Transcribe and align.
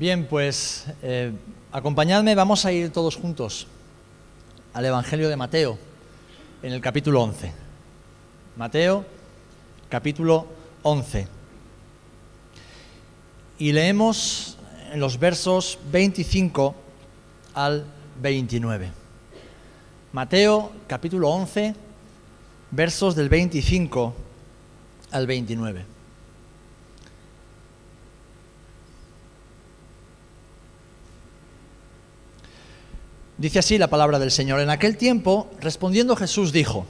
Bien, 0.00 0.24
pues 0.24 0.86
eh, 1.02 1.30
acompañadme, 1.70 2.34
vamos 2.34 2.64
a 2.64 2.72
ir 2.72 2.88
todos 2.88 3.16
juntos 3.16 3.66
al 4.72 4.86
Evangelio 4.86 5.28
de 5.28 5.36
Mateo, 5.36 5.76
en 6.62 6.72
el 6.72 6.80
capítulo 6.80 7.22
11. 7.22 7.52
Mateo, 8.56 9.04
capítulo 9.90 10.46
11. 10.84 11.28
Y 13.58 13.72
leemos 13.72 14.56
en 14.90 15.00
los 15.00 15.18
versos 15.18 15.78
25 15.92 16.74
al 17.52 17.84
29. 18.22 18.90
Mateo, 20.14 20.72
capítulo 20.86 21.28
11, 21.28 21.74
versos 22.70 23.14
del 23.14 23.28
25 23.28 24.14
al 25.10 25.26
29. 25.26 25.99
Dice 33.40 33.58
así 33.58 33.78
la 33.78 33.88
palabra 33.88 34.18
del 34.18 34.30
Señor. 34.30 34.60
En 34.60 34.68
aquel 34.68 34.98
tiempo, 34.98 35.48
respondiendo 35.62 36.14
Jesús, 36.14 36.52
dijo, 36.52 36.84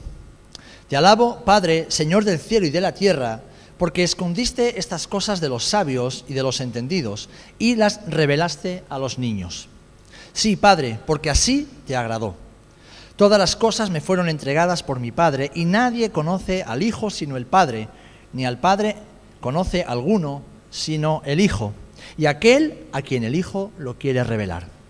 Te 0.89 0.97
alabo, 0.97 1.45
Padre, 1.45 1.85
Señor 1.87 2.25
del 2.25 2.39
cielo 2.39 2.65
y 2.65 2.71
de 2.71 2.81
la 2.81 2.93
tierra, 2.93 3.39
porque 3.77 4.03
escondiste 4.03 4.77
estas 4.77 5.07
cosas 5.07 5.39
de 5.39 5.47
los 5.47 5.63
sabios 5.63 6.25
y 6.27 6.33
de 6.33 6.43
los 6.43 6.59
entendidos, 6.59 7.29
y 7.57 7.77
las 7.77 8.05
revelaste 8.05 8.83
a 8.89 8.99
los 8.99 9.17
niños. 9.17 9.69
Sí, 10.33 10.57
Padre, 10.57 10.99
porque 11.05 11.29
así 11.29 11.69
te 11.87 11.95
agradó. 11.95 12.35
Todas 13.15 13.39
las 13.39 13.55
cosas 13.55 13.89
me 13.89 14.01
fueron 14.01 14.27
entregadas 14.27 14.83
por 14.83 14.99
mi 14.99 15.13
Padre, 15.13 15.51
y 15.55 15.63
nadie 15.63 16.09
conoce 16.09 16.63
al 16.63 16.83
Hijo 16.83 17.11
sino 17.11 17.37
el 17.37 17.45
Padre, 17.45 17.87
ni 18.33 18.45
al 18.45 18.59
Padre 18.59 18.97
conoce 19.39 19.85
alguno 19.87 20.41
sino 20.69 21.21
el 21.23 21.39
Hijo, 21.39 21.71
y 22.17 22.25
aquel 22.25 22.87
a 22.91 23.01
quien 23.01 23.23
el 23.23 23.35
Hijo 23.35 23.71
lo 23.77 23.97
quiere 23.97 24.25
revelar. 24.25 24.80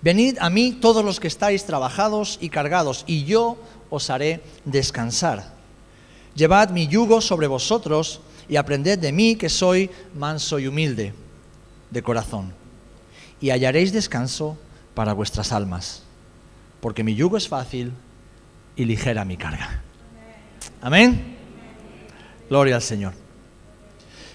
Venid 0.00 0.38
a 0.40 0.48
mí 0.48 0.72
todos 0.72 1.04
los 1.04 1.18
que 1.18 1.26
estáis 1.26 1.64
trabajados 1.64 2.38
y 2.40 2.50
cargados, 2.50 3.04
y 3.06 3.24
yo 3.24 3.58
os 3.90 4.10
haré 4.10 4.42
descansar. 4.64 5.52
Llevad 6.34 6.70
mi 6.70 6.86
yugo 6.86 7.20
sobre 7.20 7.48
vosotros 7.48 8.20
y 8.48 8.56
aprended 8.56 8.98
de 8.98 9.12
mí 9.12 9.34
que 9.34 9.48
soy 9.48 9.90
manso 10.14 10.58
y 10.58 10.68
humilde 10.68 11.12
de 11.90 12.02
corazón, 12.02 12.54
y 13.40 13.50
hallaréis 13.50 13.92
descanso 13.92 14.56
para 14.94 15.14
vuestras 15.14 15.52
almas, 15.52 16.02
porque 16.80 17.02
mi 17.02 17.14
yugo 17.14 17.36
es 17.36 17.48
fácil 17.48 17.92
y 18.76 18.84
ligera 18.84 19.24
mi 19.24 19.36
carga. 19.36 19.82
Amén. 20.80 21.36
Gloria 22.48 22.76
al 22.76 22.82
Señor. 22.82 23.14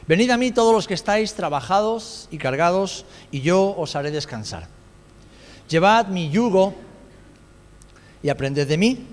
Venid 0.07 0.29
a 0.31 0.37
mí 0.37 0.51
todos 0.51 0.73
los 0.73 0.87
que 0.87 0.93
estáis 0.93 1.33
trabajados 1.33 2.27
y 2.31 2.37
cargados, 2.37 3.05
y 3.31 3.39
yo 3.39 3.73
os 3.77 3.95
haré 3.95 4.11
descansar. 4.11 4.67
Llevad 5.69 6.07
mi 6.07 6.29
yugo 6.29 6.75
y 8.21 8.29
aprended 8.29 8.67
de 8.67 8.77
mí, 8.77 9.07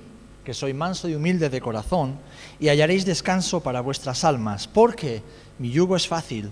que 0.44 0.54
soy 0.54 0.74
manso 0.74 1.08
y 1.08 1.14
humilde 1.14 1.48
de 1.48 1.60
corazón, 1.60 2.18
y 2.58 2.68
hallaréis 2.68 3.04
descanso 3.04 3.62
para 3.62 3.80
vuestras 3.80 4.24
almas, 4.24 4.66
porque 4.66 5.22
mi 5.58 5.70
yugo 5.70 5.96
es 5.96 6.06
fácil 6.06 6.50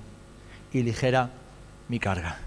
y 0.73 0.83
ligera 0.83 1.31
mi 1.89 1.99
carga. 1.99 2.39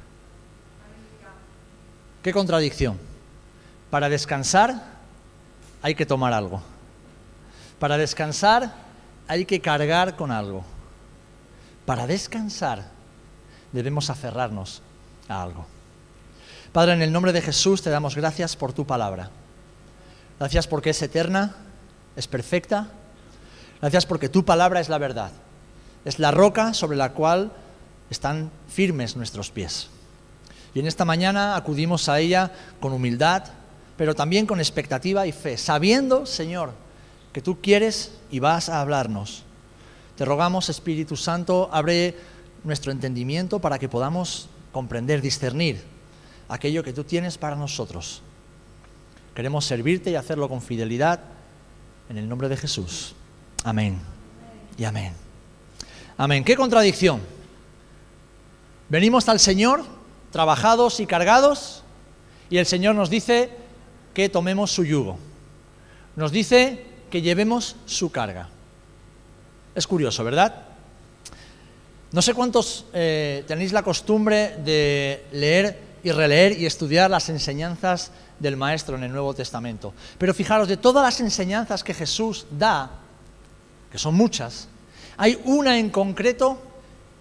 ¿Qué 2.22 2.32
contradicción? 2.32 3.00
Para 3.90 4.10
descansar 4.10 4.92
hay 5.82 5.96
que 5.96 6.06
tomar 6.06 6.34
algo. 6.34 6.62
Para 7.80 7.98
descansar 7.98 8.74
hay 9.28 9.46
que 9.46 9.60
cargar 9.60 10.16
con 10.16 10.32
algo. 10.32 10.64
Para 11.86 12.06
descansar 12.06 12.92
debemos 13.72 14.10
aferrarnos 14.10 14.82
a 15.28 15.42
algo. 15.42 15.66
Padre, 16.72 16.94
en 16.94 17.02
el 17.02 17.12
nombre 17.12 17.34
de 17.34 17.42
Jesús 17.42 17.82
te 17.82 17.90
damos 17.90 18.16
gracias 18.16 18.56
por 18.56 18.72
tu 18.72 18.88
palabra. 18.88 19.30
Gracias 20.40 20.68
porque 20.68 20.92
es 20.92 21.02
eterna, 21.02 21.54
es 22.16 22.28
perfecta. 22.28 22.88
Gracias 23.82 24.06
porque 24.06 24.30
tu 24.30 24.46
palabra 24.46 24.80
es 24.80 24.88
la 24.88 24.98
verdad. 24.98 25.32
Es 26.06 26.18
la 26.18 26.32
roca 26.32 26.74
sobre 26.74 26.96
la 26.96 27.12
cual 27.12 27.52
están 28.10 28.52
firmes 28.70 29.18
nuestros 29.18 29.52
pies. 29.52 29.90
Y 30.74 30.80
en 30.80 30.88
esta 30.88 31.04
mañana 31.04 31.58
acudimos 31.58 32.08
a 32.08 32.22
ella 32.22 32.54
con 32.80 32.94
humildad, 32.94 33.44
pero 33.98 34.16
también 34.16 34.46
con 34.46 34.60
expectativa 34.60 35.28
y 35.28 35.34
fe, 35.34 35.58
sabiendo, 35.58 36.26
Señor, 36.26 36.72
que 37.34 37.42
tú 37.42 37.60
quieres 37.60 38.14
y 38.32 38.40
vas 38.40 38.70
a 38.70 38.80
hablarnos. 38.80 39.44
Te 40.16 40.24
rogamos, 40.24 40.70
Espíritu 40.70 41.18
Santo, 41.18 41.70
abre 41.74 42.16
nuestro 42.64 42.94
entendimiento 42.94 43.60
para 43.60 43.78
que 43.78 43.90
podamos 43.90 44.48
comprender, 44.72 45.22
discernir 45.22 45.91
aquello 46.52 46.84
que 46.84 46.92
tú 46.92 47.06
tienes 47.06 47.38
para 47.38 47.56
nosotros. 47.56 48.22
Queremos 49.34 49.64
servirte 49.64 50.12
y 50.12 50.16
hacerlo 50.16 50.50
con 50.50 50.62
fidelidad 50.62 51.22
en 52.10 52.18
el 52.18 52.28
nombre 52.28 52.50
de 52.50 52.58
Jesús. 52.58 53.16
Amén. 53.64 53.98
Y 54.78 54.84
amén. 54.84 55.14
Amén. 56.18 56.44
¿Qué 56.44 56.58
contradicción? 56.58 57.22
Venimos 58.90 59.30
al 59.30 59.40
Señor 59.40 59.86
trabajados 60.32 61.00
y 61.00 61.06
cargados 61.06 61.84
y 62.50 62.58
el 62.58 62.66
Señor 62.66 62.96
nos 62.96 63.10
dice 63.10 63.50
que 64.14 64.28
tomemos 64.28 64.72
su 64.72 64.84
yugo. 64.84 65.18
Nos 66.18 66.34
dice 66.34 66.86
que 67.10 67.22
llevemos 67.22 67.78
su 67.86 68.12
carga. 68.12 68.50
Es 69.74 69.88
curioso, 69.88 70.26
¿verdad? 70.26 70.66
No 72.12 72.22
sé 72.22 72.34
cuántos 72.34 72.88
eh, 72.92 73.46
tenéis 73.48 73.72
la 73.72 73.84
costumbre 73.84 74.58
de 74.58 75.28
leer 75.32 75.91
y 76.04 76.12
releer 76.12 76.60
y 76.60 76.66
estudiar 76.66 77.10
las 77.10 77.30
enseñanzas 77.30 78.12
del 78.40 78.58
Maestro 78.58 78.96
en 78.96 79.04
el 79.04 79.12
Nuevo 79.12 79.34
Testamento. 79.34 79.94
Pero 80.18 80.34
fijaros, 80.34 80.68
de 80.68 80.78
todas 80.78 81.04
las 81.04 81.20
enseñanzas 81.20 81.84
que 81.84 81.94
Jesús 81.94 82.46
da, 82.52 82.90
que 83.92 83.98
son 83.98 84.16
muchas, 84.16 84.68
hay 85.18 85.40
una 85.46 85.78
en 85.78 85.90
concreto 85.90 86.60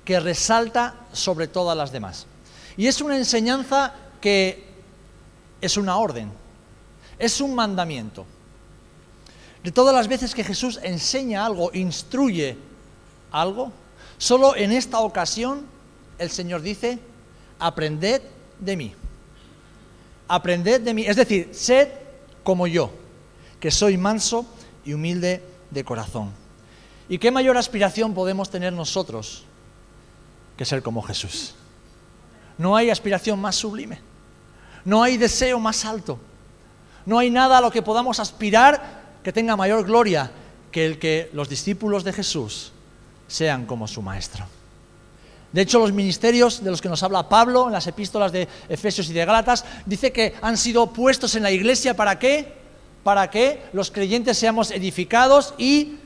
que 0.04 0.18
resalta 0.20 0.94
sobre 1.12 1.48
todas 1.48 1.76
las 1.76 1.92
demás. 1.92 2.26
Y 2.76 2.86
es 2.86 3.00
una 3.00 3.16
enseñanza 3.16 3.92
que 4.20 4.64
es 5.60 5.76
una 5.76 5.96
orden, 5.96 6.30
es 7.18 7.40
un 7.40 7.54
mandamiento. 7.54 8.24
De 9.62 9.70
todas 9.72 9.94
las 9.94 10.08
veces 10.08 10.34
que 10.34 10.44
Jesús 10.44 10.80
enseña 10.82 11.44
algo, 11.44 11.70
instruye 11.74 12.56
algo, 13.30 13.72
solo 14.16 14.56
en 14.56 14.72
esta 14.72 15.00
ocasión 15.00 15.66
el 16.18 16.30
Señor 16.30 16.62
dice, 16.62 16.98
aprended 17.58 18.22
de 18.60 18.76
mí. 18.76 18.94
Aprended 20.28 20.80
de 20.80 20.94
mí, 20.94 21.04
es 21.06 21.16
decir, 21.16 21.50
sed 21.52 21.88
como 22.44 22.66
yo, 22.66 22.92
que 23.58 23.70
soy 23.70 23.96
manso 23.96 24.46
y 24.84 24.92
humilde 24.92 25.42
de 25.70 25.84
corazón. 25.84 26.30
¿Y 27.08 27.18
qué 27.18 27.30
mayor 27.30 27.56
aspiración 27.56 28.14
podemos 28.14 28.50
tener 28.50 28.72
nosotros 28.72 29.44
que 30.56 30.64
ser 30.64 30.82
como 30.82 31.02
Jesús? 31.02 31.54
No 32.56 32.76
hay 32.76 32.90
aspiración 32.90 33.40
más 33.40 33.56
sublime, 33.56 34.00
no 34.84 35.02
hay 35.02 35.16
deseo 35.16 35.58
más 35.58 35.84
alto, 35.84 36.18
no 37.06 37.18
hay 37.18 37.30
nada 37.30 37.58
a 37.58 37.60
lo 37.60 37.70
que 37.70 37.82
podamos 37.82 38.20
aspirar 38.20 39.00
que 39.24 39.32
tenga 39.32 39.56
mayor 39.56 39.84
gloria 39.84 40.30
que 40.70 40.86
el 40.86 40.98
que 40.98 41.30
los 41.32 41.48
discípulos 41.48 42.04
de 42.04 42.12
Jesús 42.12 42.72
sean 43.26 43.66
como 43.66 43.88
su 43.88 44.02
Maestro. 44.02 44.46
De 45.52 45.62
hecho, 45.62 45.80
los 45.80 45.92
ministerios 45.92 46.62
de 46.62 46.70
los 46.70 46.80
que 46.80 46.88
nos 46.88 47.02
habla 47.02 47.28
Pablo 47.28 47.66
en 47.66 47.72
las 47.72 47.86
epístolas 47.86 48.30
de 48.30 48.46
Efesios 48.68 49.08
y 49.10 49.12
de 49.12 49.24
Gálatas 49.24 49.64
dice 49.84 50.12
que 50.12 50.34
han 50.40 50.56
sido 50.56 50.92
puestos 50.92 51.34
en 51.34 51.42
la 51.42 51.50
iglesia 51.50 51.94
para 51.94 52.18
qué? 52.18 52.54
Para 53.02 53.30
que 53.30 53.62
los 53.72 53.90
creyentes 53.90 54.38
seamos 54.38 54.70
edificados 54.70 55.54
y 55.58 55.98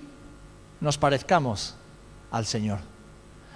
nos 0.81 0.97
parezcamos 0.97 1.75
al 2.31 2.47
Señor, 2.47 2.79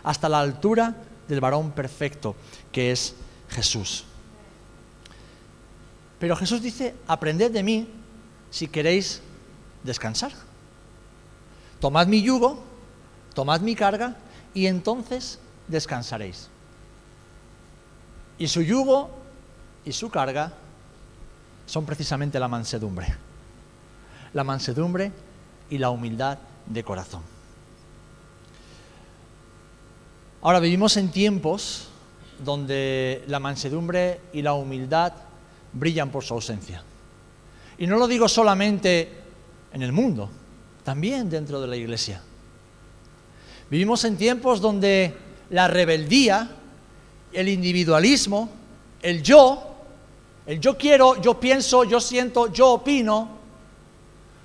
hasta 0.04 0.28
la 0.28 0.40
altura 0.40 0.94
del 1.26 1.40
varón 1.40 1.72
perfecto 1.72 2.36
que 2.70 2.92
es 2.92 3.14
Jesús. 3.48 4.04
Pero 6.18 6.36
Jesús 6.36 6.60
dice, 6.60 6.94
aprended 7.06 7.50
de 7.50 7.62
mí 7.62 7.88
si 8.50 8.68
queréis 8.68 9.22
descansar. 9.84 10.32
Tomad 11.80 12.08
mi 12.08 12.22
yugo, 12.22 12.62
tomad 13.34 13.60
mi 13.60 13.74
carga 13.74 14.16
y 14.52 14.66
entonces 14.66 15.38
descansaréis. 15.68 16.48
Y 18.38 18.48
su 18.48 18.62
yugo 18.62 19.10
y 19.84 19.92
su 19.92 20.10
carga 20.10 20.52
son 21.66 21.84
precisamente 21.84 22.40
la 22.40 22.48
mansedumbre. 22.48 23.06
La 24.32 24.44
mansedumbre 24.44 25.12
y 25.70 25.78
la 25.78 25.90
humildad 25.90 26.38
de 26.66 26.82
corazón. 26.84 27.22
Ahora 30.40 30.60
vivimos 30.60 30.96
en 30.96 31.10
tiempos 31.10 31.88
donde 32.44 33.24
la 33.26 33.40
mansedumbre 33.40 34.20
y 34.32 34.42
la 34.42 34.54
humildad 34.54 35.12
brillan 35.72 36.10
por 36.10 36.24
su 36.24 36.34
ausencia. 36.34 36.82
Y 37.76 37.86
no 37.86 37.96
lo 37.96 38.06
digo 38.06 38.28
solamente 38.28 39.08
en 39.72 39.82
el 39.82 39.92
mundo, 39.92 40.30
también 40.84 41.28
dentro 41.28 41.60
de 41.60 41.66
la 41.66 41.76
iglesia. 41.76 42.22
Vivimos 43.70 44.04
en 44.04 44.16
tiempos 44.16 44.60
donde 44.60 45.14
la 45.50 45.68
rebeldía 45.68 46.50
el 47.32 47.48
individualismo, 47.48 48.48
el 49.02 49.22
yo, 49.22 49.74
el 50.46 50.60
yo 50.60 50.76
quiero, 50.76 51.20
yo 51.20 51.38
pienso, 51.38 51.84
yo 51.84 52.00
siento, 52.00 52.52
yo 52.52 52.72
opino, 52.72 53.28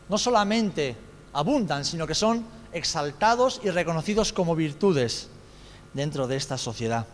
no 0.09 0.17
solamente 0.17 0.95
abundan, 1.33 1.85
sino 1.85 2.05
que 2.05 2.15
son 2.15 2.45
exaltados 2.71 3.61
y 3.63 3.69
reconocidos 3.69 4.33
como 4.33 4.55
virtudes 4.55 5.29
dentro 5.93 6.27
de 6.27 6.35
esta 6.35 6.57
sociedad. 6.57 7.05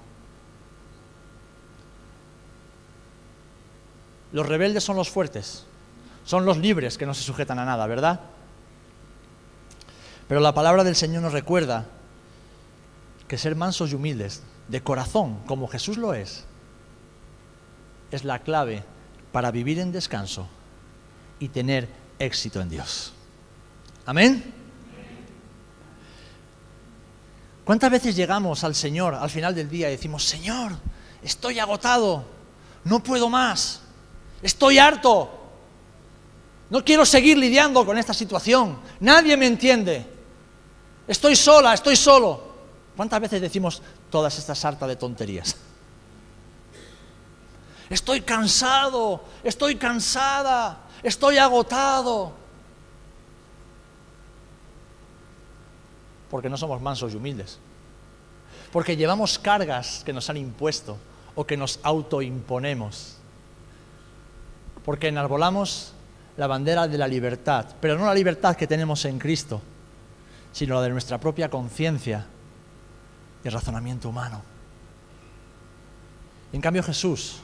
Los 4.31 4.47
rebeldes 4.47 4.83
son 4.83 4.95
los 4.95 5.09
fuertes, 5.09 5.65
son 6.25 6.45
los 6.45 6.57
libres 6.57 6.97
que 6.97 7.05
no 7.05 7.13
se 7.13 7.23
sujetan 7.23 7.59
a 7.59 7.65
nada, 7.65 7.87
¿verdad? 7.87 8.19
Pero 10.27 10.39
la 10.39 10.53
palabra 10.53 10.83
del 10.83 10.95
Señor 10.95 11.23
nos 11.23 11.33
recuerda 11.33 11.85
que 13.29 13.37
ser 13.37 13.55
mansos 13.55 13.91
y 13.91 13.95
humildes, 13.95 14.41
de 14.67 14.81
corazón, 14.81 15.39
como 15.45 15.67
Jesús 15.67 15.97
lo 15.97 16.15
es, 16.15 16.45
es 18.09 18.23
la 18.23 18.39
clave 18.39 18.83
para 19.31 19.51
vivir 19.51 19.77
en 19.77 19.91
descanso 19.91 20.47
y 21.37 21.49
tener 21.49 21.87
éxito 22.17 22.59
en 22.59 22.69
Dios. 22.69 23.13
Amén. 24.07 24.51
¿Cuántas 27.63 27.91
veces 27.91 28.15
llegamos 28.15 28.63
al 28.63 28.73
Señor 28.73 29.13
al 29.13 29.29
final 29.29 29.53
del 29.53 29.69
día 29.69 29.89
y 29.89 29.91
decimos, 29.91 30.25
Señor, 30.25 30.71
estoy 31.21 31.59
agotado, 31.59 32.25
no 32.83 33.03
puedo 33.03 33.29
más, 33.29 33.81
estoy 34.41 34.79
harto, 34.79 35.29
no 36.71 36.83
quiero 36.83 37.05
seguir 37.05 37.37
lidiando 37.37 37.85
con 37.85 37.95
esta 37.99 38.15
situación, 38.15 38.79
nadie 38.99 39.37
me 39.37 39.45
entiende, 39.45 40.03
estoy 41.07 41.35
sola, 41.35 41.75
estoy 41.75 41.95
solo? 41.95 42.48
¿Cuántas 42.99 43.21
veces 43.21 43.39
decimos 43.39 43.81
todas 44.11 44.37
estas 44.37 44.59
sartas 44.59 44.89
de 44.89 44.97
tonterías? 44.97 45.55
Estoy 47.89 48.19
cansado, 48.19 49.23
estoy 49.41 49.77
cansada, 49.77 50.79
estoy 51.01 51.37
agotado. 51.37 52.33
porque 56.29 56.49
no 56.49 56.57
somos 56.57 56.81
mansos 56.81 57.13
y 57.13 57.15
humildes, 57.15 57.57
porque 58.73 58.97
llevamos 58.97 59.39
cargas 59.39 60.03
que 60.05 60.11
nos 60.11 60.29
han 60.29 60.35
impuesto 60.35 60.97
o 61.35 61.47
que 61.47 61.55
nos 61.55 61.79
autoimponemos, 61.83 63.15
porque 64.83 65.07
enarbolamos 65.07 65.93
la 66.35 66.47
bandera 66.47 66.85
de 66.85 66.97
la 66.97 67.07
libertad, 67.07 67.65
pero 67.79 67.97
no 67.97 68.05
la 68.05 68.13
libertad 68.13 68.57
que 68.57 68.67
tenemos 68.67 69.05
en 69.05 69.19
Cristo, 69.19 69.61
sino 70.51 70.75
la 70.75 70.81
de 70.81 70.89
nuestra 70.89 71.17
propia 71.17 71.49
conciencia 71.49 72.27
y 73.43 73.49
razonamiento 73.49 74.09
humano. 74.09 74.41
En 76.51 76.61
cambio 76.61 76.83
Jesús, 76.83 77.37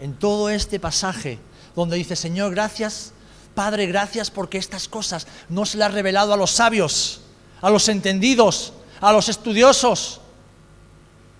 en 0.00 0.14
todo 0.14 0.48
este 0.48 0.80
pasaje 0.80 1.38
donde 1.74 1.96
dice, 1.96 2.16
Señor, 2.16 2.52
gracias, 2.52 3.12
Padre, 3.54 3.86
gracias 3.86 4.30
porque 4.30 4.58
estas 4.58 4.88
cosas 4.88 5.26
no 5.48 5.64
se 5.64 5.78
las 5.78 5.90
ha 5.90 5.94
revelado 5.94 6.32
a 6.32 6.36
los 6.36 6.50
sabios, 6.50 7.22
a 7.60 7.70
los 7.70 7.88
entendidos, 7.88 8.72
a 9.00 9.12
los 9.12 9.28
estudiosos. 9.28 10.20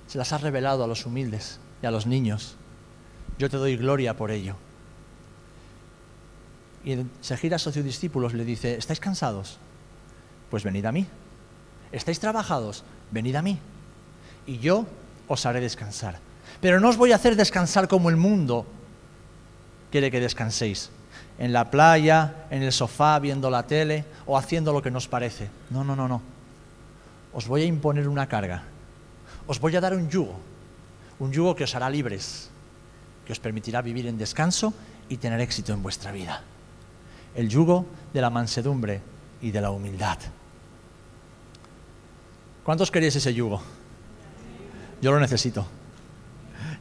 Se 0.06 0.18
las 0.18 0.32
ha 0.32 0.38
revelado 0.38 0.84
a 0.84 0.86
los 0.86 1.06
humildes 1.06 1.58
y 1.82 1.86
a 1.86 1.90
los 1.90 2.06
niños. 2.06 2.56
Yo 3.38 3.50
te 3.50 3.56
doy 3.56 3.76
gloria 3.76 4.16
por 4.16 4.30
ello. 4.30 4.56
Y 6.84 6.96
se 7.20 7.36
gira 7.36 7.56
a 7.56 7.58
sus 7.58 7.74
discípulos, 7.74 8.34
le 8.34 8.44
dice, 8.44 8.76
¿estáis 8.76 9.00
cansados? 9.00 9.58
Pues 10.50 10.64
venid 10.64 10.86
a 10.86 10.92
mí. 10.92 11.06
¿Estáis 11.92 12.18
trabajados? 12.18 12.84
Venid 13.10 13.36
a 13.36 13.42
mí. 13.42 13.58
Y 14.46 14.58
yo 14.58 14.86
os 15.26 15.46
haré 15.46 15.60
descansar. 15.60 16.18
Pero 16.60 16.80
no 16.80 16.88
os 16.88 16.96
voy 16.96 17.12
a 17.12 17.16
hacer 17.16 17.36
descansar 17.36 17.88
como 17.88 18.10
el 18.10 18.16
mundo 18.16 18.66
quiere 19.90 20.10
que 20.10 20.20
descanséis 20.20 20.90
en 21.38 21.52
la 21.52 21.70
playa, 21.70 22.46
en 22.50 22.62
el 22.62 22.72
sofá, 22.72 23.18
viendo 23.20 23.48
la 23.48 23.62
tele 23.62 24.04
o 24.26 24.36
haciendo 24.36 24.72
lo 24.72 24.82
que 24.82 24.90
nos 24.90 25.06
parece. 25.06 25.48
No, 25.70 25.84
no, 25.84 25.94
no, 25.94 26.08
no. 26.08 26.20
Os 27.32 27.46
voy 27.46 27.62
a 27.62 27.66
imponer 27.66 28.08
una 28.08 28.26
carga. 28.26 28.64
Os 29.46 29.60
voy 29.60 29.76
a 29.76 29.80
dar 29.80 29.94
un 29.94 30.10
yugo. 30.10 30.38
Un 31.20 31.32
yugo 31.32 31.54
que 31.54 31.64
os 31.64 31.74
hará 31.74 31.88
libres, 31.88 32.50
que 33.24 33.32
os 33.32 33.38
permitirá 33.38 33.82
vivir 33.82 34.06
en 34.06 34.18
descanso 34.18 34.74
y 35.08 35.16
tener 35.16 35.40
éxito 35.40 35.72
en 35.72 35.82
vuestra 35.82 36.10
vida. 36.10 36.42
El 37.34 37.48
yugo 37.48 37.86
de 38.12 38.20
la 38.20 38.30
mansedumbre 38.30 39.00
y 39.40 39.52
de 39.52 39.60
la 39.60 39.70
humildad. 39.70 40.18
¿Cuántos 42.68 42.90
queréis 42.90 43.16
ese 43.16 43.32
yugo? 43.32 43.62
Yo 45.00 45.10
lo 45.10 45.18
necesito. 45.18 45.66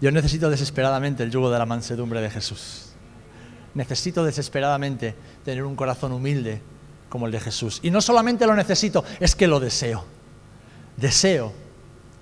Yo 0.02 0.12
necesito 0.12 0.50
desesperadamente 0.50 1.24
el 1.24 1.32
yugo 1.32 1.50
de 1.50 1.58
la 1.58 1.66
mansedumbre 1.66 2.20
de 2.20 2.30
Jesús 2.30 2.88
necesito 3.78 4.26
desesperadamente 4.26 5.16
tener 5.46 5.64
un 5.64 5.76
corazón 5.76 6.12
humilde 6.12 6.62
como 7.10 7.28
el 7.28 7.32
de 7.32 7.40
Jesús. 7.40 7.80
Y 7.84 7.92
no 7.92 8.02
solamente 8.02 8.46
lo 8.48 8.56
necesito, 8.56 9.06
es 9.20 9.36
que 9.36 9.48
lo 9.48 9.60
deseo. 9.60 10.04
Deseo 10.98 11.54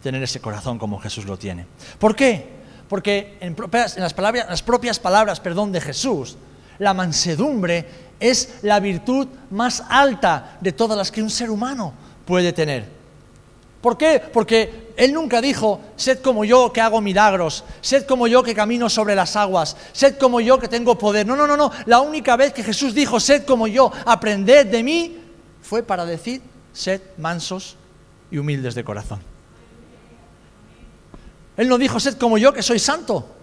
tener 0.04 0.22
ese 0.22 0.42
corazón 0.42 0.78
como 0.78 1.00
Jesús 1.00 1.26
lo 1.26 1.38
tiene. 1.38 1.66
¿Por 1.98 2.16
qué? 2.16 2.50
Porque 2.90 3.38
en, 3.40 3.56
las, 3.96 4.14
palabras, 4.14 4.48
las 4.50 4.62
propias 4.62 5.00
palabras 5.00 5.40
perdón, 5.40 5.72
de 5.72 5.80
Jesús, 5.80 6.38
la 6.78 6.94
mansedumbre 6.94 7.88
es 8.20 8.60
la 8.62 8.82
virtud 8.82 9.28
más 9.50 9.82
alta 9.90 10.58
de 10.60 10.74
todas 10.74 10.98
las 10.98 11.10
que 11.10 11.24
un 11.24 11.30
ser 11.30 11.50
humano 11.50 11.94
puede 12.26 12.52
tener. 12.52 12.95
¿Por 13.86 14.00
qué? 14.00 14.20
Porque 14.20 14.94
Él 14.98 15.14
nunca 15.14 15.40
dijo, 15.42 15.80
sed 15.96 16.18
como 16.22 16.44
yo 16.44 16.74
que 16.74 16.82
hago 16.82 17.02
milagros, 17.02 17.64
sed 17.82 18.08
como 18.08 18.26
yo 18.26 18.42
que 18.42 18.56
camino 18.56 18.90
sobre 18.90 19.14
las 19.14 19.36
aguas, 19.36 19.78
sed 19.94 20.18
como 20.18 20.42
yo 20.42 20.58
que 20.58 20.68
tengo 20.68 20.98
poder. 20.98 21.28
No, 21.28 21.36
no, 21.36 21.46
no, 21.46 21.56
no. 21.56 21.72
La 21.86 22.00
única 22.00 22.36
vez 22.36 22.52
que 22.52 22.64
Jesús 22.64 22.96
dijo, 22.96 23.20
sed 23.20 23.46
como 23.46 23.68
yo, 23.68 23.92
aprended 24.08 24.66
de 24.66 24.82
mí, 24.82 25.20
fue 25.62 25.84
para 25.84 26.04
decir, 26.04 26.42
sed 26.74 27.00
mansos 27.20 27.78
y 28.32 28.40
humildes 28.40 28.74
de 28.74 28.84
corazón. 28.84 29.20
Él 31.56 31.70
no 31.70 31.78
dijo, 31.78 32.00
sed 32.00 32.18
como 32.18 32.40
yo 32.40 32.54
que 32.54 32.64
soy 32.64 32.80
santo. 32.80 33.36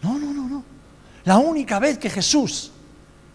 No, 0.00 0.18
no, 0.18 0.32
no, 0.32 0.48
no. 0.48 0.64
La 1.24 1.36
única 1.36 1.78
vez 1.78 1.98
que 1.98 2.08
Jesús 2.08 2.72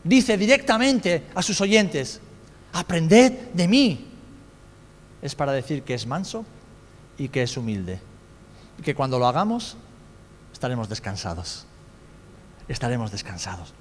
dice 0.04 0.36
directamente 0.36 1.25
a 1.36 1.44
sus 1.44 1.62
oyentes, 1.62 2.19
aprended 2.74 3.52
de 3.54 3.68
mí, 3.68 4.09
es 5.21 5.35
para 5.35 5.52
decir 5.52 5.83
que 5.83 5.94
es 5.94 6.07
manso 6.07 6.45
y 7.18 7.30
que 7.30 7.44
es 7.44 7.57
humilde. 7.57 7.99
Y 8.78 8.81
que 8.81 8.95
cuando 8.95 9.19
lo 9.19 9.28
hagamos 9.28 9.78
estaremos 10.54 10.90
descansados. 10.90 11.66
Estaremos 12.68 13.11
descansados. 13.11 13.73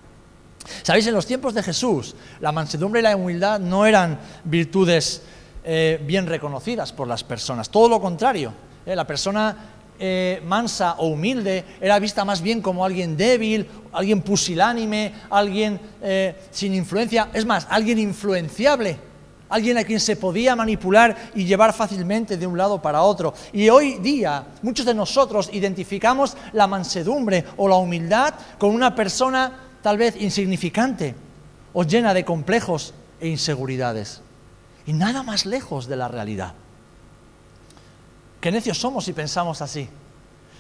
Sabéis, 0.83 1.07
en 1.07 1.15
los 1.15 1.27
tiempos 1.27 1.55
de 1.55 1.63
Jesús, 1.63 2.15
la 2.41 2.53
mansedumbre 2.53 3.01
y 3.01 3.03
la 3.03 3.17
humildad 3.17 3.61
no 3.61 3.87
eran 3.87 4.19
virtudes 4.45 5.23
eh, 5.65 6.03
bien 6.05 6.27
reconocidas 6.27 6.93
por 6.93 7.07
las 7.07 7.23
personas. 7.25 7.71
Todo 7.71 7.89
lo 7.89 8.01
contrario. 8.01 8.53
Eh, 8.85 8.97
la 8.97 9.07
persona 9.07 9.57
eh, 9.99 10.43
mansa 10.45 10.95
o 10.99 11.09
humilde 11.09 11.65
era 11.81 11.99
vista 11.99 12.25
más 12.25 12.41
bien 12.41 12.61
como 12.63 12.85
alguien 12.85 13.17
débil, 13.17 13.69
alguien 13.93 14.23
pusilánime, 14.23 15.15
alguien 15.31 15.81
sin 16.51 16.75
influencia, 16.75 17.29
es 17.33 17.45
más, 17.45 17.67
alguien 17.71 17.99
influenciable 17.99 19.08
alguien 19.49 19.79
a 19.79 19.85
quien 19.85 20.01
se 20.01 20.17
podía 20.17 20.57
manipular 20.57 21.17
y 21.35 21.45
llevar 21.45 21.73
fácilmente 21.73 22.37
de 22.37 22.47
un 22.47 22.59
lado 22.59 22.81
para 22.81 23.03
otro. 23.03 23.35
Y 23.53 23.69
hoy 23.69 23.99
día 23.99 24.47
muchos 24.63 24.87
de 24.87 24.95
nosotros 24.95 25.51
identificamos 25.53 26.37
la 26.53 26.67
mansedumbre 26.67 27.45
o 27.57 27.69
la 27.69 27.77
humildad 27.77 28.35
con 28.59 28.75
una 28.75 28.95
persona 28.95 29.53
tal 29.83 29.97
vez 29.97 30.17
insignificante 30.21 31.15
o 31.73 31.85
llena 31.85 32.15
de 32.15 32.25
complejos 32.25 32.95
e 33.21 33.29
inseguridades. 33.29 34.21
Y 34.87 34.93
nada 34.93 35.23
más 35.23 35.47
lejos 35.47 35.87
de 35.87 35.97
la 35.97 36.09
realidad. 36.09 36.55
Qué 38.41 38.53
necios 38.53 38.79
somos 38.79 39.05
si 39.05 39.13
pensamos 39.13 39.61
así. 39.61 39.89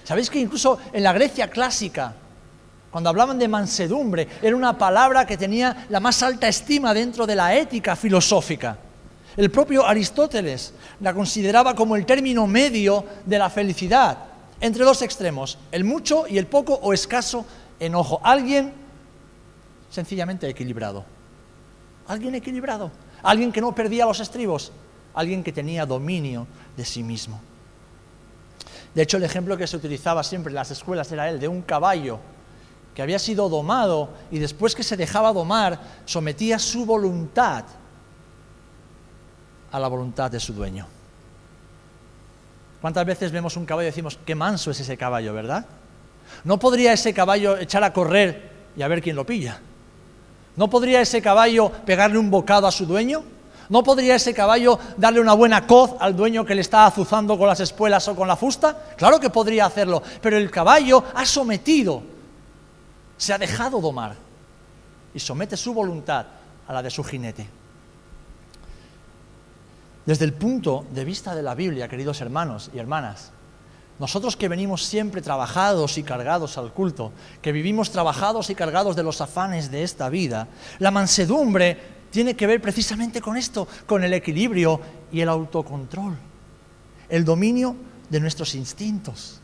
¿Sabéis 0.04 0.30
que 0.30 0.40
incluso 0.40 0.78
en 0.92 1.02
la 1.02 1.12
Grecia 1.12 1.50
clásica, 1.50 2.14
cuando 2.90 3.10
hablaban 3.10 3.38
de 3.38 3.48
mansedumbre, 3.48 4.26
era 4.40 4.56
una 4.56 4.78
palabra 4.78 5.26
que 5.26 5.36
tenía 5.36 5.86
la 5.90 6.00
más 6.00 6.22
alta 6.22 6.48
estima 6.48 6.94
dentro 6.94 7.26
de 7.26 7.36
la 7.36 7.54
ética 7.54 7.94
filosófica. 7.96 8.78
El 9.36 9.50
propio 9.50 9.86
Aristóteles 9.86 10.72
la 11.00 11.12
consideraba 11.12 11.74
como 11.74 11.96
el 11.96 12.06
término 12.06 12.46
medio 12.46 13.04
de 13.26 13.38
la 13.38 13.50
felicidad, 13.50 14.18
entre 14.60 14.84
dos 14.84 15.02
extremos, 15.02 15.58
el 15.70 15.84
mucho 15.84 16.26
y 16.26 16.38
el 16.38 16.46
poco 16.46 16.74
o 16.74 16.92
escaso 16.92 17.44
enojo. 17.78 18.20
Alguien 18.24 18.72
sencillamente 19.90 20.48
equilibrado. 20.48 21.04
Alguien 22.08 22.34
equilibrado. 22.34 22.90
Alguien 23.22 23.52
que 23.52 23.60
no 23.60 23.74
perdía 23.74 24.06
los 24.06 24.18
estribos. 24.18 24.72
Alguien 25.14 25.44
que 25.44 25.52
tenía 25.52 25.86
dominio 25.86 26.46
de 26.76 26.84
sí 26.84 27.02
mismo. 27.02 27.40
De 28.94 29.02
hecho, 29.02 29.18
el 29.18 29.24
ejemplo 29.24 29.56
que 29.56 29.66
se 29.66 29.76
utilizaba 29.76 30.24
siempre 30.24 30.50
en 30.50 30.56
las 30.56 30.70
escuelas 30.70 31.12
era 31.12 31.28
el 31.28 31.38
de 31.38 31.46
un 31.46 31.62
caballo 31.62 32.18
que 32.98 33.02
había 33.02 33.20
sido 33.20 33.48
domado 33.48 34.08
y 34.28 34.40
después 34.40 34.74
que 34.74 34.82
se 34.82 34.96
dejaba 34.96 35.32
domar, 35.32 35.78
sometía 36.04 36.58
su 36.58 36.84
voluntad 36.84 37.62
a 39.70 39.78
la 39.78 39.86
voluntad 39.86 40.28
de 40.28 40.40
su 40.40 40.52
dueño. 40.52 40.84
¿Cuántas 42.80 43.06
veces 43.06 43.30
vemos 43.30 43.56
un 43.56 43.66
caballo 43.66 43.86
y 43.86 43.92
decimos, 43.92 44.18
qué 44.26 44.34
manso 44.34 44.72
es 44.72 44.80
ese 44.80 44.96
caballo, 44.96 45.32
¿verdad? 45.32 45.64
¿No 46.42 46.58
podría 46.58 46.92
ese 46.92 47.14
caballo 47.14 47.56
echar 47.56 47.84
a 47.84 47.92
correr 47.92 48.50
y 48.76 48.82
a 48.82 48.88
ver 48.88 49.00
quién 49.00 49.14
lo 49.14 49.24
pilla? 49.24 49.60
¿No 50.56 50.68
podría 50.68 51.00
ese 51.00 51.22
caballo 51.22 51.70
pegarle 51.70 52.18
un 52.18 52.32
bocado 52.32 52.66
a 52.66 52.72
su 52.72 52.84
dueño? 52.84 53.22
¿No 53.68 53.84
podría 53.84 54.16
ese 54.16 54.34
caballo 54.34 54.76
darle 54.96 55.20
una 55.20 55.34
buena 55.34 55.68
coz 55.68 55.92
al 56.00 56.16
dueño 56.16 56.44
que 56.44 56.56
le 56.56 56.62
está 56.62 56.86
azuzando 56.86 57.38
con 57.38 57.46
las 57.46 57.60
espuelas 57.60 58.08
o 58.08 58.16
con 58.16 58.26
la 58.26 58.34
fusta? 58.34 58.76
Claro 58.96 59.20
que 59.20 59.30
podría 59.30 59.66
hacerlo, 59.66 60.02
pero 60.20 60.36
el 60.36 60.50
caballo 60.50 61.04
ha 61.14 61.24
sometido, 61.24 62.17
se 63.18 63.32
ha 63.32 63.38
dejado 63.38 63.80
domar 63.80 64.16
y 65.12 65.20
somete 65.20 65.56
su 65.56 65.74
voluntad 65.74 66.26
a 66.66 66.72
la 66.72 66.82
de 66.82 66.90
su 66.90 67.04
jinete. 67.04 67.46
Desde 70.06 70.24
el 70.24 70.32
punto 70.32 70.86
de 70.90 71.04
vista 71.04 71.34
de 71.34 71.42
la 71.42 71.54
Biblia, 71.54 71.88
queridos 71.88 72.20
hermanos 72.22 72.70
y 72.72 72.78
hermanas, 72.78 73.32
nosotros 73.98 74.36
que 74.36 74.48
venimos 74.48 74.84
siempre 74.84 75.20
trabajados 75.20 75.98
y 75.98 76.04
cargados 76.04 76.56
al 76.56 76.72
culto, 76.72 77.12
que 77.42 77.52
vivimos 77.52 77.90
trabajados 77.90 78.48
y 78.48 78.54
cargados 78.54 78.94
de 78.94 79.02
los 79.02 79.20
afanes 79.20 79.70
de 79.70 79.82
esta 79.82 80.08
vida, 80.08 80.46
la 80.78 80.92
mansedumbre 80.92 81.98
tiene 82.10 82.36
que 82.36 82.46
ver 82.46 82.62
precisamente 82.62 83.20
con 83.20 83.36
esto, 83.36 83.66
con 83.86 84.04
el 84.04 84.14
equilibrio 84.14 84.80
y 85.12 85.20
el 85.20 85.28
autocontrol, 85.28 86.16
el 87.08 87.24
dominio 87.24 87.76
de 88.08 88.20
nuestros 88.20 88.54
instintos, 88.54 89.40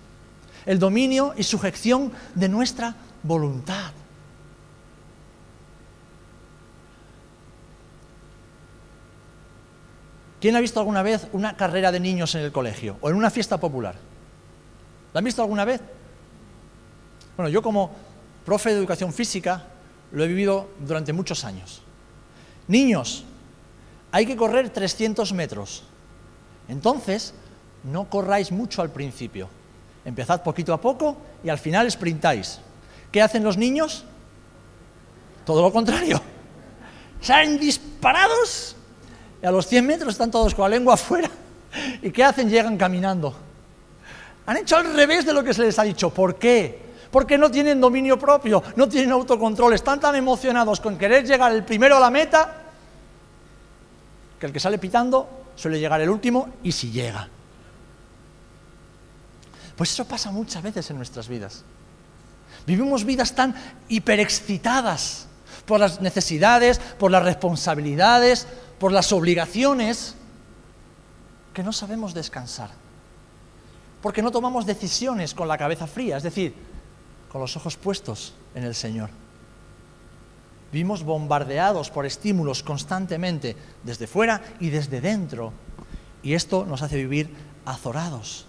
el 0.65 0.79
dominio 0.79 1.35
y 1.37 1.43
sujeción 1.43 2.13
de 2.35 2.49
nuestra 2.49 2.97
voluntad. 3.25 3.93
¿Quién 10.41 10.55
ha 10.57 10.61
visto 10.61 10.79
alguna 10.79 11.03
vez 11.03 11.27
una 11.33 11.57
carrera 11.57 11.91
de 11.91 12.01
niños 12.01 12.35
en 12.35 12.43
el 12.43 12.53
colegio 12.53 12.99
o 13.01 13.09
en 13.09 13.17
una 13.17 13.31
fiesta 13.31 13.59
popular? 13.59 13.95
¿La 15.15 15.19
han 15.19 15.25
visto 15.25 15.41
alguna 15.41 15.65
vez? 15.65 15.81
Bueno, 17.37 17.49
yo 17.49 17.63
como 17.63 17.91
profe 18.45 18.71
de 18.71 18.77
educación 18.77 19.13
física 19.13 19.65
lo 20.13 20.23
he 20.23 20.29
vivido 20.29 20.69
durante 20.81 21.15
muchos 21.15 21.45
años. 21.45 21.81
Niños, 22.69 23.25
hay 24.13 24.27
que 24.27 24.37
correr 24.37 24.69
300 24.69 25.33
metros. 25.33 25.85
Entonces, 26.69 27.35
no 27.83 28.09
corráis 28.11 28.53
mucho 28.53 28.83
al 28.83 28.91
principio. 28.91 29.49
Empezad 30.05 30.43
poquito 30.43 30.75
a 30.75 30.81
poco 30.81 31.17
y 31.43 31.49
al 31.49 31.59
final 31.59 31.91
sprintáis. 31.91 32.61
¿Qué 33.15 33.23
hacen 33.23 33.45
los 33.45 33.57
niños? 33.57 34.03
Todo 35.47 35.63
lo 35.63 35.73
contrario. 35.73 36.21
Salen 37.21 37.61
disparados 37.61 38.75
y 39.41 39.47
a 39.47 39.53
los 39.53 39.69
100 39.69 39.87
metros 39.87 40.15
están 40.15 40.33
todos 40.33 40.53
con 40.53 40.65
la 40.65 40.77
lengua 40.77 40.95
afuera. 40.95 41.31
¿Y 42.03 42.11
qué 42.11 42.25
hacen? 42.25 42.51
Llegan 42.51 42.77
caminando. 42.77 43.33
Han 44.47 44.57
hecho 44.57 44.79
al 44.79 44.93
revés 44.97 45.25
de 45.25 45.33
lo 45.33 45.45
que 45.45 45.55
se 45.55 45.63
les 45.63 45.79
ha 45.79 45.85
dicho. 45.85 46.11
¿Por 46.11 46.35
qué? 46.41 46.77
Porque 47.13 47.39
no 47.39 47.53
tienen 47.53 47.81
dominio 47.81 48.19
propio, 48.19 48.61
no 48.75 48.89
tienen 48.89 49.13
autocontrol, 49.13 49.75
están 49.75 50.01
tan 50.01 50.17
emocionados 50.17 50.81
con 50.81 50.99
querer 50.99 51.25
llegar 51.25 51.53
el 51.53 51.63
primero 51.63 51.97
a 51.97 52.01
la 52.01 52.11
meta 52.11 52.63
que 54.41 54.47
el 54.47 54.53
que 54.53 54.59
sale 54.59 54.79
pitando 54.79 55.53
suele 55.55 55.79
llegar 55.79 56.01
el 56.01 56.11
último 56.11 56.49
y 56.65 56.73
si 56.73 56.91
llega. 56.91 57.29
Pues 59.77 59.93
eso 59.93 60.05
pasa 60.05 60.33
muchas 60.33 60.65
veces 60.65 60.91
en 60.91 60.97
nuestras 60.97 61.29
vidas. 61.29 61.65
Vivimos 62.67 63.05
vidas 63.05 63.35
tan 63.35 63.55
hiperexcitadas 63.89 65.27
por 65.67 65.81
las 65.81 66.01
necesidades, 66.01 66.79
por 66.79 67.11
las 67.11 67.23
responsabilidades, 67.23 68.47
por 68.79 68.93
las 68.93 69.13
obligaciones, 69.13 70.15
que 71.53 71.63
no 71.63 71.73
sabemos 71.73 72.15
descansar. 72.15 72.71
Porque 74.03 74.23
no 74.23 74.31
tomamos 74.31 74.67
decisiones 74.67 75.35
con 75.35 75.49
la 75.49 75.57
cabeza 75.57 75.87
fría, 75.87 76.17
es 76.17 76.23
decir, 76.23 76.55
con 77.31 77.41
los 77.41 77.57
ojos 77.57 77.77
puestos 77.77 78.35
en 78.55 78.65
el 78.65 78.75
Señor. 78.75 79.11
Vivimos 80.73 81.05
bombardeados 81.05 81.89
por 81.91 82.05
estímulos 82.05 82.63
constantemente, 82.63 83.57
desde 83.85 84.07
fuera 84.07 84.43
y 84.59 84.71
desde 84.71 85.01
dentro. 85.01 85.53
Y 86.23 86.35
esto 86.35 86.67
nos 86.67 86.83
hace 86.83 86.97
vivir 86.97 87.31
azorados. 87.65 88.47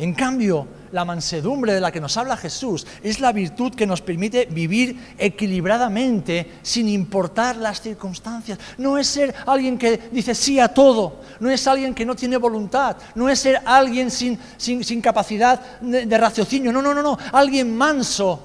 En 0.00 0.14
cambio, 0.14 0.66
la 0.92 1.04
mansedumbre 1.04 1.74
de 1.74 1.80
la 1.80 1.92
que 1.92 2.00
nos 2.00 2.16
habla 2.16 2.34
Jesús 2.34 2.86
es 3.02 3.20
la 3.20 3.32
virtud 3.32 3.74
que 3.74 3.86
nos 3.86 4.00
permite 4.00 4.46
vivir 4.46 5.14
equilibradamente 5.18 6.52
sin 6.62 6.88
importar 6.88 7.58
las 7.58 7.82
circunstancias. 7.82 8.58
No 8.78 8.96
es 8.96 9.06
ser 9.08 9.34
alguien 9.46 9.76
que 9.76 10.08
dice 10.10 10.34
sí 10.34 10.58
a 10.58 10.68
todo, 10.68 11.20
no 11.40 11.50
es 11.50 11.66
alguien 11.66 11.94
que 11.94 12.06
no 12.06 12.16
tiene 12.16 12.38
voluntad, 12.38 12.96
no 13.14 13.28
es 13.28 13.40
ser 13.40 13.60
alguien 13.66 14.10
sin, 14.10 14.38
capacidad 15.02 15.60
de, 15.82 16.06
de 16.06 16.18
raciocinio, 16.18 16.72
no, 16.72 16.80
no, 16.80 16.94
no, 16.94 17.02
no, 17.02 17.18
alguien 17.32 17.76
manso, 17.76 18.40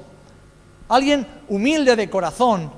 alguien 0.89 1.25
humilde 1.47 1.95
de 1.95 2.09
corazón, 2.09 2.69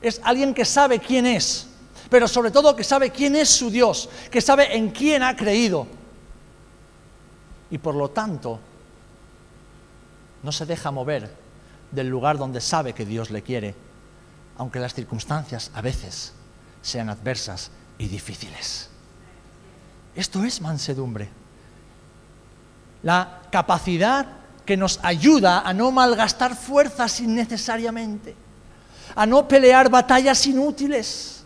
es 0.00 0.18
alguien 0.24 0.54
que 0.54 0.64
sabe 0.64 0.98
quién 0.98 1.26
es, 1.26 1.66
pero 2.08 2.26
sobre 2.26 2.50
todo 2.50 2.74
que 2.74 2.84
sabe 2.84 3.10
quién 3.10 3.36
es 3.36 3.50
su 3.50 3.70
Dios, 3.70 4.08
que 4.30 4.40
sabe 4.40 4.74
en 4.74 4.88
quién 4.92 5.22
ha 5.22 5.36
creído 5.36 6.03
y 7.70 7.78
por 7.78 7.94
lo 7.94 8.10
tanto 8.10 8.60
no 10.42 10.52
se 10.52 10.66
deja 10.66 10.90
mover 10.90 11.34
del 11.90 12.08
lugar 12.08 12.38
donde 12.38 12.60
sabe 12.60 12.92
que 12.92 13.06
Dios 13.06 13.30
le 13.30 13.42
quiere, 13.42 13.74
aunque 14.58 14.80
las 14.80 14.94
circunstancias 14.94 15.70
a 15.74 15.80
veces 15.80 16.32
sean 16.82 17.08
adversas 17.08 17.70
y 17.98 18.08
difíciles. 18.08 18.90
Esto 20.14 20.44
es 20.44 20.60
mansedumbre. 20.60 21.28
La 23.02 23.42
capacidad 23.50 24.26
que 24.64 24.76
nos 24.76 25.00
ayuda 25.02 25.60
a 25.60 25.72
no 25.72 25.90
malgastar 25.90 26.56
fuerzas 26.56 27.20
innecesariamente, 27.20 28.34
a 29.14 29.26
no 29.26 29.46
pelear 29.46 29.90
batallas 29.90 30.46
inútiles, 30.46 31.44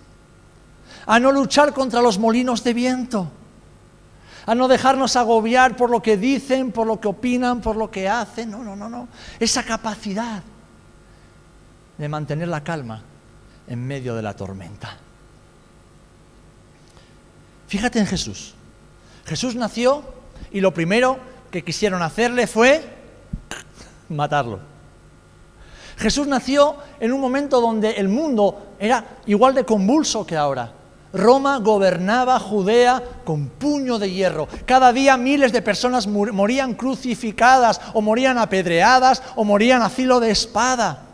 a 1.06 1.18
no 1.18 1.32
luchar 1.32 1.72
contra 1.72 2.02
los 2.02 2.18
molinos 2.18 2.62
de 2.62 2.74
viento, 2.74 3.30
a 4.48 4.54
no 4.54 4.66
dejarnos 4.66 5.14
agobiar 5.14 5.76
por 5.76 5.90
lo 5.90 6.00
que 6.00 6.16
dicen, 6.16 6.72
por 6.72 6.86
lo 6.86 6.98
que 6.98 7.06
opinan, 7.06 7.60
por 7.60 7.76
lo 7.76 7.90
que 7.90 8.08
hacen. 8.08 8.50
No, 8.50 8.64
no, 8.64 8.74
no, 8.74 8.88
no. 8.88 9.06
Esa 9.38 9.62
capacidad 9.62 10.42
de 11.98 12.08
mantener 12.08 12.48
la 12.48 12.64
calma 12.64 13.02
en 13.66 13.86
medio 13.86 14.14
de 14.14 14.22
la 14.22 14.34
tormenta. 14.34 14.96
Fíjate 17.66 17.98
en 17.98 18.06
Jesús. 18.06 18.54
Jesús 19.26 19.54
nació 19.54 20.02
y 20.50 20.62
lo 20.62 20.72
primero 20.72 21.18
que 21.50 21.62
quisieron 21.62 22.00
hacerle 22.00 22.46
fue 22.46 22.82
matarlo. 24.08 24.60
Jesús 25.98 26.26
nació 26.26 26.78
en 27.00 27.12
un 27.12 27.20
momento 27.20 27.60
donde 27.60 27.90
el 27.90 28.08
mundo 28.08 28.76
era 28.78 29.18
igual 29.26 29.54
de 29.54 29.66
convulso 29.66 30.26
que 30.26 30.38
ahora. 30.38 30.72
Roma 31.12 31.58
gobernaba 31.58 32.38
Judea 32.38 33.02
con 33.24 33.48
puño 33.48 33.98
de 33.98 34.10
hierro. 34.10 34.48
Cada 34.66 34.92
día 34.92 35.16
miles 35.16 35.52
de 35.52 35.62
personas 35.62 36.06
morían 36.06 36.74
crucificadas 36.74 37.80
o 37.94 38.00
morían 38.00 38.38
apedreadas 38.38 39.22
o 39.36 39.44
morían 39.44 39.82
a 39.82 39.88
filo 39.88 40.20
de 40.20 40.30
espada. 40.30 41.04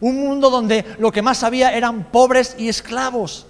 Un 0.00 0.20
mundo 0.20 0.50
donde 0.50 0.84
lo 0.98 1.10
que 1.10 1.22
más 1.22 1.42
había 1.42 1.72
eran 1.72 2.04
pobres 2.04 2.54
y 2.58 2.68
esclavos. 2.68 3.46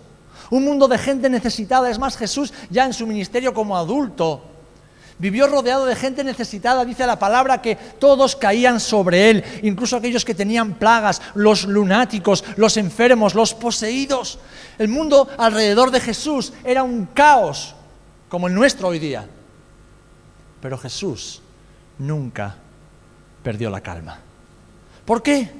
Un 0.51 0.65
mundo 0.65 0.89
de 0.89 0.97
gente 0.97 1.29
necesitada. 1.29 1.91
Es 1.91 1.99
más, 1.99 2.17
Jesús 2.17 2.53
ya 2.71 2.87
en 2.87 2.95
su 2.95 3.07
ministerio 3.07 3.53
como 3.53 3.77
adulto 3.77 4.43
Vivió 5.19 5.49
rodeado 5.49 5.85
de 5.85 5.97
gente 5.97 6.23
necesitada, 6.23 6.85
dice 6.85 7.05
la 7.05 7.19
palabra 7.19 7.61
que 7.61 7.75
todos 7.75 8.37
caían 8.37 8.79
sobre 8.79 9.31
él, 9.31 9.45
incluso 9.63 9.97
aquellos 9.97 10.25
que 10.25 10.35
tenían 10.35 10.75
plagas, 10.75 11.21
los 11.35 11.65
lunáticos, 11.65 12.45
los 12.57 12.77
enfermos, 12.77 13.35
los 13.35 13.53
poseídos. 13.53 14.39
El 14.79 14.87
mundo 14.87 15.29
alrededor 15.37 15.91
de 15.91 15.99
Jesús 15.99 16.53
era 16.63 16.85
un 16.85 17.07
caos, 17.07 17.75
como 18.29 18.47
el 18.47 18.55
nuestro 18.55 18.89
hoy 18.89 19.01
día. 19.01 19.29
Pero 20.61 20.79
Jesús 20.79 21.43
nunca 21.99 22.55
perdió 23.43 23.71
la 23.71 23.81
calma. 23.81 24.21
¿Por 25.05 25.21
qué? 25.21 25.51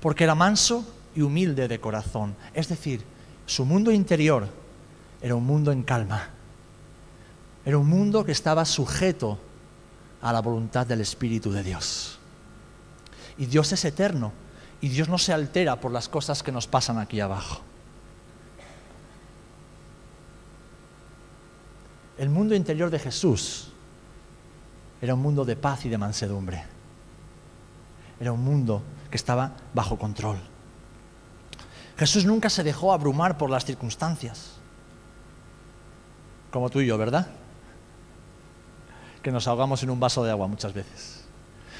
Porque 0.00 0.24
era 0.24 0.34
manso 0.34 0.84
y 1.14 1.22
humilde 1.22 1.68
de 1.68 1.78
corazón. 1.78 2.34
Es 2.52 2.66
decir, 2.66 3.04
su 3.46 3.64
mundo 3.64 3.92
interior 3.92 4.48
era 5.22 5.36
un 5.36 5.46
mundo 5.46 5.70
en 5.70 5.84
calma 5.84 6.30
era 7.68 7.76
un 7.76 7.86
mundo 7.86 8.24
que 8.24 8.32
estaba 8.32 8.64
sujeto 8.64 9.38
a 10.22 10.32
la 10.32 10.40
voluntad 10.40 10.86
del 10.86 11.02
Espíritu 11.02 11.52
de 11.52 11.62
Dios. 11.62 12.18
Y 13.36 13.44
Dios 13.44 13.70
es 13.72 13.84
eterno 13.84 14.32
y 14.80 14.88
Dios 14.88 15.10
no 15.10 15.18
se 15.18 15.34
altera 15.34 15.78
por 15.78 15.92
las 15.92 16.08
cosas 16.08 16.42
que 16.42 16.50
nos 16.50 16.66
pasan 16.66 16.96
aquí 16.96 17.20
abajo. 17.20 17.60
El 22.16 22.30
mundo 22.30 22.54
interior 22.54 22.88
de 22.88 22.98
Jesús 22.98 23.70
era 25.02 25.12
un 25.12 25.20
mundo 25.20 25.44
de 25.44 25.54
paz 25.54 25.84
y 25.84 25.90
de 25.90 25.98
mansedumbre. 25.98 26.64
Era 28.18 28.32
un 28.32 28.42
mundo 28.42 28.82
que 29.10 29.18
estaba 29.18 29.52
bajo 29.74 29.98
control. 29.98 30.38
Jesús 31.98 32.24
nunca 32.24 32.48
se 32.48 32.64
dejó 32.64 32.94
abrumar 32.94 33.36
por 33.36 33.50
las 33.50 33.66
circunstancias, 33.66 34.52
como 36.50 36.70
tú 36.70 36.80
y 36.80 36.86
yo, 36.86 36.96
¿verdad? 36.96 37.28
Que 39.22 39.30
nos 39.30 39.46
ahogamos 39.48 39.82
en 39.82 39.90
un 39.90 40.00
vaso 40.00 40.24
de 40.24 40.30
agua 40.30 40.46
muchas 40.46 40.72
veces. 40.72 41.24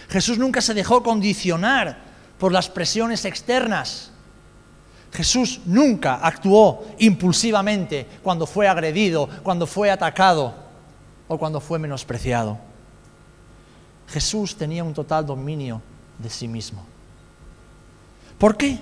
Jesús 0.08 0.38
nunca 0.38 0.60
se 0.60 0.74
dejó 0.74 1.02
condicionar 1.02 1.98
por 2.38 2.52
las 2.52 2.68
presiones 2.68 3.24
externas. 3.24 4.10
Jesús 5.12 5.60
nunca 5.64 6.16
actuó 6.16 6.84
impulsivamente 6.98 8.06
cuando 8.22 8.46
fue 8.46 8.68
agredido, 8.68 9.28
cuando 9.42 9.66
fue 9.66 9.90
atacado 9.90 10.54
o 11.26 11.38
cuando 11.38 11.60
fue 11.60 11.78
menospreciado. 11.78 12.58
Jesús 14.08 14.56
tenía 14.56 14.84
un 14.84 14.94
total 14.94 15.26
dominio 15.26 15.82
de 16.18 16.30
sí 16.30 16.48
mismo. 16.48 16.84
¿Por 18.38 18.56
qué? 18.56 18.78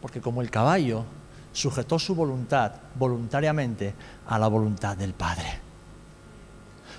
Porque 0.00 0.20
como 0.20 0.40
el 0.40 0.50
caballo 0.50 1.04
sujetó 1.52 1.98
su 1.98 2.14
voluntad 2.14 2.72
voluntariamente 2.94 3.94
a 4.26 4.38
la 4.38 4.48
voluntad 4.48 4.96
del 4.96 5.12
Padre. 5.12 5.60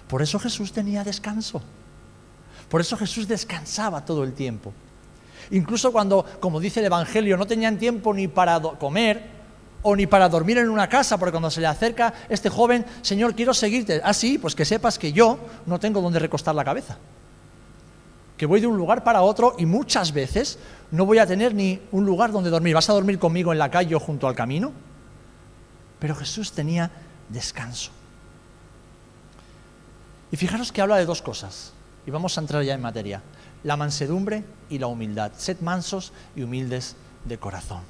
Por 0.07 0.21
eso 0.21 0.39
Jesús 0.39 0.71
tenía 0.71 1.03
descanso. 1.03 1.61
Por 2.69 2.81
eso 2.81 2.97
Jesús 2.97 3.27
descansaba 3.27 4.03
todo 4.03 4.23
el 4.23 4.33
tiempo. 4.33 4.73
Incluso 5.51 5.91
cuando, 5.91 6.25
como 6.39 6.59
dice 6.59 6.79
el 6.79 6.87
Evangelio, 6.87 7.37
no 7.37 7.45
tenían 7.45 7.77
tiempo 7.77 8.13
ni 8.13 8.27
para 8.27 8.59
comer 8.59 9.43
o 9.81 9.95
ni 9.95 10.07
para 10.07 10.29
dormir 10.29 10.57
en 10.57 10.69
una 10.69 10.87
casa, 10.87 11.17
porque 11.17 11.31
cuando 11.31 11.51
se 11.51 11.61
le 11.61 11.67
acerca 11.67 12.13
este 12.29 12.49
joven, 12.49 12.85
Señor, 13.01 13.35
quiero 13.35 13.53
seguirte. 13.53 14.01
Ah, 14.03 14.13
sí, 14.13 14.37
pues 14.37 14.55
que 14.55 14.65
sepas 14.65 14.97
que 14.97 15.11
yo 15.11 15.37
no 15.65 15.79
tengo 15.79 16.01
donde 16.01 16.19
recostar 16.19 16.55
la 16.55 16.63
cabeza. 16.63 16.97
Que 18.37 18.45
voy 18.45 18.61
de 18.61 18.67
un 18.67 18.77
lugar 18.77 19.03
para 19.03 19.21
otro 19.21 19.55
y 19.59 19.65
muchas 19.65 20.11
veces 20.11 20.57
no 20.91 21.05
voy 21.05 21.19
a 21.19 21.27
tener 21.27 21.53
ni 21.53 21.81
un 21.91 22.05
lugar 22.05 22.31
donde 22.31 22.49
dormir. 22.49 22.73
¿Vas 22.73 22.89
a 22.89 22.93
dormir 22.93 23.19
conmigo 23.19 23.51
en 23.51 23.59
la 23.59 23.69
calle 23.69 23.93
o 23.93 23.99
junto 23.99 24.27
al 24.27 24.35
camino? 24.35 24.71
Pero 25.99 26.15
Jesús 26.15 26.53
tenía 26.53 26.89
descanso. 27.29 27.91
Y 30.33 30.35
fijaros 30.35 30.71
que 30.71 30.81
habla 30.81 30.97
de 30.97 31.05
dos 31.05 31.21
cosas. 31.21 31.73
Y 32.07 32.09
vamos 32.09 32.35
a 32.35 32.41
entrar 32.41 32.63
ya 32.63 32.73
en 32.73 32.81
materia 32.81 33.21
la 33.63 33.77
mansedumbre 33.77 34.43
y 34.67 34.79
la 34.79 34.87
humildad. 34.87 35.31
Sed 35.37 35.59
mansos 35.61 36.11
y 36.35 36.41
humildes 36.41 36.95
de 37.23 37.37
corazón. 37.37 37.81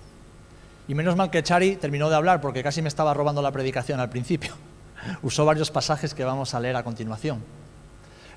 Y 0.90 0.94
menos 0.94 1.16
mal 1.16 1.32
que 1.32 1.42
Chari 1.42 1.78
terminó 1.78 2.10
de 2.10 2.18
hablar 2.18 2.42
porque 2.42 2.62
casi 2.62 2.82
me 2.82 2.90
estaba 2.90 3.14
robando 3.14 3.42
la 3.42 3.54
predicación 3.54 4.02
al 4.02 4.10
principio. 4.10 4.56
Usó 5.24 5.46
varios 5.46 5.72
pasajes 5.72 6.14
que 6.14 6.26
vamos 6.26 6.54
a 6.54 6.60
leer 6.60 6.76
a 6.76 6.84
continuación. 6.84 7.42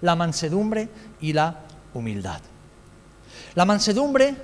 La 0.02 0.14
mansedumbre 0.14 0.88
y 1.20 1.32
la 1.32 1.62
humildad. 1.92 2.42
La 3.56 3.64
mansedumbre 3.64 4.36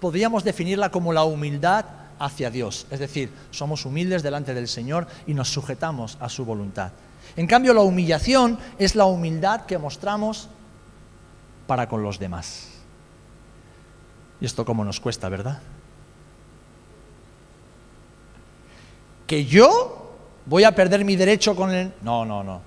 podríamos 0.00 0.42
definirla 0.42 0.90
como 0.90 1.12
la 1.12 1.22
humildad 1.22 1.84
hacia 2.18 2.50
Dios, 2.50 2.88
es 2.90 2.98
decir, 2.98 3.30
somos 3.52 3.86
humildes 3.86 4.24
delante 4.24 4.54
del 4.54 4.66
Señor 4.66 5.06
y 5.24 5.34
nos 5.34 5.50
sujetamos 5.50 6.18
a 6.20 6.28
su 6.28 6.44
voluntad. 6.44 6.90
En 7.38 7.46
cambio, 7.46 7.72
la 7.72 7.82
humillación 7.82 8.58
es 8.80 8.96
la 8.96 9.04
humildad 9.04 9.64
que 9.64 9.78
mostramos 9.78 10.48
para 11.68 11.88
con 11.88 12.02
los 12.02 12.18
demás. 12.18 12.66
Y 14.40 14.44
esto 14.44 14.64
como 14.64 14.84
nos 14.84 14.98
cuesta, 14.98 15.28
¿verdad? 15.28 15.60
Que 19.28 19.44
yo 19.44 20.16
voy 20.46 20.64
a 20.64 20.74
perder 20.74 21.04
mi 21.04 21.14
derecho 21.14 21.54
con 21.54 21.70
el... 21.70 21.92
No, 22.02 22.24
no, 22.24 22.42
no. 22.42 22.60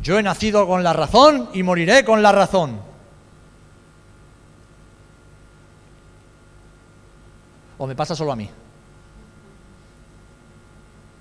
Yo 0.00 0.18
he 0.18 0.22
nacido 0.22 0.66
con 0.66 0.82
la 0.82 0.94
razón 0.94 1.50
y 1.52 1.62
moriré 1.62 2.06
con 2.06 2.22
la 2.22 2.32
razón. 2.32 2.80
¿O 7.76 7.86
me 7.86 7.94
pasa 7.94 8.16
solo 8.16 8.32
a 8.32 8.36
mí? 8.36 8.48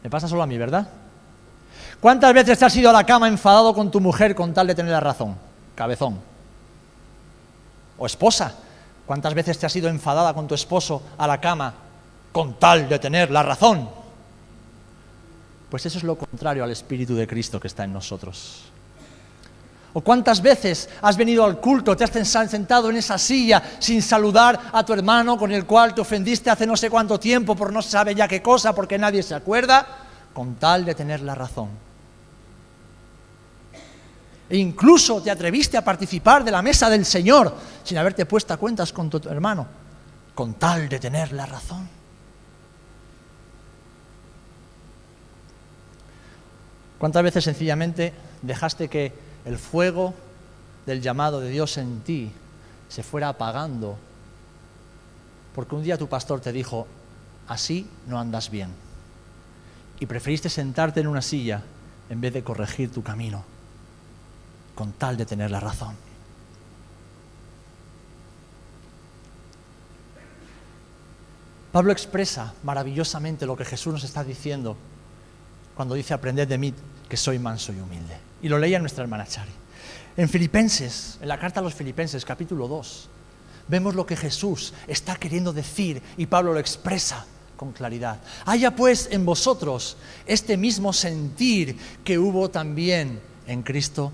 Me 0.01 0.09
pasa 0.09 0.29
solo 0.29 0.43
a 0.43 0.47
mí, 0.47 0.57
¿verdad? 0.57 0.87
¿Cuántas 2.05 2.35
veces 2.35 2.59
te 2.59 2.65
has 2.65 2.75
ido 2.75 2.91
a 2.91 2.93
la 2.93 3.03
cama 3.03 3.27
enfadado 3.27 3.73
con 3.73 3.89
tu 3.89 3.99
mujer 3.99 4.35
con 4.35 4.53
tal 4.53 4.67
de 4.67 4.75
tener 4.75 4.91
la 4.91 4.99
razón? 4.99 5.35
Cabezón. 5.73 6.19
O 7.97 8.05
esposa, 8.05 8.53
¿cuántas 9.07 9.33
veces 9.33 9.57
te 9.57 9.65
has 9.65 9.75
ido 9.75 9.89
enfadada 9.89 10.31
con 10.35 10.47
tu 10.47 10.53
esposo 10.53 11.01
a 11.17 11.25
la 11.25 11.41
cama 11.41 11.73
con 12.31 12.59
tal 12.59 12.87
de 12.87 12.99
tener 12.99 13.31
la 13.31 13.41
razón? 13.41 13.89
Pues 15.67 15.83
eso 15.87 15.97
es 15.97 16.03
lo 16.03 16.15
contrario 16.15 16.63
al 16.63 16.69
Espíritu 16.69 17.15
de 17.15 17.25
Cristo 17.25 17.59
que 17.59 17.69
está 17.69 17.85
en 17.85 17.93
nosotros. 17.93 18.65
¿O 19.93 20.01
cuántas 20.01 20.43
veces 20.43 20.87
has 21.01 21.17
venido 21.17 21.43
al 21.43 21.59
culto, 21.59 21.97
te 21.97 22.03
has 22.03 22.11
sentado 22.11 22.91
en 22.91 22.97
esa 22.97 23.17
silla 23.17 23.63
sin 23.79 24.03
saludar 24.03 24.59
a 24.71 24.85
tu 24.85 24.93
hermano 24.93 25.39
con 25.39 25.51
el 25.51 25.65
cual 25.65 25.95
te 25.95 26.01
ofendiste 26.01 26.51
hace 26.51 26.67
no 26.67 26.77
sé 26.77 26.91
cuánto 26.91 27.19
tiempo 27.19 27.55
por 27.55 27.73
no 27.73 27.81
sabe 27.81 28.13
ya 28.13 28.27
qué 28.27 28.43
cosa, 28.43 28.75
porque 28.75 28.99
nadie 28.99 29.23
se 29.23 29.33
acuerda, 29.33 29.87
con 30.35 30.53
tal 30.57 30.85
de 30.85 30.93
tener 30.93 31.21
la 31.21 31.33
razón? 31.33 31.84
E 34.49 34.57
incluso 34.57 35.21
te 35.21 35.31
atreviste 35.31 35.77
a 35.77 35.83
participar 35.83 36.43
de 36.43 36.51
la 36.51 36.61
mesa 36.61 36.89
del 36.89 37.05
Señor 37.05 37.55
sin 37.83 37.97
haberte 37.97 38.25
puesto 38.25 38.53
a 38.53 38.57
cuentas 38.57 38.93
con 38.93 39.09
tu 39.09 39.17
hermano, 39.27 39.65
con 40.35 40.53
tal 40.55 40.87
de 40.87 40.99
tener 40.99 41.31
la 41.33 41.45
razón. 41.45 41.87
¿Cuántas 46.99 47.23
veces 47.23 47.43
sencillamente 47.43 48.13
dejaste 48.41 48.87
que 48.87 49.11
el 49.45 49.57
fuego 49.57 50.13
del 50.85 51.01
llamado 51.01 51.39
de 51.39 51.49
Dios 51.49 51.77
en 51.77 52.01
ti 52.01 52.31
se 52.87 53.01
fuera 53.01 53.29
apagando? 53.29 53.97
Porque 55.55 55.75
un 55.75 55.83
día 55.83 55.97
tu 55.97 56.07
pastor 56.07 56.39
te 56.39 56.51
dijo, 56.51 56.85
así 57.47 57.89
no 58.07 58.19
andas 58.19 58.51
bien. 58.51 58.69
Y 59.99 60.05
preferiste 60.05 60.49
sentarte 60.49 60.99
en 60.99 61.07
una 61.07 61.21
silla 61.21 61.63
en 62.09 62.21
vez 62.21 62.33
de 62.33 62.43
corregir 62.43 62.91
tu 62.91 63.01
camino 63.01 63.54
con 64.75 64.93
tal 64.93 65.17
de 65.17 65.25
tener 65.25 65.49
la 65.49 65.59
razón. 65.59 65.95
Pablo 71.71 71.91
expresa 71.91 72.53
maravillosamente 72.63 73.45
lo 73.45 73.57
que 73.57 73.65
Jesús 73.65 73.91
nos 73.91 74.03
está 74.03 74.23
diciendo 74.23 74.77
cuando 75.75 75.95
dice, 75.95 76.13
aprended 76.13 76.47
de 76.47 76.57
mí, 76.57 76.73
que 77.09 77.17
soy 77.17 77.37
manso 77.37 77.73
y 77.73 77.79
humilde. 77.79 78.17
Y 78.41 78.47
lo 78.47 78.57
leía 78.57 78.79
nuestra 78.79 79.03
hermana 79.03 79.25
Chari. 79.25 79.51
En 80.15 80.29
Filipenses, 80.29 81.17
en 81.21 81.27
la 81.27 81.37
carta 81.37 81.59
a 81.59 81.63
los 81.63 81.73
Filipenses, 81.73 82.23
capítulo 82.23 82.69
2, 82.69 83.09
vemos 83.67 83.93
lo 83.95 84.05
que 84.05 84.15
Jesús 84.15 84.73
está 84.87 85.17
queriendo 85.17 85.51
decir 85.51 86.01
y 86.15 86.27
Pablo 86.27 86.53
lo 86.53 86.59
expresa 86.59 87.25
con 87.57 87.73
claridad. 87.73 88.21
Haya 88.45 88.75
pues 88.75 89.09
en 89.11 89.25
vosotros 89.25 89.97
este 90.25 90.55
mismo 90.55 90.93
sentir 90.93 91.77
que 92.05 92.17
hubo 92.17 92.49
también 92.49 93.19
en 93.47 93.63
Cristo 93.63 94.13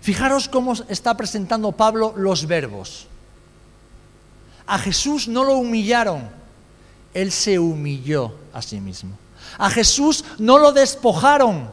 Fijaros 0.00 0.48
cómo 0.48 0.74
está 0.88 1.16
presentando 1.16 1.72
Pablo 1.72 2.14
los 2.16 2.46
verbos. 2.46 3.06
A 4.66 4.78
Jesús 4.78 5.28
no 5.28 5.44
lo 5.44 5.54
humillaron, 5.56 6.28
Él 7.14 7.32
se 7.32 7.58
humilló 7.58 8.34
a 8.52 8.62
sí 8.62 8.80
mismo. 8.80 9.16
A 9.56 9.70
Jesús 9.70 10.24
no 10.38 10.58
lo 10.58 10.72
despojaron, 10.72 11.70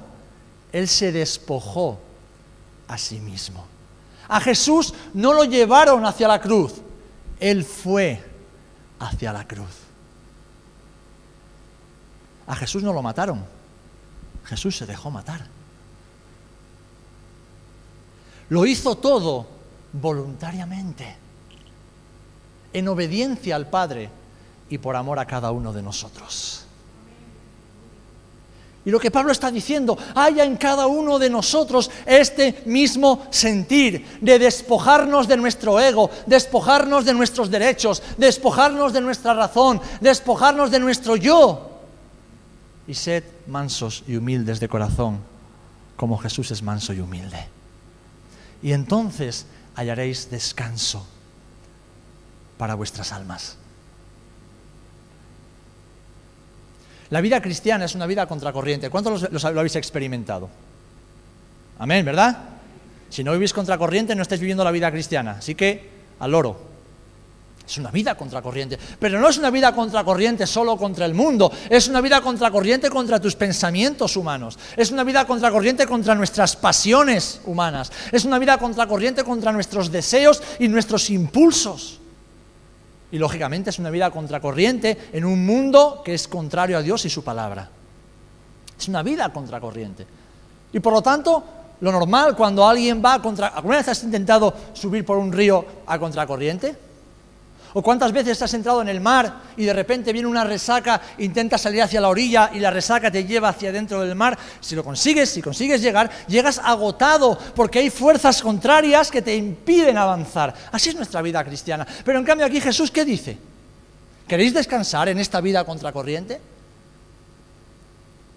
Él 0.71 0.88
se 0.88 1.11
despojó 1.11 1.99
a 2.88 2.97
sí 2.97 3.19
mismo. 3.19 3.65
A 4.27 4.39
Jesús 4.39 4.93
no 5.13 5.33
lo 5.33 5.43
llevaron 5.43 6.05
hacia 6.05 6.27
la 6.27 6.41
cruz, 6.41 6.73
Él 7.39 7.63
fue 7.63 8.23
hacia 8.99 9.33
la 9.33 9.45
cruz. 9.47 9.85
A 12.47 12.55
Jesús 12.55 12.81
no 12.81 12.93
lo 12.93 13.01
mataron, 13.01 13.43
Jesús 14.45 14.77
se 14.77 14.85
dejó 14.85 15.11
matar. 15.11 15.54
Lo 18.49 18.65
hizo 18.65 18.95
todo 18.95 19.45
voluntariamente, 19.93 21.15
en 22.73 22.88
obediencia 22.88 23.55
al 23.55 23.67
Padre 23.67 24.10
y 24.69 24.77
por 24.77 24.95
amor 24.95 25.19
a 25.19 25.25
cada 25.25 25.51
uno 25.51 25.71
de 25.71 25.81
nosotros. 25.81 26.65
Y 28.86 28.91
lo 28.91 28.99
que 28.99 29.10
Pablo 29.10 29.31
está 29.31 29.49
diciendo, 29.49 29.97
haya 30.13 30.43
en 30.43 30.58
cada 30.58 30.86
uno 30.86 31.17
de 31.17 31.29
nosotros 31.29 31.89
este 32.05 32.62
mismo 32.65 33.25
sentir 33.31 34.19
de 34.21 34.38
despojarnos 34.38 35.27
de 35.27 35.38
nuestro 35.38 35.79
ego, 35.79 36.12
despojarnos 36.27 37.03
de 37.03 37.15
nuestros 37.15 37.49
derechos, 37.49 38.03
despojarnos 38.17 38.93
de 38.93 39.01
nuestra 39.01 39.34
razón, 39.34 39.81
despojarnos 40.01 40.69
de 40.69 40.79
nuestro 40.79 41.15
yo. 41.15 41.71
Y 42.88 42.93
sed 42.93 43.23
mansos 43.47 44.03
y 44.08 44.17
humildes 44.17 44.60
de 44.60 44.69
corazón, 44.69 45.17
como 45.95 46.19
Jesús 46.19 46.51
es 46.51 46.62
manso 46.62 46.93
y 46.93 46.99
humilde. 46.99 47.54
Y 48.65 48.73
entonces 48.73 49.45
hallaréis 49.75 50.32
descanso 50.32 51.06
para 52.58 52.73
vuestras 52.73 53.12
almas. 53.12 53.58
La 57.12 57.21
vida 57.21 57.43
cristiana 57.43 57.86
es 57.86 57.93
una 57.93 58.08
vida 58.08 58.25
contracorriente. 58.25 58.89
¿Cuántos 58.89 59.30
lo 59.32 59.60
habéis 59.60 59.75
experimentado? 59.75 60.49
Amén, 61.78 62.04
¿verdad? 62.04 62.39
Si 63.12 63.23
no 63.23 63.34
vivís 63.34 63.54
contracorriente, 63.54 64.15
no 64.15 64.23
estáis 64.23 64.41
viviendo 64.41 64.63
la 64.63 64.71
vida 64.71 64.89
cristiana. 64.89 65.36
Así 65.38 65.54
que, 65.54 65.88
al 66.17 66.34
oro. 66.34 66.74
Es 67.67 67.78
una 67.78 67.89
vida 67.89 68.15
contracorriente. 68.15 68.78
Pero 68.99 69.19
no 69.19 69.28
es 69.28 69.38
una 69.38 69.49
vida 69.49 69.73
contracorriente 69.73 70.45
solo 70.45 70.78
contra 70.78 71.06
el 71.06 71.15
mundo. 71.15 71.51
Es 71.69 71.88
una 71.88 71.99
vida 71.99 72.21
contracorriente 72.21 72.89
contra 72.89 73.19
tus 73.19 73.36
pensamientos 73.36 74.15
humanos. 74.15 74.58
Es 74.78 74.91
una 74.91 75.04
vida 75.04 75.25
contracorriente 75.25 75.88
contra 75.88 76.13
nuestras 76.13 76.56
pasiones 76.56 77.41
humanas. 77.45 77.91
Es 78.12 78.23
una 78.23 78.38
vida 78.38 78.58
contracorriente 78.58 79.23
contra 79.23 79.51
nuestros 79.51 79.91
deseos 79.91 80.43
y 80.60 80.67
nuestros 80.67 81.10
impulsos. 81.10 81.99
Y 83.12 83.17
lógicamente 83.17 83.71
es 83.71 83.80
una 83.80 83.89
vida 83.89 84.12
contracorriente 84.12 85.10
en 85.13 85.25
un 85.25 85.45
mundo 85.45 86.01
que 86.06 86.13
es 86.13 86.28
contrario 86.28 86.78
a 86.78 86.82
Dios 86.82 87.06
y 87.06 87.10
su 87.10 87.23
palabra. 87.23 87.69
Es 88.78 88.88
una 88.88 89.01
vida 89.01 89.32
contracorriente. 89.34 90.06
Y 90.71 90.80
por 90.80 90.93
lo 90.93 91.01
tanto, 91.01 91.43
lo 91.82 91.91
normal 91.91 92.36
cuando 92.36 92.67
alguien 92.67 93.01
va 93.04 93.21
contra... 93.21 93.47
¿Alguna 93.47 93.78
vez 93.78 93.88
has 93.88 94.04
intentado 94.04 94.54
subir 94.73 95.04
por 95.04 95.17
un 95.17 95.32
río 95.32 95.65
a 95.88 95.97
contracorriente? 95.97 96.84
¿O 97.77 97.81
cuántas 97.81 98.13
veces 98.13 98.41
has 98.41 98.53
entrado 98.53 98.81
en 98.81 98.88
el 98.88 99.01
mar 99.01 99.41
y 99.57 99.65
de 99.65 99.73
repente 99.73 100.13
viene 100.13 100.29
una 100.29 100.45
resaca, 100.45 101.01
intentas 101.17 101.59
salir 101.59 101.81
hacia 101.81 101.99
la 101.99 102.07
orilla 102.07 102.49
y 102.53 102.59
la 102.59 102.71
resaca 102.71 103.11
te 103.11 103.25
lleva 103.25 103.49
hacia 103.49 103.69
dentro 103.69 103.99
del 103.99 104.15
mar? 104.15 104.39
Si 104.61 104.77
lo 104.77 104.83
consigues, 104.83 105.29
si 105.29 105.41
consigues 105.41 105.81
llegar, 105.81 106.09
llegas 106.25 106.57
agotado 106.57 107.38
porque 107.53 107.79
hay 107.79 107.89
fuerzas 107.89 108.41
contrarias 108.41 109.11
que 109.11 109.21
te 109.21 109.35
impiden 109.35 109.97
avanzar. 109.97 110.53
Así 110.71 110.88
es 110.88 110.95
nuestra 110.95 111.21
vida 111.21 111.43
cristiana. 111.43 111.85
Pero 112.05 112.17
en 112.17 112.23
cambio 112.23 112.45
aquí 112.45 112.61
Jesús, 112.61 112.89
¿qué 112.89 113.03
dice? 113.03 113.38
¿Queréis 114.25 114.53
descansar 114.53 115.09
en 115.09 115.19
esta 115.19 115.41
vida 115.41 115.65
contracorriente? 115.65 116.39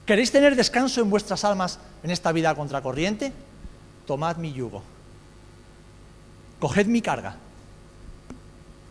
¿Queréis 0.04 0.32
tener 0.32 0.56
descanso 0.56 1.00
en 1.00 1.10
vuestras 1.10 1.44
almas 1.44 1.78
en 2.02 2.10
esta 2.10 2.32
vida 2.32 2.56
contracorriente? 2.56 3.32
Tomad 4.04 4.36
mi 4.38 4.52
yugo. 4.52 4.82
Coged 6.58 6.86
mi 6.86 7.00
carga 7.00 7.36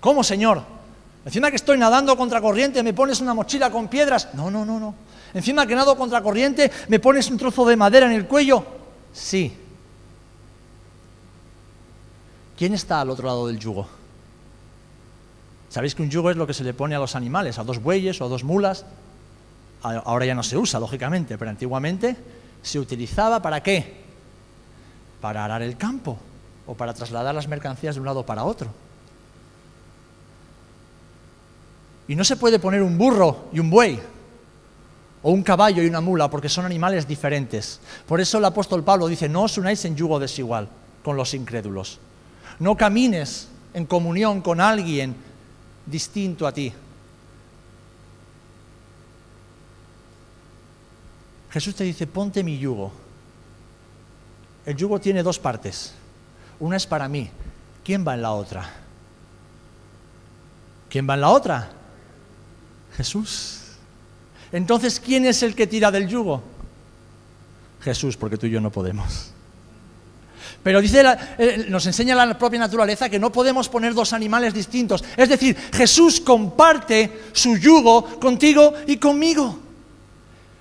¿Cómo, 0.08 0.24
Señor? 0.24 0.64
Encima 1.26 1.50
que 1.50 1.58
estoy 1.58 1.78
nadando 1.78 2.16
contra 2.16 2.40
corriente, 2.40 2.82
me 2.82 2.94
pones 2.94 3.20
una 3.20 3.34
mochila 3.34 3.70
con 3.70 3.90
piedras. 3.90 4.30
No, 4.36 4.50
no, 4.50 4.64
no, 4.64 4.80
no. 4.80 4.96
Encima 5.34 5.68
que 5.68 5.76
nado 5.76 5.98
contra 5.98 6.24
corriente, 6.24 6.72
me 6.88 6.98
pones 6.98 7.30
un 7.30 7.38
trozo 7.38 7.66
de 7.66 7.76
madera 7.76 8.06
en 8.06 8.14
el 8.14 8.26
cuello. 8.26 8.64
Sí. 9.12 9.54
¿Quién 12.58 12.74
está 12.74 13.02
al 13.02 13.10
otro 13.10 13.28
lado 13.28 13.48
del 13.48 13.60
yugo? 13.60 13.86
Sabéis 15.68 15.94
que 15.94 16.04
un 16.04 16.10
yugo 16.10 16.32
es 16.32 16.38
lo 16.38 16.48
que 16.48 16.54
se 16.54 16.64
le 16.64 16.74
pone 16.74 16.96
a 16.96 17.00
los 17.00 17.18
animales, 17.18 17.60
a 17.60 17.66
dos 17.66 17.84
bueyes 17.84 18.22
o 18.22 18.24
a 18.24 18.30
dos 18.30 18.46
mulas. 18.46 18.86
Ahora 19.82 20.26
ya 20.26 20.36
no 20.36 20.44
se 20.44 20.56
usa, 20.56 20.80
lógicamente, 20.80 21.38
pero 21.38 21.52
antiguamente 21.52 22.16
se 22.62 22.80
utilizaba 22.80 23.42
para 23.42 23.62
qué? 23.62 24.06
Para 25.20 25.44
arar 25.44 25.62
el 25.64 25.76
campo 25.76 26.18
o 26.66 26.76
para 26.76 26.94
trasladar 26.94 27.36
las 27.36 27.50
mercancías 27.50 27.96
de 27.96 28.00
un 28.00 28.06
lado 28.06 28.26
para 28.26 28.46
otro. 28.46 28.87
Y 32.08 32.16
no 32.16 32.24
se 32.24 32.38
puede 32.38 32.60
poner 32.60 32.82
un 32.82 32.98
burro 32.98 33.48
y 33.52 33.60
un 33.60 33.70
buey, 33.70 34.00
o 35.24 35.32
un 35.32 35.44
caballo 35.44 35.84
y 35.84 35.88
una 35.88 36.02
mula, 36.02 36.30
porque 36.30 36.50
son 36.50 36.66
animales 36.66 37.08
diferentes. 37.08 37.80
Por 38.08 38.22
eso 38.22 38.38
el 38.38 38.46
apóstol 38.46 38.84
Pablo 38.84 39.08
dice, 39.08 39.28
no 39.28 39.44
os 39.44 39.58
unáis 39.58 39.84
en 39.86 39.96
yugo 39.96 40.20
desigual 40.20 40.70
con 41.04 41.18
los 41.18 41.34
incrédulos. 41.34 42.00
No 42.60 42.78
camines 42.78 43.50
en 43.74 43.86
comunión 43.86 44.42
con 44.42 44.62
alguien 44.62 45.16
distinto 45.86 46.48
a 46.48 46.54
ti. 46.54 46.72
Jesús 51.52 51.76
te 51.76 51.84
dice, 51.84 52.08
ponte 52.08 52.44
mi 52.44 52.58
yugo. 52.58 52.92
El 54.66 54.76
yugo 54.76 55.00
tiene 55.00 55.24
dos 55.24 55.40
partes. 55.40 55.94
Una 56.60 56.78
es 56.78 56.86
para 56.86 57.08
mí. 57.08 57.30
¿Quién 57.84 58.06
va 58.08 58.14
en 58.14 58.22
la 58.22 58.32
otra? 58.32 58.70
¿Quién 60.90 61.10
va 61.10 61.14
en 61.14 61.22
la 61.22 61.30
otra? 61.30 61.70
Jesús. 62.98 63.60
Entonces, 64.52 65.00
¿quién 65.00 65.26
es 65.26 65.44
el 65.44 65.54
que 65.54 65.68
tira 65.68 65.92
del 65.92 66.08
yugo? 66.08 66.42
Jesús, 67.82 68.18
porque 68.18 68.38
tú 68.38 68.48
y 68.48 68.50
yo 68.50 68.60
no 68.60 68.72
podemos. 68.72 69.32
Pero 70.64 70.82
dice 70.82 71.04
eh, 71.38 71.66
nos 71.70 71.86
enseña 71.86 72.16
la 72.16 72.38
propia 72.38 72.60
naturaleza 72.60 73.08
que 73.08 73.20
no 73.20 73.32
podemos 73.32 73.70
poner 73.70 73.94
dos 73.94 74.14
animales 74.14 74.54
distintos. 74.54 75.04
Es 75.16 75.30
decir, 75.30 75.56
Jesús 75.74 76.20
comparte 76.20 77.22
su 77.34 77.56
yugo 77.58 78.20
contigo 78.20 78.74
y 78.88 78.98
conmigo. 78.98 79.60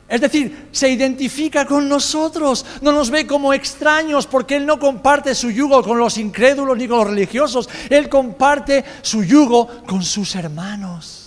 Es 0.08 0.20
decir, 0.20 0.68
se 0.70 0.88
identifica 0.88 1.66
con 1.66 1.88
nosotros, 1.88 2.64
no 2.82 2.92
nos 2.92 3.10
ve 3.10 3.26
como 3.26 3.52
extraños 3.52 4.26
porque 4.26 4.56
Él 4.56 4.66
no 4.66 4.78
comparte 4.78 5.34
su 5.34 5.50
yugo 5.50 5.82
con 5.82 5.98
los 5.98 6.18
incrédulos 6.18 6.76
ni 6.76 6.86
con 6.86 6.98
los 6.98 7.08
religiosos, 7.08 7.68
Él 7.90 8.08
comparte 8.08 8.84
su 9.02 9.24
yugo 9.24 9.66
con 9.86 10.04
sus 10.04 10.36
hermanos. 10.36 11.25